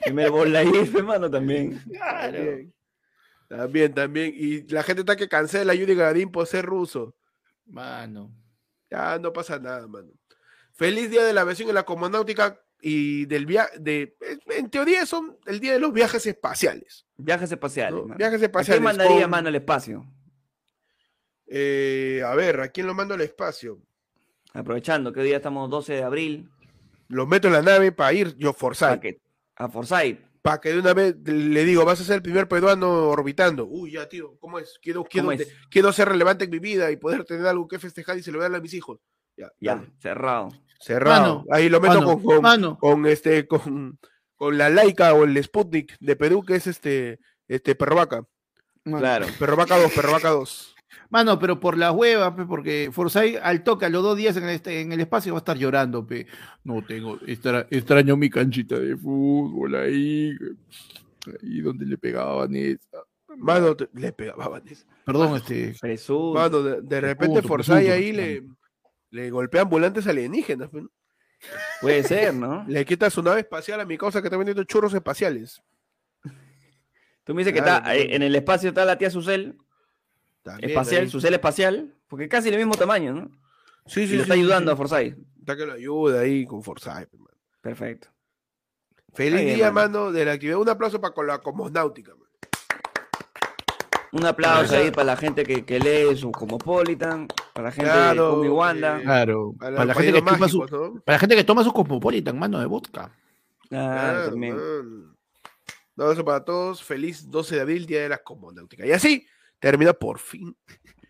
[0.06, 1.82] Primer bola ahí, pe, mano, también.
[2.00, 2.74] También.
[3.58, 4.34] También, también.
[4.36, 7.16] Y la gente está que cancela a Yuri Gagarin por ser ruso.
[7.66, 8.32] Mano.
[8.90, 10.10] Ya no pasa nada, mano.
[10.74, 13.78] Feliz día de la aviación en la cosmonáutica y del viaje.
[13.80, 14.18] De,
[14.48, 17.06] en teoría son el día de los viajes espaciales.
[17.16, 17.94] Viajes espaciales.
[18.02, 18.08] ¿no?
[18.08, 18.18] mano.
[18.18, 18.80] Viajes ¿A espaciales.
[18.80, 20.06] quién mandaría, con- mano, al espacio?
[21.48, 23.80] eh, a ver, ¿a quién lo mando al espacio?
[24.54, 26.50] Aprovechando que hoy día estamos 12 de abril.
[27.08, 28.56] Lo meto en la nave para ir yo
[29.00, 29.20] que,
[29.56, 30.20] a Forsyth.
[30.44, 33.66] Para que de una vez le digo, vas a ser el primer peruano orbitando.
[33.66, 34.78] Uy, ya, tío, ¿cómo es?
[34.82, 35.54] Quiero, quiero, ¿Cómo te- es?
[35.72, 38.62] quiero ser relevante en mi vida y poder tener algo que festejar y celebrarle a
[38.62, 39.00] mis hijos.
[39.38, 39.92] Ya, Ya, dale.
[40.00, 40.50] cerrado.
[40.80, 41.22] cerrado.
[41.40, 43.98] Mano, Ahí lo meto Mano, con, con, mano, con este, con,
[44.36, 48.24] con la Laika o el Sputnik de Perú, que es este, este Perro Vaca.
[48.84, 49.26] Claro.
[49.40, 50.73] Perro Vaca 2, Perro Vaca 2.
[51.10, 54.44] Mano, pero por la hueva, pe, porque Forsyth al toque a los dos días en
[54.44, 56.26] el, este- en el espacio va a estar llorando, pe.
[56.64, 60.36] No tengo, extra- extraño mi canchita de fútbol ahí,
[61.42, 63.04] ahí donde le pegaban esa.
[63.38, 64.86] Mano, te- le pegaba a Vanessa.
[65.06, 65.74] Perdón, este.
[65.74, 66.34] Jesús.
[66.34, 68.44] Mano, de, de repente Presunto, Forsyth presunto, ahí le,
[69.12, 70.70] le golpea ambulantes alienígenas.
[71.82, 72.64] Puede ser, ¿no?
[72.68, 75.62] Le quita su nave espacial a mi causa que está vendiendo churros espaciales.
[77.26, 77.94] Tú me dices que está mano.
[77.94, 79.58] en el espacio está la tía Susel,
[80.44, 81.10] También espacial, ahí.
[81.10, 83.32] Susel espacial, porque casi del mismo tamaño, ¿no?
[83.86, 84.74] Sí, Y sí, lo sí, está sí, ayudando sí.
[84.74, 85.18] a Forsyth.
[85.40, 87.10] Está que lo ayuda ahí con Forsyth.
[87.62, 88.10] Perfecto.
[89.14, 90.00] Feliz día, mano.
[90.00, 90.58] mano, de la actividad.
[90.60, 92.12] Un aplauso para con la cosmonáutica.
[92.12, 92.24] mano.
[94.12, 98.30] Un aplauso ahí para la gente que, que lee su Cosmopolitan, para la gente Claro,
[98.30, 99.00] de Comi Wanda.
[99.00, 101.02] eh, Claro, A los para la, gente que toma su, ¿no?
[101.04, 103.12] para la gente que toma su Cosmopolitan, mano de vodka.
[103.70, 104.56] Claro, también.
[105.96, 106.84] No, eso para todos.
[106.84, 108.86] Feliz 12 de abril, Día de la Cosmonáutica.
[108.86, 109.26] Y así
[109.72, 110.56] termina por fin.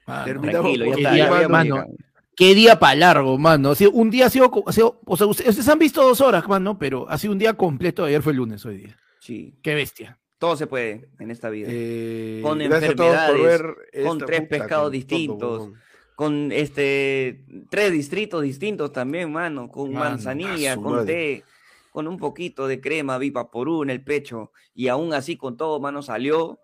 [0.05, 0.25] Mano.
[0.25, 1.11] Ya por está.
[1.41, 1.75] fin, mano.
[1.77, 1.87] mano.
[2.35, 3.71] Qué día para largo, mano.
[3.71, 6.19] Ha sido- un día ha sido, co- ha sido- o sea, ustedes han visto dos
[6.21, 8.05] horas, mano, pero ha sido un día completo.
[8.05, 8.97] Ayer fue el lunes, hoy día.
[9.19, 10.17] Sí, Qué bestia.
[10.39, 11.67] todo se puede en esta vida.
[11.71, 13.61] Eh, Con por enfermedades,
[14.05, 15.73] con tres puta, pescados con distintos, todo.
[16.15, 21.05] Con este tres distritos distintos también, mano, con Mano, manzanilla, con madre.
[21.13, 21.43] té,
[21.91, 26.01] con un poquito de crema Vivaporú en el pecho, y aún así con todo, mano,
[26.01, 26.59] salió.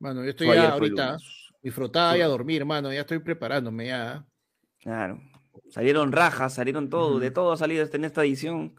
[0.00, 1.18] Mano, yo estoy Fue ya ahorita
[1.62, 2.92] disfrutada y a dormir, mano.
[2.92, 4.24] Ya estoy preparándome ya.
[4.80, 5.20] Claro.
[5.68, 8.74] Salieron rajas, salieron todo, de todo ha salido este- en esta edición.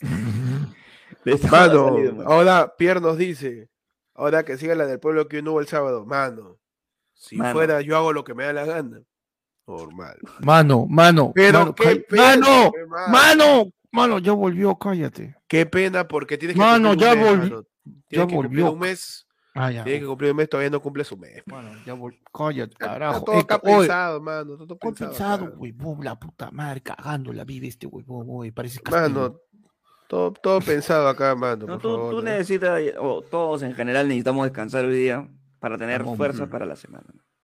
[1.24, 3.68] De todo ha Mano, salido, ahora Pierre nos dice,
[4.14, 6.58] ahora que siga la del pueblo que no hubo el sábado, mano,
[7.14, 7.52] si Mano.
[7.52, 9.00] fuera yo hago lo que me da la gana.
[9.66, 10.16] Normal.
[10.40, 11.32] Mano, mano.
[11.34, 13.08] Pero mano, qué pena, mano, mano.
[13.10, 15.34] mano, mano, ya volvió, cállate.
[15.48, 17.62] Qué pena porque tienes que Mano, ya un mes, volvi- mano.
[17.84, 18.72] ya Tienes que cumplir volvió.
[18.72, 19.25] un mes,
[19.58, 19.84] Ah, ya.
[19.84, 21.42] tienes que cumplir un mes, todavía no cumple su mes.
[21.46, 22.20] Mano, ya volvió.
[22.32, 23.24] Cállate, Está carajo.
[23.24, 24.52] todo acá Esto- oye, pensado, mano.
[24.54, 25.10] Está todo ¿cuál pensado.
[25.10, 25.56] pensado, acá.
[25.58, 26.04] huevón?
[26.04, 28.50] La puta madre, cagando la vive este huevón, güey.
[28.50, 29.36] Parece Mano,
[30.08, 31.66] todo, todo pensado acá, mano.
[31.66, 32.22] No, por tú, favor, tú ¿no?
[32.22, 35.28] necesitas, o todos en general necesitamos descansar hoy día
[35.58, 36.50] para tener fuerzas ujú.
[36.50, 37.06] para la semana.